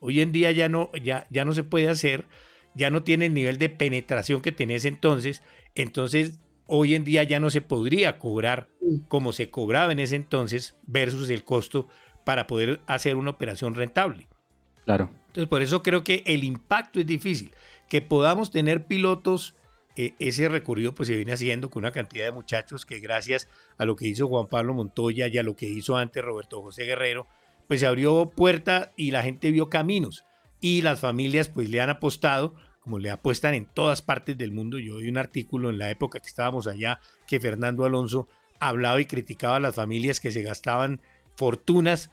Hoy 0.00 0.20
en 0.20 0.32
día 0.32 0.50
ya 0.52 0.68
no, 0.68 0.90
ya, 1.02 1.26
ya 1.30 1.44
no 1.44 1.52
se 1.52 1.64
puede 1.64 1.88
hacer, 1.88 2.24
ya 2.74 2.90
no 2.90 3.02
tiene 3.02 3.26
el 3.26 3.34
nivel 3.34 3.58
de 3.58 3.68
penetración 3.68 4.40
que 4.40 4.52
tenés 4.52 4.84
entonces. 4.84 5.42
Entonces, 5.74 6.40
hoy 6.66 6.94
en 6.94 7.04
día 7.04 7.22
ya 7.24 7.38
no 7.38 7.50
se 7.50 7.60
podría 7.60 8.18
cobrar 8.18 8.68
como 9.08 9.32
se 9.32 9.50
cobraba 9.50 9.92
en 9.92 9.98
ese 9.98 10.16
entonces 10.16 10.76
versus 10.86 11.30
el 11.30 11.44
costo 11.44 11.88
para 12.24 12.46
poder 12.46 12.80
hacer 12.86 13.16
una 13.16 13.30
operación 13.30 13.74
rentable. 13.74 14.28
Claro. 14.84 15.10
Entonces, 15.28 15.48
por 15.48 15.62
eso 15.62 15.82
creo 15.82 16.04
que 16.04 16.22
el 16.26 16.44
impacto 16.44 17.00
es 17.00 17.06
difícil. 17.06 17.54
Que 17.88 18.00
podamos 18.00 18.50
tener 18.50 18.86
pilotos, 18.86 19.54
eh, 19.96 20.14
ese 20.18 20.48
recorrido 20.48 20.94
pues 20.94 21.08
se 21.08 21.16
viene 21.16 21.32
haciendo 21.32 21.68
con 21.70 21.82
una 21.82 21.92
cantidad 21.92 22.24
de 22.24 22.32
muchachos 22.32 22.86
que 22.86 23.00
gracias 23.00 23.48
a 23.76 23.84
lo 23.84 23.96
que 23.96 24.08
hizo 24.08 24.28
Juan 24.28 24.46
Pablo 24.46 24.74
Montoya 24.74 25.28
y 25.28 25.38
a 25.38 25.42
lo 25.42 25.54
que 25.54 25.68
hizo 25.68 25.96
antes 25.96 26.24
Roberto 26.24 26.62
José 26.62 26.84
Guerrero, 26.84 27.26
pues 27.68 27.80
se 27.80 27.86
abrió 27.86 28.30
puerta 28.30 28.92
y 28.96 29.10
la 29.10 29.22
gente 29.22 29.50
vio 29.50 29.68
caminos. 29.68 30.24
Y 30.60 30.82
las 30.82 31.00
familias 31.00 31.48
pues 31.48 31.68
le 31.68 31.80
han 31.80 31.90
apostado, 31.90 32.54
como 32.80 32.98
le 32.98 33.10
apuestan 33.10 33.54
en 33.54 33.66
todas 33.66 34.00
partes 34.00 34.38
del 34.38 34.52
mundo. 34.52 34.78
Yo 34.78 34.98
vi 34.98 35.08
un 35.08 35.18
artículo 35.18 35.70
en 35.70 35.78
la 35.78 35.90
época 35.90 36.20
que 36.20 36.28
estábamos 36.28 36.66
allá 36.66 37.00
que 37.26 37.40
Fernando 37.40 37.84
Alonso 37.84 38.28
hablaba 38.60 39.00
y 39.00 39.06
criticaba 39.06 39.56
a 39.56 39.60
las 39.60 39.74
familias 39.74 40.20
que 40.20 40.30
se 40.30 40.42
gastaban 40.42 41.00
fortunas 41.34 42.10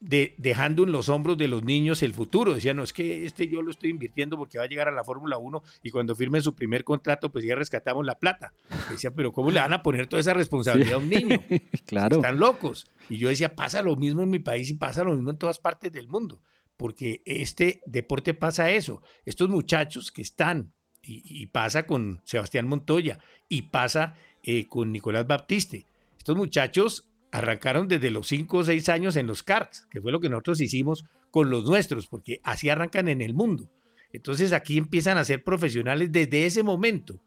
de, 0.00 0.34
dejando 0.38 0.84
en 0.84 0.92
los 0.92 1.08
hombros 1.08 1.36
de 1.38 1.48
los 1.48 1.62
niños 1.64 2.02
el 2.02 2.14
futuro. 2.14 2.54
Decían, 2.54 2.76
no, 2.76 2.82
es 2.82 2.92
que 2.92 3.26
este 3.26 3.48
yo 3.48 3.62
lo 3.62 3.70
estoy 3.70 3.90
invirtiendo 3.90 4.36
porque 4.36 4.58
va 4.58 4.64
a 4.64 4.68
llegar 4.68 4.88
a 4.88 4.92
la 4.92 5.04
Fórmula 5.04 5.38
1 5.38 5.62
y 5.82 5.90
cuando 5.90 6.14
firmen 6.14 6.42
su 6.42 6.54
primer 6.54 6.84
contrato, 6.84 7.30
pues 7.30 7.44
ya 7.44 7.54
rescatamos 7.54 8.04
la 8.06 8.18
plata. 8.18 8.52
Decía, 8.90 9.10
pero 9.10 9.32
¿cómo 9.32 9.50
le 9.50 9.60
van 9.60 9.72
a 9.72 9.82
poner 9.82 10.06
toda 10.06 10.20
esa 10.20 10.34
responsabilidad 10.34 10.94
a 10.94 10.98
un 10.98 11.08
niño? 11.08 11.40
Claro. 11.86 12.16
Están 12.16 12.38
locos. 12.38 12.86
Y 13.08 13.16
yo 13.16 13.30
decía, 13.30 13.54
pasa 13.54 13.80
lo 13.80 13.96
mismo 13.96 14.22
en 14.22 14.28
mi 14.28 14.38
país 14.38 14.68
y 14.68 14.74
pasa 14.74 15.04
lo 15.04 15.14
mismo 15.14 15.30
en 15.30 15.38
todas 15.38 15.58
partes 15.58 15.90
del 15.90 16.06
mundo, 16.06 16.42
porque 16.76 17.22
este 17.24 17.80
deporte 17.86 18.34
pasa 18.34 18.70
eso. 18.70 19.02
Estos 19.24 19.48
muchachos 19.48 20.12
que 20.12 20.20
están, 20.20 20.74
y, 21.02 21.22
y 21.24 21.46
pasa 21.46 21.86
con 21.86 22.20
Sebastián 22.24 22.68
Montoya, 22.68 23.20
y 23.48 23.62
pasa 23.62 24.16
eh, 24.42 24.66
con 24.66 24.92
Nicolás 24.92 25.26
Baptiste, 25.26 25.86
estos 26.18 26.36
muchachos 26.36 27.08
arrancaron 27.30 27.88
desde 27.88 28.10
los 28.10 28.26
5 28.28 28.58
o 28.58 28.64
6 28.64 28.88
años 28.88 29.16
en 29.16 29.26
los 29.26 29.42
karts, 29.42 29.86
que 29.90 30.00
fue 30.00 30.12
lo 30.12 30.20
que 30.20 30.28
nosotros 30.28 30.60
hicimos 30.60 31.04
con 31.30 31.50
los 31.50 31.64
nuestros, 31.64 32.06
porque 32.06 32.40
así 32.42 32.68
arrancan 32.70 33.08
en 33.08 33.20
el 33.20 33.34
mundo. 33.34 33.70
Entonces 34.12 34.52
aquí 34.52 34.78
empiezan 34.78 35.18
a 35.18 35.24
ser 35.24 35.44
profesionales 35.44 36.10
desde 36.10 36.46
ese 36.46 36.62
momento. 36.62 37.20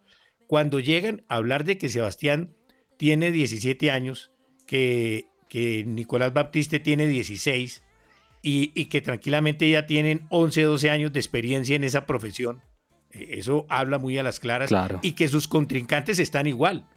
Cuando 0.48 0.80
llegan 0.80 1.24
a 1.30 1.36
hablar 1.36 1.64
de 1.64 1.78
que 1.78 1.90
Sebastián 1.90 2.56
tiene 2.98 3.32
17 3.32 3.92
años, 3.92 4.32
que, 4.66 5.26
que 5.50 5.84
Nicolás 5.86 6.34
Baptiste 6.34 6.80
tiene 6.80 7.08
16 7.08 7.84
y, 8.42 8.72
y 8.74 8.86
que 8.86 9.02
tranquilamente 9.02 9.70
ya 9.70 9.86
tienen 9.86 10.26
11, 10.30 10.64
12 10.64 10.90
años 10.90 11.14
de 11.14 11.20
experiencia 11.20 11.76
en 11.76 11.84
esa 11.84 12.06
profesión, 12.06 12.62
Eh, 13.12 13.36
Eso 13.38 13.66
habla 13.70 14.00
muy 14.00 14.18
a 14.18 14.24
las 14.24 14.40
claras. 14.40 14.70
Claro. 14.70 15.00
Y 15.04 15.12
que 15.14 15.28
sus 15.28 15.48
contrincantes 15.48 16.18
están 16.20 16.48
igual. 16.48 16.88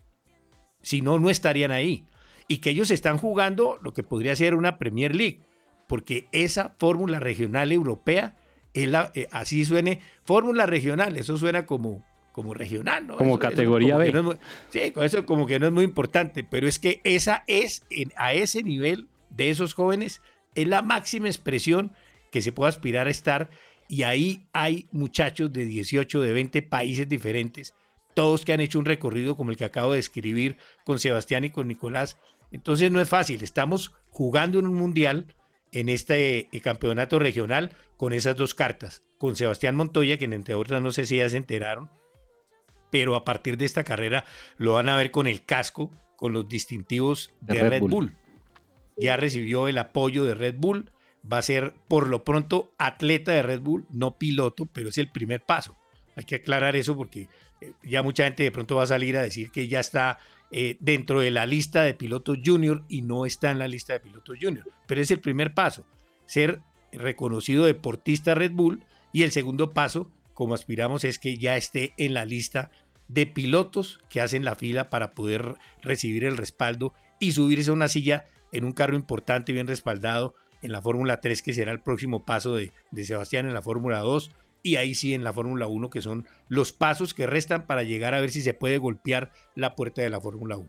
Si 0.80 1.02
no, 1.02 1.18
no 1.18 1.28
estarían 1.30 1.70
ahí. 1.70 2.06
Y 2.48 2.58
que 2.58 2.70
ellos 2.70 2.90
están 2.90 3.18
jugando 3.18 3.78
lo 3.82 3.92
que 3.94 4.02
podría 4.02 4.36
ser 4.36 4.54
una 4.54 4.78
Premier 4.78 5.14
League. 5.14 5.40
Porque 5.86 6.28
esa 6.32 6.74
fórmula 6.78 7.20
regional 7.20 7.72
europea, 7.72 8.36
es 8.72 8.88
la- 8.88 9.10
eh, 9.14 9.28
así 9.30 9.64
suene, 9.64 10.00
fórmula 10.24 10.66
regional, 10.66 11.16
eso 11.16 11.36
suena 11.36 11.64
como, 11.66 12.04
como 12.32 12.54
regional, 12.54 13.06
¿no? 13.06 13.16
Como 13.16 13.34
Eso- 13.36 13.42
eso 13.42 13.50
categoría 13.50 13.94
como 13.94 14.04
B. 14.04 14.12
no 14.12 14.32
es 14.32 14.38
sí, 14.70 14.90
con 14.90 15.04
eso 15.04 15.24
como 15.26 15.46
que 15.46 15.60
no 15.60 15.66
es 15.66 15.72
muy 15.72 15.84
importante, 15.84 16.42
pero 16.42 16.66
es 16.66 16.78
que 16.78 17.00
esa 17.04 17.44
es, 17.46 17.84
en- 17.90 18.12
a 18.16 18.32
ese 18.34 18.62
nivel 18.62 19.08
de 19.30 19.50
esos 19.50 19.74
jóvenes, 19.74 20.20
es 20.54 20.66
la 20.66 20.82
máxima 20.82 21.28
expresión 21.28 21.92
que 22.32 22.42
se 22.42 22.50
puede 22.52 22.70
aspirar 22.70 23.06
a 23.06 23.10
estar. 23.10 23.50
Y 23.86 24.02
ahí 24.02 24.46
hay 24.52 24.88
muchachos 24.90 25.52
de 25.52 25.66
18, 25.66 26.20
de 26.22 26.32
20 26.32 26.62
países 26.62 27.08
diferentes, 27.08 27.74
todos 28.14 28.44
que 28.44 28.52
han 28.52 28.60
hecho 28.60 28.78
un 28.78 28.84
recorrido 28.86 29.36
como 29.36 29.50
el 29.50 29.56
que 29.56 29.64
acabo 29.66 29.92
de 29.92 29.98
escribir 30.00 30.56
con 30.84 30.98
Sebastián 30.98 31.44
y 31.44 31.50
con 31.50 31.68
Nicolás. 31.68 32.16
Entonces 32.54 32.88
no 32.92 33.00
es 33.00 33.08
fácil, 33.08 33.42
estamos 33.42 33.92
jugando 34.10 34.60
en 34.60 34.68
un 34.68 34.76
mundial 34.76 35.26
en 35.72 35.88
este 35.88 36.48
eh, 36.56 36.60
campeonato 36.60 37.18
regional 37.18 37.72
con 37.96 38.12
esas 38.12 38.36
dos 38.36 38.54
cartas, 38.54 39.02
con 39.18 39.34
Sebastián 39.34 39.74
Montoya, 39.74 40.18
que 40.18 40.26
entre 40.26 40.54
otras 40.54 40.80
no 40.80 40.92
sé 40.92 41.04
si 41.04 41.16
ya 41.16 41.28
se 41.28 41.36
enteraron, 41.36 41.90
pero 42.92 43.16
a 43.16 43.24
partir 43.24 43.56
de 43.56 43.64
esta 43.64 43.82
carrera 43.82 44.24
lo 44.56 44.74
van 44.74 44.88
a 44.88 44.96
ver 44.96 45.10
con 45.10 45.26
el 45.26 45.44
casco, 45.44 45.90
con 46.14 46.32
los 46.32 46.48
distintivos 46.48 47.32
de, 47.40 47.54
De 47.54 47.60
Red 47.62 47.70
Red, 47.70 47.80
Bull. 47.80 47.90
Bull. 47.90 48.16
Ya 48.98 49.16
recibió 49.16 49.66
el 49.66 49.76
apoyo 49.76 50.24
de 50.24 50.36
Red 50.36 50.54
Bull, 50.56 50.92
va 51.30 51.38
a 51.38 51.42
ser 51.42 51.74
por 51.88 52.06
lo 52.06 52.22
pronto 52.22 52.72
atleta 52.78 53.32
de 53.32 53.42
Red 53.42 53.62
Bull, 53.62 53.84
no 53.90 54.16
piloto, 54.16 54.66
pero 54.66 54.90
es 54.90 54.98
el 54.98 55.10
primer 55.10 55.42
paso. 55.42 55.76
Hay 56.14 56.22
que 56.22 56.36
aclarar 56.36 56.76
eso 56.76 56.96
porque 56.96 57.28
eh, 57.60 57.72
ya 57.82 58.04
mucha 58.04 58.22
gente 58.22 58.44
de 58.44 58.52
pronto 58.52 58.76
va 58.76 58.84
a 58.84 58.86
salir 58.86 59.16
a 59.16 59.22
decir 59.22 59.50
que 59.50 59.66
ya 59.66 59.80
está 59.80 60.20
eh, 60.50 60.76
dentro 60.80 61.20
de 61.20 61.30
la 61.30 61.46
lista 61.46 61.82
de 61.82 61.94
pilotos 61.94 62.38
junior 62.44 62.84
y 62.88 63.02
no 63.02 63.26
está 63.26 63.50
en 63.50 63.58
la 63.58 63.68
lista 63.68 63.92
de 63.94 64.00
pilotos 64.00 64.36
junior. 64.40 64.70
Pero 64.86 65.00
es 65.00 65.10
el 65.10 65.20
primer 65.20 65.54
paso, 65.54 65.84
ser 66.26 66.60
reconocido 66.92 67.64
deportista 67.64 68.34
Red 68.34 68.52
Bull 68.52 68.84
y 69.12 69.22
el 69.22 69.32
segundo 69.32 69.72
paso, 69.72 70.10
como 70.32 70.54
aspiramos, 70.54 71.04
es 71.04 71.18
que 71.18 71.36
ya 71.38 71.56
esté 71.56 71.94
en 71.96 72.14
la 72.14 72.24
lista 72.24 72.70
de 73.08 73.26
pilotos 73.26 74.00
que 74.08 74.20
hacen 74.20 74.44
la 74.44 74.54
fila 74.54 74.90
para 74.90 75.12
poder 75.12 75.56
recibir 75.82 76.24
el 76.24 76.36
respaldo 76.36 76.94
y 77.20 77.32
subirse 77.32 77.70
a 77.70 77.74
una 77.74 77.88
silla 77.88 78.26
en 78.52 78.64
un 78.64 78.72
carro 78.72 78.96
importante 78.96 79.52
y 79.52 79.54
bien 79.54 79.66
respaldado 79.66 80.34
en 80.62 80.72
la 80.72 80.80
Fórmula 80.80 81.20
3, 81.20 81.42
que 81.42 81.52
será 81.52 81.72
el 81.72 81.80
próximo 81.80 82.24
paso 82.24 82.54
de, 82.54 82.72
de 82.90 83.04
Sebastián 83.04 83.46
en 83.46 83.54
la 83.54 83.62
Fórmula 83.62 83.98
2 84.00 84.30
y 84.64 84.76
ahí 84.76 84.94
sí 84.94 85.14
en 85.14 85.22
la 85.22 85.32
Fórmula 85.32 85.68
1, 85.68 85.90
que 85.90 86.02
son 86.02 86.26
los 86.48 86.72
pasos 86.72 87.14
que 87.14 87.26
restan 87.26 87.66
para 87.66 87.84
llegar 87.84 88.14
a 88.14 88.20
ver 88.20 88.30
si 88.30 88.40
se 88.40 88.54
puede 88.54 88.78
golpear 88.78 89.30
la 89.54 89.76
puerta 89.76 90.02
de 90.02 90.08
la 90.10 90.20
Fórmula 90.20 90.56
1. 90.56 90.68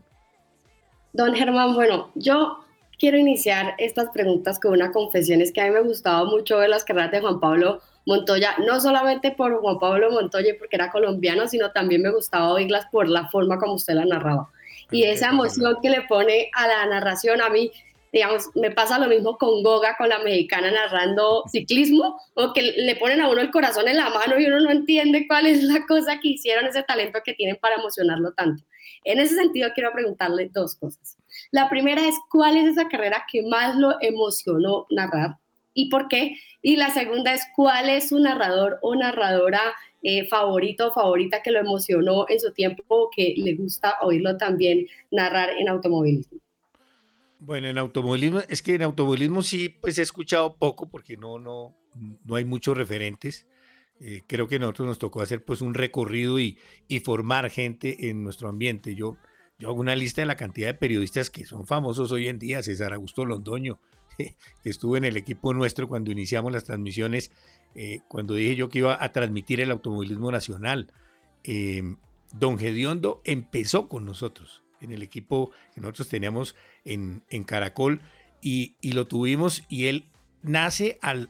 Don 1.14 1.34
Germán, 1.34 1.74
bueno, 1.74 2.12
yo 2.14 2.58
quiero 2.98 3.16
iniciar 3.16 3.74
estas 3.78 4.10
preguntas 4.10 4.60
con 4.60 4.72
una 4.72 4.92
confesión. 4.92 5.40
Es 5.40 5.50
que 5.50 5.62
a 5.62 5.64
mí 5.64 5.70
me 5.70 5.80
gustaba 5.80 6.26
mucho 6.26 6.58
ver 6.58 6.68
las 6.68 6.84
carreras 6.84 7.10
de 7.10 7.20
Juan 7.22 7.40
Pablo 7.40 7.80
Montoya, 8.04 8.54
no 8.66 8.78
solamente 8.80 9.30
por 9.30 9.58
Juan 9.60 9.78
Pablo 9.78 10.10
Montoya 10.10 10.54
porque 10.58 10.76
era 10.76 10.90
colombiano, 10.90 11.48
sino 11.48 11.72
también 11.72 12.02
me 12.02 12.10
gustaba 12.10 12.52
oírlas 12.52 12.86
por 12.92 13.08
la 13.08 13.28
forma 13.30 13.58
como 13.58 13.74
usted 13.74 13.94
la 13.94 14.04
narraba. 14.04 14.50
Y 14.90 15.04
esa 15.04 15.30
emoción 15.30 15.78
que 15.80 15.88
le 15.88 16.02
pone 16.02 16.50
a 16.52 16.68
la 16.68 16.86
narración, 16.86 17.40
a 17.40 17.48
mí, 17.48 17.72
digamos, 18.16 18.48
me 18.54 18.70
pasa 18.70 18.98
lo 18.98 19.08
mismo 19.08 19.36
con 19.36 19.62
Goga, 19.62 19.94
con 19.98 20.08
la 20.08 20.18
mexicana 20.20 20.70
narrando 20.70 21.44
ciclismo, 21.50 22.18
o 22.34 22.52
que 22.54 22.62
le 22.62 22.96
ponen 22.96 23.20
a 23.20 23.28
uno 23.28 23.42
el 23.42 23.50
corazón 23.50 23.88
en 23.88 23.96
la 23.96 24.08
mano 24.08 24.38
y 24.38 24.46
uno 24.46 24.60
no 24.60 24.70
entiende 24.70 25.26
cuál 25.28 25.46
es 25.46 25.62
la 25.62 25.84
cosa 25.86 26.18
que 26.18 26.28
hicieron, 26.28 26.66
ese 26.66 26.82
talento 26.82 27.20
que 27.22 27.34
tienen 27.34 27.56
para 27.60 27.76
emocionarlo 27.76 28.32
tanto. 28.32 28.64
En 29.04 29.20
ese 29.20 29.34
sentido, 29.34 29.70
quiero 29.74 29.92
preguntarle 29.92 30.48
dos 30.52 30.76
cosas. 30.76 31.18
La 31.50 31.68
primera 31.68 32.08
es, 32.08 32.14
¿cuál 32.30 32.56
es 32.56 32.68
esa 32.68 32.88
carrera 32.88 33.24
que 33.30 33.42
más 33.42 33.76
lo 33.76 33.96
emocionó 34.00 34.86
narrar 34.88 35.36
y 35.76 35.90
por 35.90 36.08
qué? 36.08 36.36
Y 36.62 36.76
la 36.76 36.90
segunda 36.90 37.34
es, 37.34 37.42
¿cuál 37.54 37.90
es 37.90 38.08
su 38.08 38.18
narrador 38.18 38.78
o 38.80 38.96
narradora 38.96 39.60
eh, 40.02 40.26
favorito 40.26 40.88
o 40.88 40.92
favorita 40.92 41.42
que 41.42 41.50
lo 41.50 41.60
emocionó 41.60 42.24
en 42.30 42.40
su 42.40 42.50
tiempo 42.52 42.82
o 42.88 43.10
que 43.14 43.34
le 43.36 43.54
gusta 43.54 43.96
oírlo 44.00 44.38
también 44.38 44.86
narrar 45.10 45.50
en 45.50 45.68
automovilismo? 45.68 46.40
Bueno, 47.38 47.68
en 47.68 47.78
automovilismo, 47.78 48.40
es 48.48 48.62
que 48.62 48.74
en 48.74 48.82
automovilismo 48.82 49.42
sí, 49.42 49.68
pues 49.68 49.98
he 49.98 50.02
escuchado 50.02 50.56
poco 50.56 50.88
porque 50.88 51.16
no, 51.16 51.38
no, 51.38 51.76
no 52.24 52.34
hay 52.34 52.44
muchos 52.44 52.76
referentes. 52.76 53.46
Eh, 54.00 54.22
creo 54.26 54.46
que 54.46 54.56
a 54.56 54.58
nosotros 54.58 54.88
nos 54.88 54.98
tocó 54.98 55.22
hacer 55.22 55.44
pues 55.44 55.60
un 55.60 55.74
recorrido 55.74 56.38
y, 56.38 56.58
y 56.86 57.00
formar 57.00 57.50
gente 57.50 58.08
en 58.08 58.22
nuestro 58.22 58.48
ambiente. 58.48 58.94
Yo, 58.94 59.16
yo 59.58 59.68
hago 59.68 59.80
una 59.80 59.96
lista 59.96 60.22
de 60.22 60.26
la 60.26 60.36
cantidad 60.36 60.68
de 60.68 60.74
periodistas 60.74 61.30
que 61.30 61.44
son 61.44 61.66
famosos 61.66 62.12
hoy 62.12 62.28
en 62.28 62.38
día. 62.38 62.62
César 62.62 62.92
Augusto 62.92 63.24
Londoño, 63.24 63.80
que 64.18 64.36
estuvo 64.64 64.96
en 64.96 65.04
el 65.04 65.16
equipo 65.16 65.54
nuestro 65.54 65.88
cuando 65.88 66.10
iniciamos 66.10 66.52
las 66.52 66.64
transmisiones, 66.64 67.30
eh, 67.74 68.00
cuando 68.08 68.34
dije 68.34 68.56
yo 68.56 68.68
que 68.68 68.78
iba 68.78 69.02
a 69.02 69.12
transmitir 69.12 69.60
el 69.60 69.70
automovilismo 69.70 70.30
nacional. 70.30 70.92
Eh, 71.44 71.82
don 72.32 72.58
Gediondo 72.58 73.22
empezó 73.24 73.88
con 73.88 74.04
nosotros 74.04 74.62
en 74.80 74.92
el 74.92 75.02
equipo 75.02 75.52
que 75.74 75.80
nosotros 75.80 76.08
teníamos 76.08 76.54
en, 76.86 77.44
Caracol 77.44 78.00
y, 78.40 78.76
lo 78.82 79.06
tuvimos 79.06 79.64
y 79.68 79.86
él 79.86 80.06
nace 80.42 80.98
al, 81.02 81.28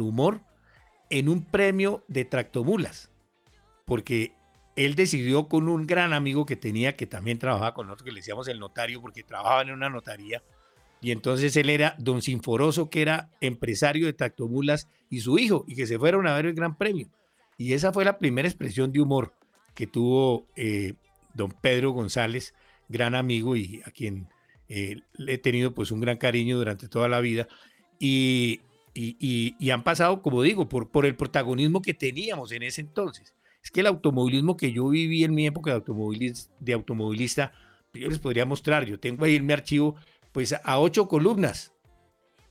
humor 0.00 0.40
en 1.10 1.28
un 1.28 1.44
premio 1.44 2.04
de 2.08 2.24
tractomulas, 2.24 3.10
porque 3.84 4.32
él 4.76 4.94
decidió 4.94 5.48
con 5.48 5.68
un 5.68 5.86
gran 5.86 6.12
amigo 6.12 6.46
que 6.46 6.56
tenía, 6.56 6.96
que 6.96 7.06
también 7.06 7.38
trabajaba 7.38 7.74
con 7.74 7.86
nosotros, 7.86 8.04
que 8.04 8.12
le 8.12 8.20
decíamos 8.20 8.46
el 8.48 8.60
notario, 8.60 9.00
porque 9.00 9.24
trabajaban 9.24 9.68
en 9.68 9.74
una 9.74 9.90
notaría, 9.90 10.42
y 11.00 11.10
entonces 11.10 11.56
él 11.56 11.70
era 11.70 11.94
don 11.98 12.22
Sinforoso, 12.22 12.90
que 12.90 13.02
era 13.02 13.30
empresario 13.40 14.06
de 14.06 14.12
tractomulas, 14.12 14.88
y 15.10 15.20
su 15.20 15.38
hijo, 15.38 15.64
y 15.66 15.74
que 15.74 15.86
se 15.86 15.98
fueron 15.98 16.26
a 16.26 16.34
ver 16.34 16.46
el 16.46 16.54
gran 16.54 16.76
premio. 16.76 17.08
Y 17.56 17.72
esa 17.72 17.92
fue 17.92 18.04
la 18.04 18.18
primera 18.18 18.48
expresión 18.48 18.92
de 18.92 19.00
humor 19.00 19.34
que 19.74 19.86
tuvo 19.86 20.46
eh, 20.56 20.94
don 21.34 21.52
Pedro 21.52 21.92
González, 21.92 22.54
gran 22.88 23.14
amigo 23.14 23.56
y 23.56 23.82
a 23.84 23.90
quien 23.90 24.28
eh, 24.68 24.96
he 25.26 25.38
tenido 25.38 25.74
pues 25.74 25.90
un 25.90 26.00
gran 26.00 26.18
cariño 26.18 26.56
durante 26.58 26.88
toda 26.88 27.08
la 27.08 27.20
vida. 27.20 27.48
Y, 27.98 28.60
y, 28.94 29.16
y, 29.18 29.56
y, 29.58 29.70
han 29.70 29.84
pasado, 29.84 30.22
como 30.22 30.42
digo, 30.42 30.68
por, 30.68 30.90
por 30.90 31.06
el 31.06 31.16
protagonismo 31.16 31.82
que 31.82 31.94
teníamos 31.94 32.52
en 32.52 32.62
ese 32.62 32.80
entonces. 32.80 33.34
Es 33.62 33.70
que 33.70 33.80
el 33.80 33.86
automovilismo 33.86 34.56
que 34.56 34.72
yo 34.72 34.88
viví 34.88 35.24
en 35.24 35.34
mi 35.34 35.46
época 35.46 35.70
de 35.70 35.76
automovilista, 35.76 36.50
de 36.60 36.72
automovilista 36.72 37.52
yo 37.94 38.08
les 38.08 38.18
podría 38.18 38.44
mostrar, 38.44 38.84
yo 38.84 38.98
tengo 38.98 39.24
ahí 39.24 39.36
en 39.36 39.46
mi 39.46 39.52
archivo, 39.52 39.96
pues 40.32 40.52
a 40.52 40.78
ocho 40.78 41.08
columnas. 41.08 41.72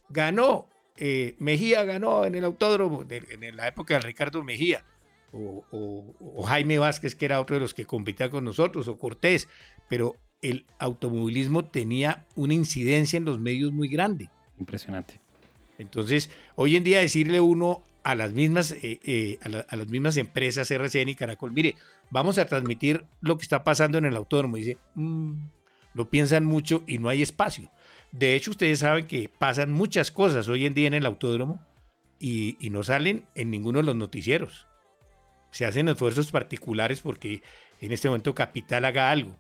Ganó, 0.09 0.67
eh, 0.97 1.35
Mejía 1.39 1.83
ganó 1.83 2.25
en 2.25 2.35
el 2.35 2.43
autódromo, 2.43 3.03
de, 3.03 3.23
en 3.29 3.55
la 3.55 3.67
época 3.67 3.95
de 3.95 4.01
Ricardo 4.01 4.43
Mejía, 4.43 4.83
o, 5.31 5.65
o, 5.71 6.15
o, 6.19 6.43
Jaime 6.43 6.79
Vázquez, 6.79 7.15
que 7.15 7.25
era 7.25 7.41
otro 7.41 7.55
de 7.55 7.61
los 7.61 7.73
que 7.73 7.85
competía 7.85 8.29
con 8.29 8.43
nosotros, 8.43 8.87
o 8.87 8.97
Cortés, 8.97 9.47
pero 9.89 10.15
el 10.41 10.65
automovilismo 10.79 11.65
tenía 11.65 12.25
una 12.35 12.53
incidencia 12.53 13.17
en 13.17 13.25
los 13.25 13.39
medios 13.39 13.71
muy 13.71 13.87
grande. 13.87 14.29
Impresionante. 14.59 15.19
Entonces, 15.77 16.29
hoy 16.55 16.75
en 16.75 16.83
día 16.83 16.99
decirle 16.99 17.39
uno 17.39 17.83
a 18.03 18.15
las 18.15 18.31
mismas, 18.33 18.71
eh, 18.71 18.99
eh, 19.03 19.39
a, 19.43 19.49
la, 19.49 19.59
a, 19.67 19.75
las 19.75 19.87
mismas 19.87 20.17
empresas 20.17 20.71
RCN 20.71 21.09
y 21.09 21.15
Caracol, 21.15 21.51
mire, 21.51 21.75
vamos 22.09 22.37
a 22.37 22.45
transmitir 22.45 23.05
lo 23.21 23.37
que 23.37 23.43
está 23.43 23.63
pasando 23.63 23.97
en 23.97 24.05
el 24.05 24.15
autódromo. 24.15 24.57
Dice, 24.57 24.77
mmm, 24.95 25.33
lo 25.93 26.09
piensan 26.09 26.45
mucho 26.45 26.83
y 26.87 26.99
no 26.99 27.09
hay 27.09 27.21
espacio. 27.21 27.71
De 28.11 28.35
hecho, 28.35 28.51
ustedes 28.51 28.79
saben 28.79 29.07
que 29.07 29.29
pasan 29.29 29.71
muchas 29.71 30.11
cosas 30.11 30.47
hoy 30.47 30.65
en 30.65 30.73
día 30.73 30.87
en 30.87 30.93
el 30.93 31.05
autódromo 31.05 31.65
y, 32.19 32.57
y 32.65 32.69
no 32.69 32.83
salen 32.83 33.25
en 33.35 33.51
ninguno 33.51 33.79
de 33.79 33.85
los 33.85 33.95
noticieros. 33.95 34.67
Se 35.51 35.65
hacen 35.65 35.89
esfuerzos 35.89 36.31
particulares 36.31 37.01
porque 37.01 37.41
en 37.79 37.91
este 37.91 38.07
momento 38.07 38.33
Capital 38.33 38.85
haga 38.85 39.11
algo, 39.11 39.37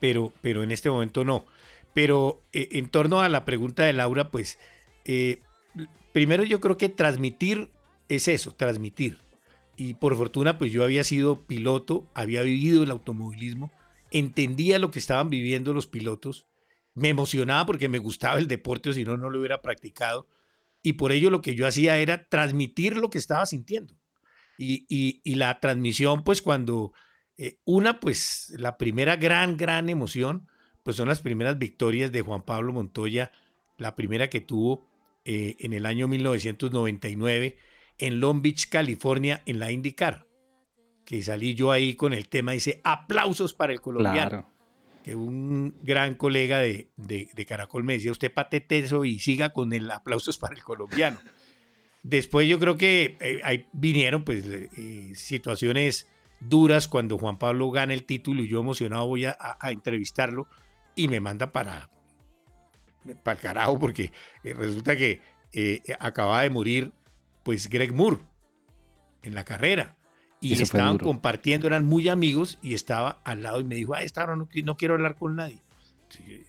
pero, 0.00 0.32
pero 0.42 0.62
en 0.62 0.70
este 0.70 0.90
momento 0.90 1.24
no. 1.24 1.46
Pero 1.94 2.42
eh, 2.52 2.68
en 2.72 2.88
torno 2.88 3.20
a 3.20 3.28
la 3.28 3.44
pregunta 3.44 3.84
de 3.84 3.92
Laura, 3.92 4.30
pues 4.30 4.58
eh, 5.04 5.40
primero 6.12 6.44
yo 6.44 6.60
creo 6.60 6.76
que 6.76 6.88
transmitir 6.88 7.70
es 8.08 8.28
eso, 8.28 8.54
transmitir. 8.54 9.18
Y 9.76 9.94
por 9.94 10.16
fortuna, 10.16 10.58
pues 10.58 10.72
yo 10.72 10.84
había 10.84 11.04
sido 11.04 11.46
piloto, 11.46 12.06
había 12.14 12.42
vivido 12.42 12.82
el 12.82 12.90
automovilismo, 12.90 13.70
entendía 14.10 14.78
lo 14.78 14.90
que 14.90 14.98
estaban 14.98 15.28
viviendo 15.28 15.74
los 15.74 15.86
pilotos, 15.86 16.46
me 16.94 17.10
emocionaba 17.10 17.66
porque 17.66 17.90
me 17.90 17.98
gustaba 17.98 18.38
el 18.38 18.48
deporte, 18.48 18.90
o 18.90 18.92
si 18.94 19.04
no, 19.04 19.18
no 19.18 19.28
lo 19.28 19.38
hubiera 19.38 19.60
practicado. 19.60 20.26
Y 20.82 20.94
por 20.94 21.12
ello 21.12 21.30
lo 21.30 21.42
que 21.42 21.54
yo 21.54 21.66
hacía 21.66 21.98
era 21.98 22.26
transmitir 22.26 22.96
lo 22.96 23.10
que 23.10 23.18
estaba 23.18 23.44
sintiendo. 23.44 23.94
Y, 24.56 24.86
y, 24.88 25.20
y 25.24 25.34
la 25.34 25.60
transmisión, 25.60 26.24
pues 26.24 26.40
cuando 26.40 26.94
eh, 27.38 27.58
una, 27.64 28.00
pues 28.00 28.54
la 28.56 28.78
primera 28.78 29.16
gran, 29.16 29.56
gran 29.56 29.88
emoción, 29.88 30.48
pues 30.82 30.96
son 30.96 31.08
las 31.08 31.20
primeras 31.20 31.58
victorias 31.58 32.12
de 32.12 32.22
Juan 32.22 32.42
Pablo 32.42 32.72
Montoya, 32.72 33.32
la 33.76 33.94
primera 33.94 34.30
que 34.30 34.40
tuvo 34.40 34.86
eh, 35.24 35.56
en 35.58 35.72
el 35.72 35.86
año 35.86 36.08
1999 36.08 37.58
en 37.98 38.20
Long 38.20 38.42
Beach, 38.42 38.68
California, 38.68 39.42
en 39.46 39.58
la 39.58 39.72
IndyCar. 39.72 40.26
que 41.04 41.22
salí 41.22 41.54
yo 41.54 41.70
ahí 41.70 41.94
con 41.94 42.12
el 42.12 42.28
tema, 42.28 42.52
dice, 42.52 42.80
aplausos 42.84 43.54
para 43.54 43.72
el 43.72 43.80
colombiano. 43.80 44.28
Claro. 44.28 44.50
Que 45.04 45.14
un 45.14 45.76
gran 45.82 46.16
colega 46.16 46.58
de, 46.58 46.88
de, 46.96 47.28
de 47.32 47.46
Caracol 47.46 47.84
me 47.84 47.92
decía, 47.92 48.10
usted 48.10 48.32
patete 48.32 48.80
eso 48.80 49.04
y 49.04 49.20
siga 49.20 49.50
con 49.50 49.72
el 49.72 49.88
aplausos 49.90 50.36
para 50.36 50.54
el 50.54 50.64
colombiano. 50.64 51.20
Después 52.02 52.48
yo 52.48 52.58
creo 52.58 52.76
que 52.76 53.16
eh, 53.20 53.40
ahí 53.44 53.66
vinieron 53.72 54.24
pues 54.24 54.44
eh, 54.46 55.12
situaciones 55.14 56.06
duras 56.40 56.88
cuando 56.88 57.18
Juan 57.18 57.38
Pablo 57.38 57.70
gana 57.70 57.94
el 57.94 58.04
título 58.04 58.42
y 58.42 58.48
yo 58.48 58.60
emocionado 58.60 59.06
voy 59.06 59.24
a, 59.24 59.36
a- 59.38 59.56
a 59.60 59.70
entrevistarlo 59.72 60.46
y 60.94 61.08
me 61.08 61.20
manda 61.20 61.52
para, 61.52 61.88
para 63.22 63.36
el 63.36 63.42
carajo 63.42 63.78
porque 63.78 64.12
eh, 64.44 64.54
resulta 64.54 64.96
que 64.96 65.20
eh, 65.52 65.82
acababa 66.00 66.42
de 66.42 66.50
morir 66.50 66.92
pues 67.42 67.68
Greg 67.68 67.92
Moore 67.92 68.18
en 69.22 69.34
la 69.34 69.44
carrera 69.44 69.96
y 70.40 70.52
Eso 70.54 70.64
estaban 70.64 70.98
compartiendo, 70.98 71.66
eran 71.66 71.84
muy 71.86 72.08
amigos 72.08 72.58
y 72.62 72.74
estaba 72.74 73.20
al 73.24 73.42
lado 73.42 73.60
y 73.60 73.64
me 73.64 73.74
dijo, 73.74 73.94
a 73.94 74.02
esta 74.02 74.22
hora 74.24 74.36
no, 74.36 74.48
no 74.64 74.76
quiero 74.76 74.94
hablar 74.94 75.16
con 75.16 75.34
nadie. 75.36 75.58
Sí, 76.10 76.44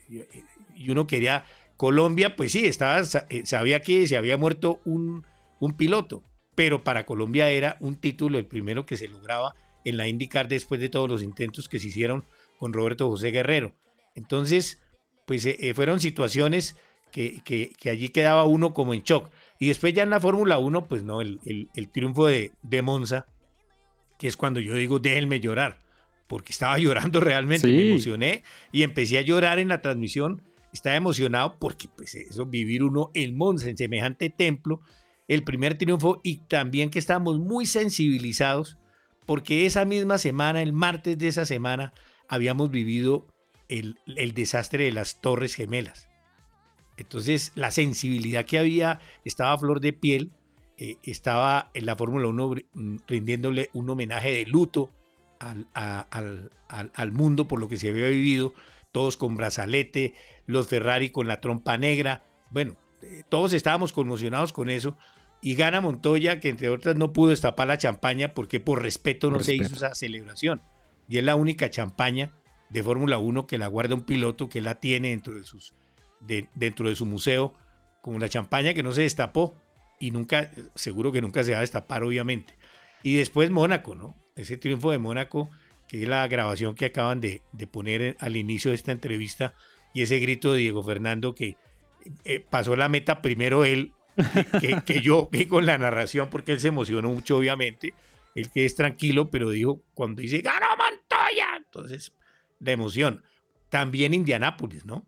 Y, 0.76 0.92
uno 0.92 1.08
quería, 1.08 1.46
Colombia, 1.78 2.36
pues 2.36 2.52
sí, 2.52 2.66
estaba, 2.66 3.04
sa- 3.06 3.26
eh, 3.30 3.46
sabía 3.46 3.82
que 3.82 4.06
se 4.08 4.18
había 4.18 4.38
muerto 4.38 4.82
un, 4.86 5.26
un 5.60 5.74
piloto, 5.74 6.22
pero 6.54 6.84
para 6.84 7.06
Colombia 7.06 7.50
era 7.50 7.78
un 7.80 7.96
título, 7.96 8.38
el 8.38 8.46
primero 8.46 8.86
que 8.86 8.98
se 8.98 9.08
lograba 9.08 9.56
en 9.84 9.98
la 9.98 10.08
IndyCar 10.08 10.48
después 10.48 10.80
de 10.82 10.90
todos 10.90 11.10
los 11.10 11.24
intentos 11.24 11.70
que 11.70 11.80
se 11.80 11.88
hicieron 11.88 12.26
con 12.60 12.74
Roberto 12.74 13.08
José 13.10 13.32
Guerrero. 13.32 13.74
Entonces, 14.16 14.80
pues 15.26 15.46
eh, 15.46 15.58
eh, 15.60 15.74
fueron 15.74 16.00
situaciones 16.00 16.76
que, 17.12 17.42
que- 17.44 17.72
que 17.80 17.90
allí 17.90 18.10
quedaba 18.10 18.46
uno 18.46 18.74
como 18.74 18.94
en 18.94 19.02
shock. 19.04 19.30
Y 19.60 19.68
después 19.68 19.94
ya 19.94 20.04
en 20.04 20.10
la 20.10 20.20
Fórmula 20.20 20.58
1, 20.60 20.88
pues 20.88 21.04
no, 21.04 21.22
el, 21.22 21.40
el- 21.46 21.70
el 21.76 21.90
triunfo 21.90 22.28
de, 22.28 22.52
de 22.64 22.82
Monza, 22.82 23.26
que 24.20 24.28
es 24.28 24.36
cuando 24.38 24.60
yo 24.60 24.74
digo, 24.76 25.00
déjenme 25.00 25.40
llorar, 25.40 25.80
porque 26.28 26.52
estaba 26.52 26.78
llorando 26.80 27.20
realmente, 27.20 27.68
me 27.68 27.74
emocioné 27.92 28.44
y 28.72 28.84
empecé 28.84 29.18
a 29.20 29.22
llorar 29.22 29.60
en 29.60 29.68
la 29.70 29.82
transmisión, 29.82 30.42
estaba 30.74 30.96
emocionado 30.96 31.56
porque 31.60 31.88
pues 31.96 32.14
eso, 32.16 32.46
vivir 32.46 32.84
uno 32.84 33.10
en 33.14 33.38
Monza, 33.38 33.70
en 33.70 33.78
semejante 33.78 34.30
templo, 34.30 34.82
el 35.28 35.44
primer 35.44 35.78
triunfo 35.78 36.20
y 36.24 36.38
también 36.38 36.90
que 36.90 37.00
estábamos 37.00 37.40
muy 37.40 37.66
sensibilizados 37.66 38.78
porque 39.28 39.68
esa 39.68 39.86
misma 39.86 40.18
semana, 40.18 40.64
el 40.64 40.74
martes 40.74 41.18
de 41.20 41.28
esa 41.28 41.46
semana, 41.46 41.94
habíamos 42.28 42.72
vivido 42.72 43.28
el, 43.68 44.00
desastre 44.34 44.86
de 44.86 44.92
las 44.94 45.22
Torres 45.22 45.54
Gemelas. 45.54 46.10
Entonces, 46.96 47.52
la 47.54 47.70
sensibilidad 47.70 48.46
que 48.46 48.58
había 48.58 49.00
estaba 49.26 49.52
a 49.54 49.58
flor 49.60 49.82
de 49.82 49.94
piel, 49.94 50.32
eh, 50.78 50.98
estaba 51.04 51.70
en 51.74 51.86
la 51.86 51.96
Fórmula 51.96 52.28
1 52.28 52.50
br- 52.50 52.66
mm, 52.74 52.98
rindiéndole 53.06 53.70
un 53.74 53.90
homenaje 53.90 54.32
de 54.32 54.46
luto 54.46 54.92
al 55.40 57.12
mundo 57.12 57.48
por 57.48 57.60
lo 57.60 57.68
que 57.68 57.78
se 57.78 57.90
había 57.90 58.08
vivido, 58.08 58.54
todos 58.92 59.18
con 59.18 59.36
brazalete, 59.36 60.16
los 60.48 60.68
Ferrari 60.68 61.12
con 61.12 61.28
la 61.28 61.42
trompa 61.42 61.78
negra, 61.78 62.24
bueno, 62.50 62.78
eh, 63.02 63.24
todos 63.30 63.54
estábamos 63.54 63.94
conmocionados 63.94 64.54
con 64.54 64.70
eso, 64.70 64.98
y 65.42 65.56
gana 65.56 65.82
Montoya, 65.82 66.40
que 66.40 66.50
entre 66.50 66.70
otras 66.70 66.96
no 66.96 67.14
pudo 67.14 67.30
destapar 67.30 67.68
la 67.68 67.78
champaña 67.78 68.34
porque 68.34 68.60
por 68.60 68.82
respeto 68.82 69.30
no 69.30 69.40
se 69.42 69.56
hizo 69.56 69.76
esa 69.76 69.96
celebración, 69.96 70.62
y 71.08 71.18
es 71.18 71.24
la 71.24 71.36
única 71.36 71.70
champaña 71.70 72.32
de 72.70 72.84
Fórmula 72.84 73.18
1 73.18 73.48
que 73.48 73.58
la 73.58 73.68
guarda 73.68 73.96
un 73.96 74.02
piloto 74.04 74.50
que 74.50 74.62
la 74.62 74.76
tiene 74.76 75.10
dentro 75.10 75.34
de 75.36 75.44
sus 75.44 75.74
de- 76.20 76.50
dentro 76.56 76.90
de 76.90 76.96
su 76.96 77.06
museo, 77.06 77.54
como 78.02 78.18
la 78.20 78.28
champaña 78.30 78.74
que 78.74 78.82
no 78.84 78.92
se 78.92 79.04
destapó 79.04 79.56
y 80.00 80.12
nunca, 80.12 80.52
seguro 80.76 81.12
que 81.12 81.22
nunca 81.22 81.44
se 81.44 81.52
va 81.52 81.60
a 81.60 81.62
destapar, 81.62 82.04
obviamente. 82.04 82.56
Y 83.04 83.16
después 83.18 83.52
Mónaco, 83.52 83.94
¿no? 83.96 84.16
Ese 84.36 84.58
triunfo 84.58 84.92
de 84.92 84.98
Mónaco, 84.98 85.50
que 85.88 86.02
es 86.04 86.10
la 86.10 86.28
grabación 86.28 86.74
que 86.76 86.86
acaban 86.86 87.22
de, 87.22 87.44
de 87.52 87.68
poner 87.68 88.18
al 88.20 88.36
inicio 88.36 88.72
de 88.72 88.76
esta 88.76 88.92
entrevista, 88.92 89.54
y 89.94 90.02
ese 90.02 90.20
grito 90.20 90.54
de 90.54 90.60
Diego 90.60 90.84
Fernando 90.84 91.34
que 91.36 91.56
eh, 92.26 92.44
pasó 92.50 92.76
la 92.76 92.90
meta 92.90 93.22
primero 93.22 93.64
él 93.64 93.94
que, 94.86 95.02
yo 95.02 95.30
que 95.32 95.48
con 95.48 95.66
la 95.66 95.78
narración, 95.78 96.30
porque 96.30 96.52
él 96.54 96.60
se 96.60 96.70
emocionó 96.70 97.10
mucho, 97.10 97.38
obviamente. 97.38 97.94
Él 98.36 98.52
que 98.52 98.66
es 98.66 98.76
tranquilo, 98.76 99.30
pero 99.32 99.50
dijo, 99.50 99.82
cuando 99.94 100.22
dice, 100.22 100.40
¡ganó 100.40 100.68
Montoya! 100.78 101.56
Entonces, 101.58 102.14
la 102.60 102.72
emoción. 102.72 103.24
También 103.70 104.14
Indianápolis, 104.14 104.86
¿no? 104.86 105.08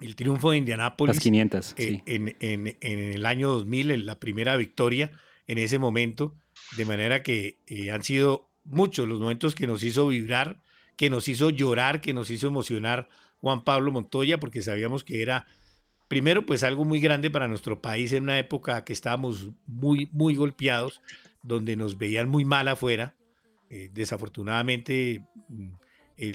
El 0.00 0.16
triunfo 0.16 0.50
de 0.50 0.58
Indianápolis. 0.58 1.14
Las 1.16 1.22
500, 1.22 1.72
eh, 1.72 1.74
sí. 1.76 2.02
en, 2.06 2.36
en- 2.40 2.76
en 2.80 2.98
el 2.98 3.24
año 3.26 3.48
2000, 3.50 3.92
en 3.92 4.06
la 4.06 4.18
primera 4.18 4.56
victoria 4.56 5.12
en 5.46 5.58
ese 5.58 5.78
momento. 5.78 6.34
De 6.76 6.84
manera 6.84 7.22
que 7.22 7.58
eh, 7.66 7.90
han 7.92 8.02
sido 8.02 8.50
muchos 8.64 9.06
los 9.08 9.20
momentos 9.20 9.54
que 9.54 9.66
nos 9.66 9.82
hizo 9.84 10.08
vibrar, 10.08 10.60
que 10.96 11.08
nos 11.10 11.28
hizo 11.28 11.50
llorar, 11.50 12.00
que 12.00 12.12
nos 12.12 12.30
hizo 12.30 12.48
emocionar 12.48 13.08
Juan 13.40 13.62
Pablo 13.64 13.90
Montoya, 13.92 14.38
porque 14.38 14.62
sabíamos 14.62 15.04
que 15.04 15.22
era, 15.22 15.46
primero, 16.12 16.44
pues 16.44 16.62
algo 16.62 16.84
muy 16.84 17.00
grande 17.00 17.30
para 17.30 17.48
nuestro 17.48 17.80
país 17.80 18.12
en 18.12 18.24
una 18.24 18.38
época 18.38 18.84
que 18.84 18.92
estábamos 18.92 19.48
muy, 19.66 20.10
muy 20.12 20.34
golpeados, 20.34 21.00
donde 21.42 21.74
nos 21.74 21.96
veían 21.96 22.28
muy 22.28 22.44
mal 22.44 22.68
afuera. 22.68 23.14
Eh, 23.70 23.88
desafortunadamente, 23.94 25.24
mm, 25.48 25.68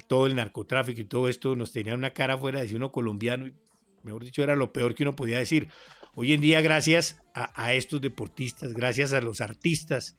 todo 0.08 0.26
el 0.26 0.34
narcotráfico 0.34 1.02
y 1.02 1.06
todo 1.06 1.30
esto 1.30 1.56
nos 1.56 1.74
tenía 1.74 1.94
una 1.94 2.10
cara 2.10 2.34
afuera 2.34 2.64
de 2.64 2.76
uno 2.76 2.92
colombiano, 2.92 3.52
mejor 4.02 4.24
dicho, 4.24 4.42
era 4.42 4.56
lo 4.56 4.74
peor 4.74 4.96
que 4.96 5.04
uno 5.04 5.16
podía 5.16 5.38
decir. 5.38 5.68
Hoy 6.16 6.34
en 6.34 6.42
día, 6.42 6.62
gracias 6.62 7.22
a, 7.36 7.52
a 7.64 7.76
estos 7.76 8.02
deportistas, 8.02 8.74
gracias 8.74 9.14
a 9.14 9.22
los 9.22 9.42
artistas 9.42 10.18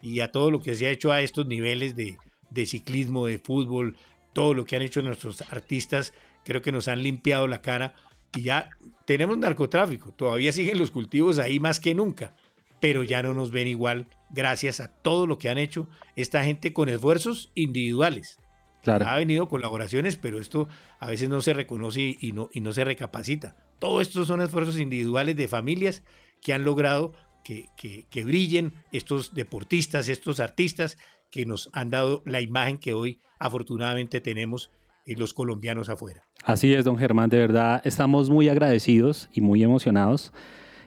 y 0.00 0.20
a 0.20 0.32
todo 0.32 0.50
lo 0.50 0.62
que 0.62 0.76
se 0.76 0.86
ha 0.86 0.90
hecho 0.90 1.12
a 1.12 1.20
estos 1.20 1.46
niveles 1.46 1.94
de, 1.94 2.16
de 2.48 2.64
ciclismo, 2.64 3.26
de 3.26 3.38
fútbol, 3.38 3.98
todo 4.32 4.54
lo 4.54 4.64
que 4.64 4.76
han 4.76 4.82
hecho 4.82 5.02
nuestros 5.02 5.42
artistas, 5.52 6.14
creo 6.42 6.62
que 6.62 6.72
nos 6.72 6.88
han 6.88 7.02
limpiado 7.02 7.46
la 7.46 7.60
cara 7.60 7.94
y 8.34 8.42
ya 8.42 8.70
tenemos 9.06 9.38
narcotráfico. 9.38 10.12
Todavía 10.12 10.52
siguen 10.52 10.78
los 10.78 10.90
cultivos 10.90 11.38
ahí 11.38 11.60
más 11.60 11.80
que 11.80 11.94
nunca, 11.94 12.34
pero 12.80 13.02
ya 13.02 13.22
no 13.22 13.34
nos 13.34 13.50
ven 13.50 13.68
igual 13.68 14.06
gracias 14.30 14.80
a 14.80 14.88
todo 14.88 15.26
lo 15.26 15.38
que 15.38 15.48
han 15.48 15.58
hecho 15.58 15.88
esta 16.16 16.44
gente 16.44 16.72
con 16.72 16.88
esfuerzos 16.88 17.50
individuales. 17.54 18.38
Claro. 18.82 19.06
Ha 19.06 19.16
venido 19.16 19.48
colaboraciones, 19.48 20.16
pero 20.16 20.38
esto 20.38 20.68
a 20.98 21.06
veces 21.08 21.28
no 21.28 21.40
se 21.40 21.54
reconoce 21.54 22.00
y- 22.02 22.18
y 22.20 22.32
no, 22.32 22.50
y 22.52 22.60
no 22.60 22.72
se 22.72 22.84
recapacita. 22.84 23.56
Todo 23.78 24.00
esto 24.00 24.24
son 24.26 24.42
esfuerzos 24.42 24.78
individuales 24.78 25.36
de 25.36 25.48
familias 25.48 26.02
que 26.42 26.52
han 26.52 26.64
logrado 26.64 27.14
que, 27.44 27.66
que- 27.76 28.06
que 28.10 28.24
brillen 28.24 28.74
estos 28.92 29.32
deportistas, 29.34 30.08
estos 30.08 30.40
artistas 30.40 30.98
que 31.30 31.46
nos 31.46 31.70
han 31.72 31.90
dado 31.90 32.22
la 32.26 32.40
imagen 32.40 32.78
que 32.78 32.92
hoy 32.94 33.20
afortunadamente 33.38 34.20
tenemos 34.20 34.70
en 35.06 35.18
los 35.18 35.34
colombianos 35.34 35.88
afuera. 35.88 36.24
Así 36.44 36.72
es, 36.72 36.84
don 36.84 36.96
Germán, 36.96 37.30
de 37.30 37.38
verdad 37.38 37.82
estamos 37.84 38.30
muy 38.30 38.48
agradecidos 38.48 39.28
y 39.32 39.40
muy 39.40 39.62
emocionados, 39.62 40.32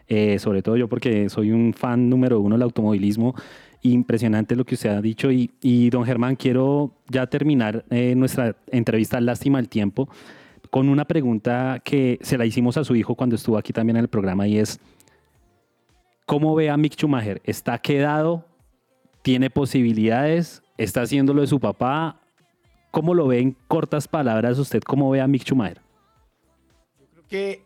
eh, 0.08 0.40
sobre 0.40 0.62
todo 0.62 0.78
yo 0.78 0.88
porque 0.88 1.30
soy 1.30 1.52
un 1.52 1.74
fan 1.74 2.10
número 2.10 2.40
uno 2.40 2.56
del 2.56 2.64
automovilismo. 2.64 3.36
Impresionante 3.84 4.56
lo 4.56 4.66
que 4.66 4.76
usted 4.76 4.90
ha 4.90 5.02
dicho 5.02 5.32
y, 5.32 5.52
y, 5.62 5.90
don 5.92 6.04
Germán, 6.04 6.36
quiero 6.36 6.94
ya 7.10 7.28
terminar 7.28 7.86
eh, 7.90 8.16
nuestra 8.16 8.56
entrevista, 8.72 9.22
lástima 9.22 9.60
el 9.60 9.70
tiempo, 9.70 10.10
con 10.72 10.90
una 10.90 11.06
pregunta 11.06 11.80
que 11.84 12.18
se 12.22 12.38
la 12.38 12.46
hicimos 12.46 12.78
a 12.78 12.84
su 12.84 12.96
hijo 12.96 13.16
cuando 13.16 13.36
estuvo 13.36 13.58
aquí 13.58 13.74
también 13.74 13.98
en 13.98 14.02
el 14.02 14.10
programa 14.10 14.48
y 14.48 14.58
es, 14.58 14.80
¿cómo 16.26 16.56
ve 16.56 16.70
a 16.70 16.78
Mick 16.78 16.96
Schumacher? 16.96 17.42
¿Está 17.44 17.78
quedado? 17.78 18.46
¿Tiene 19.22 19.50
posibilidades? 19.50 20.64
¿Está 20.78 21.04
haciendo 21.04 21.34
lo 21.34 21.42
de 21.42 21.48
su 21.48 21.60
papá? 21.60 22.20
¿Cómo 22.92 23.14
lo 23.14 23.28
ve 23.28 23.40
en 23.40 23.52
cortas 23.68 24.08
palabras 24.08 24.58
usted? 24.60 24.82
¿Cómo 24.82 25.10
ve 25.10 25.22
a 25.22 25.28
Mick 25.28 25.44
Schumacher? 25.44 25.82
Creo 27.12 27.28
que 27.28 27.64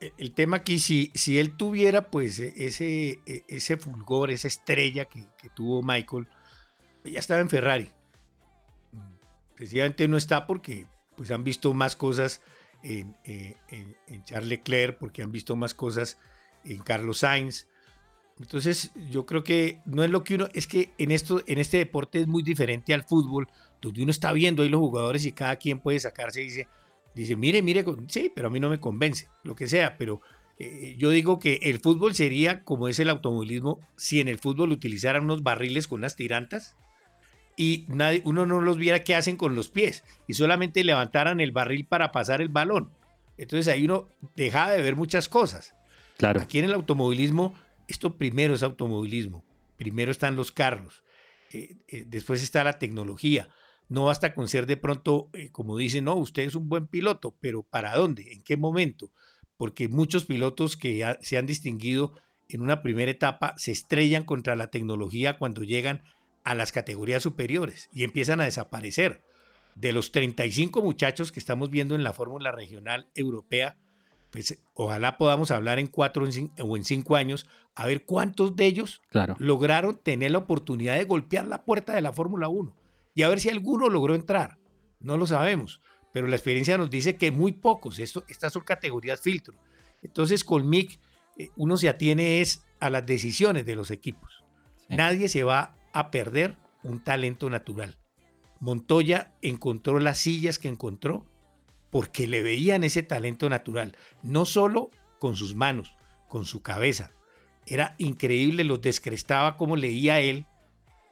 eh, 0.00 0.12
el 0.18 0.32
tema 0.32 0.58
aquí, 0.58 0.78
si, 0.78 1.10
si 1.14 1.38
él 1.38 1.56
tuviera 1.56 2.10
pues 2.10 2.38
e- 2.40 2.54
ese, 2.56 3.20
e- 3.26 3.44
ese 3.48 3.76
fulgor, 3.76 4.30
esa 4.30 4.48
estrella 4.48 5.06
que, 5.06 5.26
que 5.40 5.48
tuvo 5.50 5.82
Michael, 5.82 6.26
ya 7.04 7.18
estaba 7.18 7.40
en 7.40 7.48
Ferrari. 7.48 7.90
Precisamente 9.54 10.06
no 10.08 10.16
está 10.16 10.46
porque 10.46 10.86
pues 11.16 11.30
han 11.30 11.42
visto 11.44 11.74
más 11.74 11.96
cosas 11.96 12.42
en, 12.82 13.16
en- 13.24 13.96
en 14.06 14.24
Charles 14.24 14.48
Leclerc, 14.48 14.98
porque 14.98 15.22
han 15.22 15.32
visto 15.32 15.56
más 15.56 15.74
cosas 15.74 16.18
en 16.64 16.78
Carlos 16.78 17.18
Sainz. 17.18 17.66
Entonces, 18.38 18.92
yo 19.10 19.26
creo 19.26 19.42
que 19.42 19.80
no 19.84 20.04
es 20.04 20.10
lo 20.10 20.22
que 20.22 20.36
uno, 20.36 20.46
es 20.52 20.68
que 20.68 20.92
en 20.98 21.10
esto, 21.10 21.42
en 21.46 21.58
este 21.58 21.78
deporte 21.78 22.20
es 22.20 22.28
muy 22.28 22.44
diferente 22.44 22.94
al 22.94 23.02
fútbol, 23.02 23.48
donde 23.80 24.02
uno 24.02 24.10
está 24.10 24.32
viendo 24.32 24.62
ahí 24.62 24.68
los 24.68 24.80
jugadores 24.80 25.24
y 25.26 25.32
cada 25.32 25.56
quien 25.56 25.80
puede 25.80 26.00
sacarse 26.00 26.42
y 26.42 26.44
dice, 26.44 26.68
dice, 27.14 27.36
mire, 27.36 27.62
mire, 27.62 27.84
sí, 28.08 28.32
pero 28.34 28.48
a 28.48 28.50
mí 28.50 28.60
no 28.60 28.70
me 28.70 28.80
convence, 28.80 29.28
lo 29.42 29.54
que 29.54 29.68
sea, 29.68 29.96
pero 29.96 30.20
eh, 30.58 30.96
yo 30.98 31.10
digo 31.10 31.38
que 31.38 31.60
el 31.62 31.78
fútbol 31.78 32.14
sería 32.14 32.64
como 32.64 32.88
es 32.88 32.98
el 32.98 33.10
automovilismo, 33.10 33.80
si 33.96 34.20
en 34.20 34.28
el 34.28 34.38
fútbol 34.38 34.72
utilizaran 34.72 35.24
unos 35.24 35.42
barriles 35.42 35.86
con 35.86 36.00
unas 36.00 36.16
tirantas 36.16 36.76
y 37.56 37.84
nadie, 37.88 38.22
uno 38.24 38.46
no 38.46 38.60
los 38.60 38.76
viera 38.76 39.04
qué 39.04 39.14
hacen 39.14 39.36
con 39.36 39.54
los 39.54 39.68
pies 39.68 40.04
y 40.26 40.34
solamente 40.34 40.84
levantaran 40.84 41.40
el 41.40 41.52
barril 41.52 41.86
para 41.86 42.12
pasar 42.12 42.40
el 42.40 42.48
balón. 42.48 42.90
Entonces 43.36 43.72
ahí 43.72 43.84
uno 43.84 44.08
dejaba 44.34 44.72
de 44.72 44.82
ver 44.82 44.96
muchas 44.96 45.28
cosas. 45.28 45.74
Claro. 46.16 46.40
Aquí 46.40 46.58
en 46.58 46.64
el 46.64 46.74
automovilismo, 46.74 47.54
esto 47.86 48.16
primero 48.16 48.54
es 48.54 48.62
automovilismo, 48.64 49.44
primero 49.76 50.10
están 50.10 50.34
los 50.34 50.50
carros. 50.50 51.02
eh, 51.52 51.76
eh, 51.86 52.04
después 52.06 52.42
está 52.42 52.64
la 52.64 52.78
tecnología. 52.78 53.48
No 53.88 54.04
basta 54.04 54.34
con 54.34 54.48
ser 54.48 54.66
de 54.66 54.76
pronto, 54.76 55.30
eh, 55.32 55.50
como 55.50 55.76
dicen, 55.76 56.04
no, 56.04 56.14
usted 56.14 56.42
es 56.42 56.54
un 56.54 56.68
buen 56.68 56.86
piloto, 56.86 57.34
pero 57.40 57.62
¿para 57.62 57.96
dónde? 57.96 58.32
¿En 58.32 58.42
qué 58.42 58.56
momento? 58.56 59.10
Porque 59.56 59.88
muchos 59.88 60.26
pilotos 60.26 60.76
que 60.76 61.16
se 61.22 61.38
han 61.38 61.46
distinguido 61.46 62.12
en 62.48 62.60
una 62.60 62.82
primera 62.82 63.10
etapa 63.10 63.54
se 63.56 63.72
estrellan 63.72 64.24
contra 64.24 64.56
la 64.56 64.68
tecnología 64.68 65.38
cuando 65.38 65.62
llegan 65.62 66.02
a 66.44 66.54
las 66.54 66.70
categorías 66.70 67.22
superiores 67.22 67.88
y 67.92 68.04
empiezan 68.04 68.40
a 68.40 68.44
desaparecer. 68.44 69.22
De 69.74 69.92
los 69.92 70.12
35 70.12 70.82
muchachos 70.82 71.32
que 71.32 71.40
estamos 71.40 71.70
viendo 71.70 71.94
en 71.94 72.02
la 72.02 72.12
Fórmula 72.12 72.52
Regional 72.52 73.08
Europea, 73.14 73.76
pues 74.30 74.58
ojalá 74.74 75.16
podamos 75.16 75.50
hablar 75.50 75.78
en 75.78 75.86
cuatro 75.86 76.26
o 76.60 76.76
en 76.76 76.84
cinco 76.84 77.16
años, 77.16 77.46
a 77.74 77.86
ver 77.86 78.04
cuántos 78.04 78.54
de 78.56 78.66
ellos 78.66 79.00
lograron 79.38 79.98
tener 80.02 80.32
la 80.32 80.38
oportunidad 80.38 80.96
de 80.96 81.04
golpear 81.04 81.46
la 81.46 81.64
puerta 81.64 81.94
de 81.94 82.02
la 82.02 82.12
Fórmula 82.12 82.48
1 82.48 82.74
y 83.14 83.22
a 83.22 83.28
ver 83.28 83.40
si 83.40 83.48
alguno 83.48 83.88
logró 83.88 84.14
entrar. 84.14 84.58
No 85.00 85.16
lo 85.16 85.26
sabemos, 85.26 85.80
pero 86.12 86.26
la 86.26 86.36
experiencia 86.36 86.78
nos 86.78 86.90
dice 86.90 87.16
que 87.16 87.30
muy 87.30 87.52
pocos. 87.52 87.98
Esto, 87.98 88.24
estas 88.28 88.52
son 88.52 88.62
categorías 88.62 89.20
filtro. 89.20 89.54
Entonces, 90.02 90.44
con 90.44 90.68
MIC, 90.68 90.98
eh, 91.38 91.50
uno 91.56 91.76
se 91.76 91.88
atiene 91.88 92.40
es 92.40 92.64
a 92.80 92.90
las 92.90 93.06
decisiones 93.06 93.66
de 93.66 93.76
los 93.76 93.90
equipos. 93.90 94.44
Nadie 94.88 95.28
se 95.28 95.44
va 95.44 95.76
a 95.92 96.10
perder 96.10 96.56
un 96.82 97.02
talento 97.02 97.50
natural. 97.50 97.96
Montoya 98.60 99.32
encontró 99.42 100.00
las 100.00 100.18
sillas 100.18 100.58
que 100.58 100.68
encontró 100.68 101.26
porque 101.90 102.26
le 102.26 102.42
veían 102.42 102.84
ese 102.84 103.02
talento 103.02 103.48
natural, 103.48 103.96
no 104.22 104.44
solo 104.44 104.90
con 105.18 105.36
sus 105.36 105.54
manos, 105.54 105.94
con 106.28 106.44
su 106.44 106.62
cabeza. 106.62 107.12
Era 107.66 107.94
increíble, 107.98 108.64
lo 108.64 108.78
descrestaba 108.78 109.56
como 109.56 109.76
leía 109.76 110.20
él, 110.20 110.46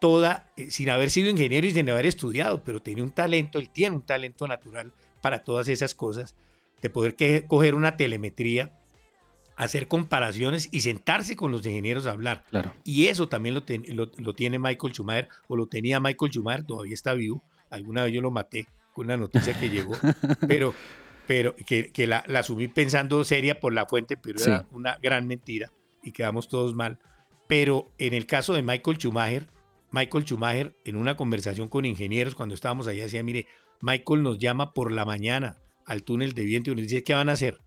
toda, 0.00 0.50
eh, 0.56 0.70
sin 0.70 0.90
haber 0.90 1.10
sido 1.10 1.30
ingeniero 1.30 1.66
y 1.66 1.72
sin 1.72 1.88
haber 1.90 2.06
estudiado, 2.06 2.62
pero 2.62 2.80
tenía 2.80 3.04
un 3.04 3.10
talento, 3.10 3.58
él 3.58 3.70
tiene 3.70 3.96
un 3.96 4.02
talento 4.02 4.46
natural 4.46 4.92
para 5.20 5.42
todas 5.42 5.68
esas 5.68 5.94
cosas, 5.94 6.34
de 6.82 6.90
poder 6.90 7.16
coger 7.46 7.74
una 7.74 7.96
telemetría, 7.96 8.70
hacer 9.56 9.88
comparaciones 9.88 10.68
y 10.70 10.82
sentarse 10.82 11.34
con 11.34 11.50
los 11.50 11.64
ingenieros 11.66 12.06
a 12.06 12.10
hablar. 12.10 12.44
Y 12.84 13.06
eso 13.06 13.28
también 13.28 13.54
lo, 13.54 13.64
lo, 14.18 14.34
tiene 14.34 14.58
Michael 14.58 14.92
Schumacher, 14.92 15.28
o 15.48 15.56
lo 15.56 15.66
tenía 15.66 15.98
Michael 15.98 16.32
Schumacher, 16.32 16.64
todavía 16.64 16.94
está 16.94 17.14
vivo, 17.14 17.42
alguna 17.70 18.04
vez 18.04 18.12
yo 18.12 18.20
lo 18.20 18.30
maté, 18.30 18.66
una 18.94 19.16
noticia 19.16 19.58
que 19.58 19.68
llegó, 19.68 19.94
pero, 20.48 20.74
pero 21.26 21.54
que, 21.56 21.90
que 21.90 22.06
la, 22.06 22.24
la, 22.26 22.40
asumí 22.40 22.68
pensando 22.68 23.24
seria 23.24 23.58
por 23.58 23.72
la 23.72 23.86
fuente, 23.86 24.16
pero 24.16 24.40
era 24.40 24.66
una 24.70 24.98
gran 25.02 25.26
mentira 25.26 25.72
y 26.02 26.12
quedamos 26.12 26.48
todos 26.48 26.74
mal. 26.74 26.98
Pero 27.46 27.92
en 27.98 28.14
el 28.14 28.26
caso 28.26 28.54
de 28.54 28.62
Michael 28.62 28.96
Schumacher, 28.98 29.46
Michael 29.90 30.24
Schumacher, 30.24 30.76
en 30.84 30.96
una 30.96 31.16
conversación 31.16 31.68
con 31.68 31.84
ingenieros, 31.84 32.34
cuando 32.34 32.54
estábamos 32.54 32.86
allá, 32.86 33.04
decía, 33.04 33.22
mire, 33.22 33.46
Michael 33.80 34.22
nos 34.22 34.38
llama 34.38 34.72
por 34.72 34.92
la 34.92 35.04
mañana 35.04 35.58
al 35.84 36.02
túnel 36.02 36.32
de 36.32 36.44
viento 36.44 36.70
y 36.70 36.74
nos 36.74 36.82
dice, 36.82 37.04
¿qué 37.04 37.14
van 37.14 37.28
a 37.28 37.32
hacer? 37.32 37.60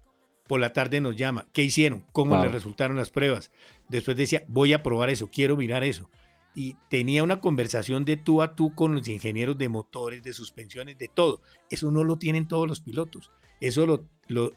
Por 0.47 0.59
la 0.59 0.73
tarde 0.73 0.99
nos 0.99 1.15
llama, 1.15 1.47
¿qué 1.53 1.63
hicieron? 1.63 2.05
¿Cómo 2.11 2.41
le 2.43 2.49
resultaron 2.49 2.97
las 2.97 3.11
pruebas? 3.11 3.51
Después 3.87 4.17
decía, 4.17 4.43
voy 4.47 4.73
a 4.73 4.83
probar 4.83 5.09
eso, 5.09 5.29
quiero 5.29 5.55
mirar 5.55 5.83
eso 5.83 6.09
y 6.55 6.75
tenía 6.89 7.23
una 7.23 7.39
conversación 7.39 8.05
de 8.05 8.17
tú 8.17 8.41
a 8.41 8.55
tú 8.55 8.73
con 8.73 8.95
los 8.95 9.07
ingenieros 9.07 9.57
de 9.57 9.69
motores, 9.69 10.23
de 10.23 10.33
suspensiones, 10.33 10.97
de 10.97 11.07
todo. 11.07 11.41
Eso 11.69 11.91
no 11.91 12.03
lo 12.03 12.17
tienen 12.17 12.47
todos 12.47 12.67
los 12.67 12.81
pilotos. 12.81 13.31
Eso 13.61 13.85
lo, 13.85 14.05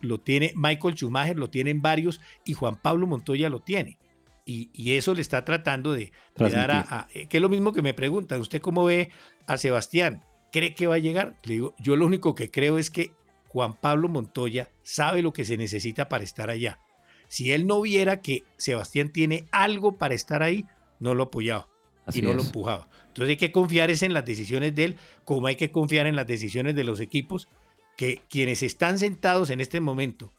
lo, 0.00 0.18
tiene 0.18 0.52
Michael 0.56 0.94
Schumacher, 0.94 1.38
lo 1.38 1.50
tienen 1.50 1.82
varios 1.82 2.20
y 2.44 2.54
Juan 2.54 2.76
Pablo 2.76 3.06
Montoya 3.06 3.48
lo 3.48 3.60
tiene. 3.60 3.98
Y, 4.44 4.70
y 4.72 4.96
eso 4.96 5.14
le 5.14 5.20
está 5.20 5.44
tratando 5.44 5.92
de, 5.92 6.12
dar 6.36 6.70
a, 6.72 7.08
eh, 7.14 7.26
que 7.28 7.36
es 7.36 7.42
lo 7.42 7.48
mismo 7.48 7.72
que 7.72 7.82
me 7.82 7.94
preguntan, 7.94 8.40
¿usted 8.40 8.60
cómo 8.60 8.84
ve 8.84 9.10
a 9.46 9.56
Sebastián? 9.56 10.24
¿Cree 10.50 10.74
que 10.74 10.86
va 10.86 10.96
a 10.96 10.98
llegar? 10.98 11.36
Le 11.44 11.54
digo, 11.54 11.74
yo 11.78 11.96
lo 11.96 12.06
único 12.06 12.34
que 12.34 12.50
creo 12.50 12.78
es 12.78 12.90
que 12.90 13.12
Juan 13.48 13.74
Pablo 13.74 14.08
Montoya 14.08 14.70
sabe 14.82 15.22
lo 15.22 15.32
que 15.32 15.44
se 15.44 15.56
necesita 15.56 16.08
para 16.08 16.24
estar 16.24 16.50
allá. 16.50 16.80
Si 17.28 17.52
él 17.52 17.66
no 17.66 17.80
viera 17.80 18.20
que 18.20 18.44
Sebastián 18.56 19.10
tiene 19.10 19.46
algo 19.52 19.96
para 19.96 20.14
estar 20.14 20.42
ahí, 20.42 20.66
no 20.98 21.14
lo 21.14 21.24
apoyaba 21.24 21.68
y 22.12 22.22
no 22.22 22.34
lo 22.34 22.42
empujaba. 22.42 22.88
Entonces 23.08 23.30
hay 23.30 23.36
que 23.36 23.52
confiar 23.52 23.90
es 23.90 24.02
en 24.02 24.12
las 24.12 24.24
decisiones 24.24 24.74
de 24.74 24.84
él, 24.84 24.96
como 25.24 25.46
hay 25.46 25.56
que 25.56 25.70
confiar 25.70 26.06
en 26.06 26.16
las 26.16 26.26
decisiones 26.26 26.74
de 26.74 26.84
los 26.84 27.00
equipos, 27.00 27.48
que 27.96 28.22
quienes 28.28 28.62
están 28.62 28.98
sentados 28.98 29.50
en 29.50 29.60
este 29.60 29.80
momento 29.80 30.32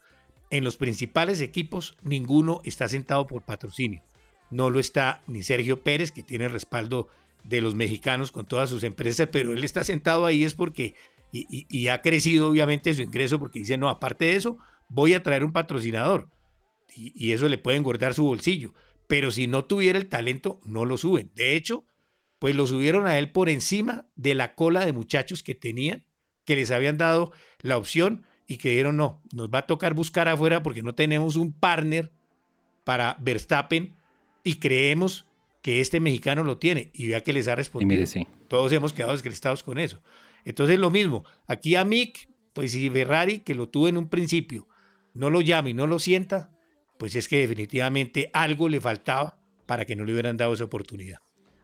en 0.58 0.64
los 0.64 0.78
principales 0.78 1.42
equipos, 1.42 1.98
ninguno 2.02 2.62
está 2.64 2.88
sentado 2.88 3.28
por 3.28 3.44
patrocinio. 3.44 4.04
No 4.50 4.70
lo 4.70 4.80
está 4.80 5.22
ni 5.28 5.44
Sergio 5.44 5.82
Pérez, 5.82 6.12
que 6.12 6.24
tiene 6.24 6.48
respaldo 6.48 7.10
de 7.44 7.60
los 7.60 7.76
mexicanos 7.76 8.32
con 8.32 8.46
todas 8.46 8.70
sus 8.70 8.84
empresas, 8.84 9.28
pero 9.32 9.52
él 9.52 9.64
está 9.64 9.84
sentado 9.84 10.26
ahí 10.26 10.44
es 10.44 10.54
porque, 10.54 10.96
y, 11.32 11.88
ha 11.88 12.02
crecido 12.02 12.50
obviamente 12.50 12.94
su 12.94 13.02
ingreso 13.02 13.40
porque 13.40 13.60
dice, 13.60 13.78
no, 13.78 13.90
aparte 13.90 14.26
de 14.26 14.36
eso, 14.36 14.58
voy 14.88 15.14
a 15.14 15.24
traer 15.24 15.44
un 15.44 15.52
patrocinador. 15.52 16.30
Y, 16.96 17.12
y 17.16 17.34
eso 17.34 17.50
le 17.50 17.58
puede 17.58 17.78
engordar 17.78 18.14
su 18.14 18.24
bolsillo 18.24 18.74
pero 19.08 19.32
si 19.32 19.48
no 19.48 19.66
tuviera 19.66 20.00
el 20.00 20.10
talento, 20.10 20.60
no 20.66 20.86
lo 20.86 20.98
suben. 20.98 21.32
De 21.36 21.56
hecho, 21.56 21.86
pues 22.40 22.56
lo 22.56 22.68
subieron 22.68 23.06
a 23.06 23.20
él 23.20 23.32
por 23.32 23.50
encima 23.50 24.08
de 24.16 24.34
la 24.36 24.56
cola 24.56 24.86
de 24.86 24.94
muchachos 24.94 25.44
que 25.44 25.56
tenían, 25.56 26.06
que 26.46 26.56
les 26.56 26.72
habían 26.72 26.98
dado 26.98 27.32
la 27.60 27.78
opción 27.78 28.26
y 28.54 28.58
que 28.58 28.70
dijeron, 28.70 28.98
no, 28.98 29.20
nos 29.34 29.50
va 29.50 29.60
a 29.60 29.66
tocar 29.66 29.96
buscar 29.96 30.28
afuera 30.28 30.62
porque 30.62 30.84
no 30.84 30.94
tenemos 30.94 31.36
un 31.36 31.52
partner 31.52 32.12
para 32.84 33.18
Verstappen 33.20 33.96
y 34.44 34.56
creemos 34.56 35.26
que 35.64 35.82
este 35.82 36.00
mexicano 36.00 36.44
lo 36.44 36.60
tiene. 36.60 36.92
Y 36.94 37.08
vea 37.08 37.22
que 37.22 37.34
les 37.34 37.48
ha 37.48 37.56
respondido. 37.56 38.06
Todos 38.48 38.72
hemos 38.72 38.94
quedado 38.94 39.14
descrestados 39.14 39.64
con 39.64 39.80
eso. 39.80 40.04
Entonces 40.46 40.78
lo 40.78 40.92
mismo, 40.92 41.26
aquí 41.48 41.76
a 41.76 41.84
Mick, 41.84 42.30
pues 42.54 42.74
si 42.74 42.92
Ferrari, 42.92 43.40
que 43.40 43.56
lo 43.56 43.70
tuvo 43.70 43.88
en 43.88 43.98
un 43.98 44.08
principio, 44.08 44.68
no 45.16 45.32
lo 45.32 45.42
llama 45.42 45.72
y 45.72 45.74
no 45.74 45.88
lo 45.88 45.98
sienta, 45.98 46.52
pues 47.00 47.16
es 47.16 47.28
que 47.28 47.40
definitivamente 47.40 48.30
algo 48.34 48.70
le 48.70 48.80
faltaba 48.80 49.40
para 49.66 49.86
que 49.86 49.96
no 49.96 50.06
le 50.06 50.14
hubieran 50.14 50.38
dado 50.38 50.54
esa 50.54 50.66
oportunidad. 50.66 51.22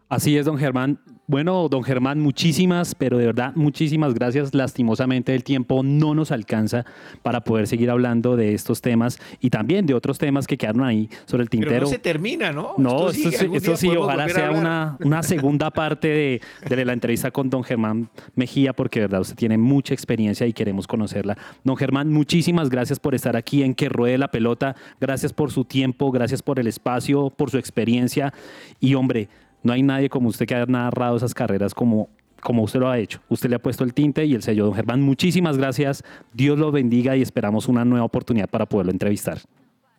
Así 0.09 0.35
es, 0.37 0.45
don 0.45 0.57
Germán. 0.57 0.99
Bueno, 1.27 1.69
don 1.69 1.83
Germán, 1.83 2.19
muchísimas, 2.19 2.95
pero 2.95 3.19
de 3.19 3.27
verdad, 3.27 3.53
muchísimas 3.53 4.15
gracias. 4.15 4.55
Lastimosamente 4.55 5.35
el 5.35 5.43
tiempo 5.43 5.83
no 5.83 6.15
nos 6.15 6.31
alcanza 6.31 6.83
para 7.21 7.43
poder 7.43 7.67
seguir 7.67 7.91
hablando 7.91 8.35
de 8.35 8.55
estos 8.55 8.81
temas 8.81 9.19
y 9.39 9.51
también 9.51 9.85
de 9.85 9.93
otros 9.93 10.17
temas 10.17 10.47
que 10.47 10.57
quedaron 10.57 10.83
ahí 10.83 11.07
sobre 11.25 11.43
el 11.43 11.49
tintero. 11.51 11.71
Pero 11.71 11.85
no 11.85 11.91
se 11.91 11.99
termina, 11.99 12.51
¿no? 12.51 12.73
No, 12.79 13.11
esto, 13.11 13.77
sí, 13.77 13.89
ojalá 13.89 14.27
sea 14.29 14.49
una, 14.49 14.97
una, 15.01 15.21
segunda 15.21 15.69
parte 15.69 16.07
de, 16.07 16.41
de, 16.67 16.85
la 16.85 16.93
entrevista 16.93 17.29
con 17.29 17.51
don 17.51 17.63
Germán 17.63 18.09
Mejía, 18.33 18.73
porque 18.73 19.01
de 19.01 19.05
verdad 19.05 19.21
usted 19.21 19.35
tiene 19.35 19.59
mucha 19.59 19.93
experiencia 19.93 20.47
y 20.47 20.53
queremos 20.53 20.87
conocerla. 20.87 21.37
Don 21.63 21.77
Germán, 21.77 22.11
muchísimas 22.11 22.71
gracias 22.71 22.99
por 22.99 23.13
estar 23.13 23.37
aquí 23.37 23.61
en 23.61 23.75
Que 23.75 23.87
Ruede 23.87 24.17
la 24.17 24.31
Pelota. 24.31 24.75
Gracias 24.99 25.31
por 25.31 25.51
su 25.51 25.63
tiempo, 25.63 26.09
gracias 26.09 26.41
por 26.41 26.59
el 26.59 26.65
espacio, 26.65 27.29
por 27.29 27.51
su 27.51 27.59
experiencia 27.59 28.33
y, 28.79 28.95
hombre, 28.95 29.29
no 29.63 29.73
hay 29.73 29.83
nadie 29.83 30.09
como 30.09 30.29
usted 30.29 30.45
que 30.45 30.55
haya 30.55 30.65
narrado 30.65 31.17
esas 31.17 31.33
carreras 31.33 31.73
como, 31.73 32.09
como 32.41 32.63
usted 32.63 32.79
lo 32.79 32.89
ha 32.89 32.97
hecho. 32.97 33.19
Usted 33.29 33.49
le 33.49 33.55
ha 33.55 33.59
puesto 33.59 33.83
el 33.83 33.93
tinte 33.93 34.25
y 34.25 34.33
el 34.33 34.41
sello. 34.41 34.65
Don 34.65 34.73
Germán, 34.73 35.01
muchísimas 35.01 35.57
gracias. 35.57 36.03
Dios 36.33 36.57
lo 36.57 36.71
bendiga 36.71 37.15
y 37.15 37.21
esperamos 37.21 37.67
una 37.67 37.85
nueva 37.85 38.05
oportunidad 38.05 38.49
para 38.49 38.65
poderlo 38.65 38.91
entrevistar. 38.91 39.39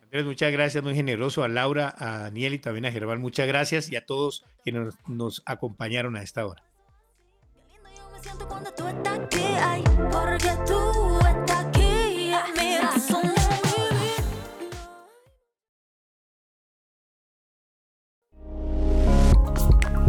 Andrés, 0.03 0.25
muchas 0.25 0.51
gracias, 0.51 0.83
muy 0.83 0.93
generoso. 0.93 1.43
A 1.43 1.47
Laura, 1.47 1.95
a 1.97 2.17
Daniel 2.23 2.53
y 2.53 2.59
también 2.59 2.85
a 2.85 2.91
Germán, 2.91 3.21
muchas 3.21 3.47
gracias 3.47 3.89
y 3.89 3.95
a 3.95 4.05
todos 4.05 4.43
quienes 4.63 4.95
nos, 5.07 5.41
acompañaron 5.45 6.17
a 6.17 6.21
esta 6.21 6.45
hora. 6.45 6.61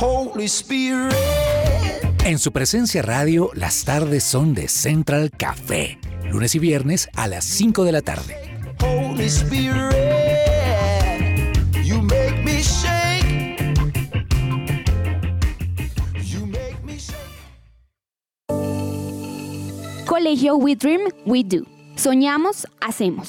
Holy 0.00 0.46
Spirit. 0.46 1.12
En 2.24 2.38
su 2.38 2.52
presencia 2.52 3.02
radio, 3.02 3.50
las 3.54 3.84
tardes 3.84 4.24
son 4.24 4.54
de 4.54 4.66
Central 4.66 5.30
Café. 5.30 5.98
Lunes 6.30 6.54
y 6.54 6.58
viernes 6.58 7.10
a 7.16 7.28
las 7.28 7.44
5 7.44 7.84
de 7.84 7.92
la 7.92 8.00
tarde. 8.00 8.34
Holy 8.80 9.26
Spirit, 9.26 9.92
you 11.84 12.00
make 12.00 12.42
me 12.42 12.62
shake. 12.62 13.60
You 16.24 16.46
make 16.46 16.78
me 16.82 16.96
shake. 16.96 17.18
Colegio 20.06 20.56
We 20.56 20.76
Dream, 20.76 21.00
We 21.26 21.44
Do. 21.44 21.66
Soñamos, 21.96 22.66
hacemos. 22.80 23.28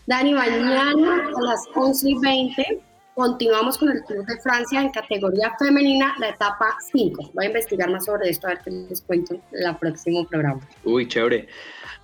Dani, 0.06 0.32
mañana 0.32 1.28
a 1.36 1.40
las 1.42 1.68
11 1.74 2.08
y 2.08 2.18
20 2.18 2.91
continuamos 3.14 3.78
con 3.78 3.90
el 3.90 4.04
Tour 4.04 4.24
de 4.24 4.38
Francia 4.40 4.80
en 4.80 4.90
categoría 4.90 5.52
femenina, 5.58 6.14
la 6.18 6.30
etapa 6.30 6.76
5. 6.92 7.32
Voy 7.34 7.44
a 7.44 7.48
investigar 7.48 7.90
más 7.90 8.04
sobre 8.04 8.30
esto, 8.30 8.46
a 8.46 8.50
ver 8.50 8.60
qué 8.64 8.70
les 8.70 9.02
cuento 9.02 9.34
en 9.34 9.66
el 9.66 9.76
próximo 9.76 10.26
programa. 10.26 10.60
Uy, 10.84 11.06
chévere. 11.06 11.48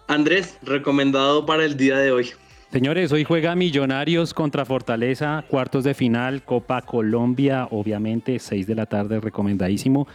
Andrés, 0.07 0.59
recomendado 0.63 1.45
para 1.47 1.65
el 1.65 1.77
día 1.77 1.99
de 1.99 2.13
hoy. 2.13 2.31
Señores, 2.73 3.13
hoy 3.13 3.25
juega 3.25 3.55
Millonarios 3.55 4.35
contra 4.35 4.67
Fortaleza, 4.67 5.45
cuartos 5.49 5.85
de 5.85 5.95
final, 5.95 6.43
Copa 6.43 6.83
Colombia, 6.83 7.67
obviamente, 7.71 8.39
6 8.39 8.67
de 8.67 8.75
la 8.75 8.85
tarde, 8.85 9.21
recomendadísimo. 9.21 10.07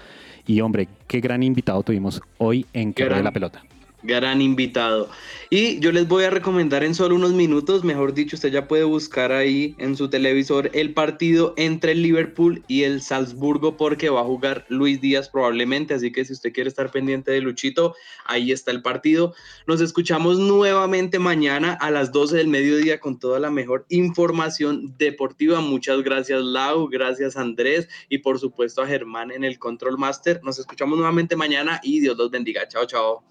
Y 0.45 0.61
hombre, 0.61 0.87
qué 1.07 1.19
gran 1.19 1.41
invitado 1.41 1.81
tuvimos 1.81 2.21
hoy 2.37 2.65
en 2.73 2.93
Que 2.93 3.05
de 3.05 3.23
la 3.23 3.31
Pelota. 3.31 3.63
Gran 4.03 4.41
invitado. 4.41 5.09
Y 5.49 5.79
yo 5.79 5.91
les 5.91 6.07
voy 6.07 6.23
a 6.23 6.31
recomendar 6.31 6.83
en 6.83 6.95
solo 6.95 7.13
unos 7.13 7.33
minutos, 7.33 7.83
mejor 7.83 8.15
dicho, 8.15 8.35
usted 8.35 8.51
ya 8.51 8.67
puede 8.67 8.85
buscar 8.85 9.31
ahí 9.31 9.75
en 9.77 9.95
su 9.95 10.09
televisor 10.09 10.71
el 10.73 10.95
partido 10.95 11.53
entre 11.57 11.91
el 11.91 12.01
Liverpool 12.01 12.63
y 12.67 12.83
el 12.83 13.03
Salzburgo 13.03 13.77
porque 13.77 14.09
va 14.09 14.21
a 14.21 14.23
jugar 14.23 14.65
Luis 14.69 14.99
Díaz 14.99 15.29
probablemente, 15.29 15.93
así 15.93 16.11
que 16.11 16.25
si 16.25 16.33
usted 16.33 16.53
quiere 16.53 16.69
estar 16.69 16.89
pendiente 16.89 17.31
de 17.31 17.41
Luchito, 17.41 17.93
ahí 18.25 18.51
está 18.51 18.71
el 18.71 18.81
partido. 18.81 19.35
Nos 19.67 19.79
escuchamos 19.79 20.39
nuevamente 20.39 21.19
mañana 21.19 21.73
a 21.73 21.91
las 21.91 22.11
12 22.11 22.35
del 22.37 22.47
mediodía 22.47 22.99
con 22.99 23.19
toda 23.19 23.39
la 23.39 23.51
mejor 23.51 23.85
información 23.89 24.95
deportiva. 24.97 25.61
Muchas 25.61 26.01
gracias 26.01 26.41
Lau, 26.41 26.87
gracias 26.87 27.37
Andrés 27.37 27.87
y 28.09 28.17
por 28.17 28.39
supuesto 28.39 28.81
a 28.81 28.87
Germán 28.87 29.29
en 29.29 29.43
el 29.43 29.59
Control 29.59 29.99
Master. 29.99 30.41
Nos 30.43 30.57
escuchamos 30.57 30.97
nuevamente 30.97 31.35
mañana 31.35 31.79
y 31.83 31.99
Dios 31.99 32.17
los 32.17 32.31
bendiga. 32.31 32.67
Chao, 32.67 32.87
chao. 32.87 33.23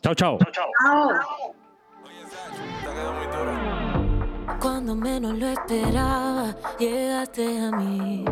Chao. 0.83 1.55
Cuando 4.61 4.95
menos 4.95 5.39
lo 5.39 5.49
esperaba, 5.49 6.55
llegaste 6.79 7.61
a 7.61 7.71
mí. 7.73 8.25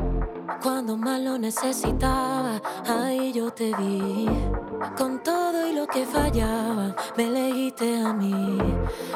Cuando 0.63 0.97
más 0.97 1.21
lo 1.21 1.39
necesitaba, 1.39 2.61
ahí 2.87 3.33
yo 3.33 3.51
te 3.51 3.75
vi. 3.77 4.29
Con 4.97 5.23
todo 5.23 5.67
y 5.69 5.73
lo 5.73 5.87
que 5.87 6.05
fallaba, 6.07 6.95
me 7.17 7.25
elegiste 7.25 8.01
a 8.01 8.13
mí. 8.13 8.59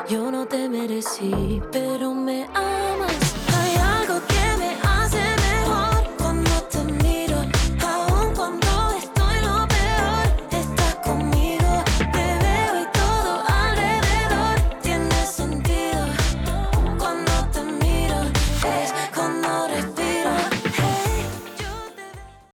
Yo 0.08 0.30
no 0.30 0.46
te 0.46 0.68
merecí, 0.68 1.62
pero 1.70 2.14
me 2.14 2.44
amas 2.54 3.43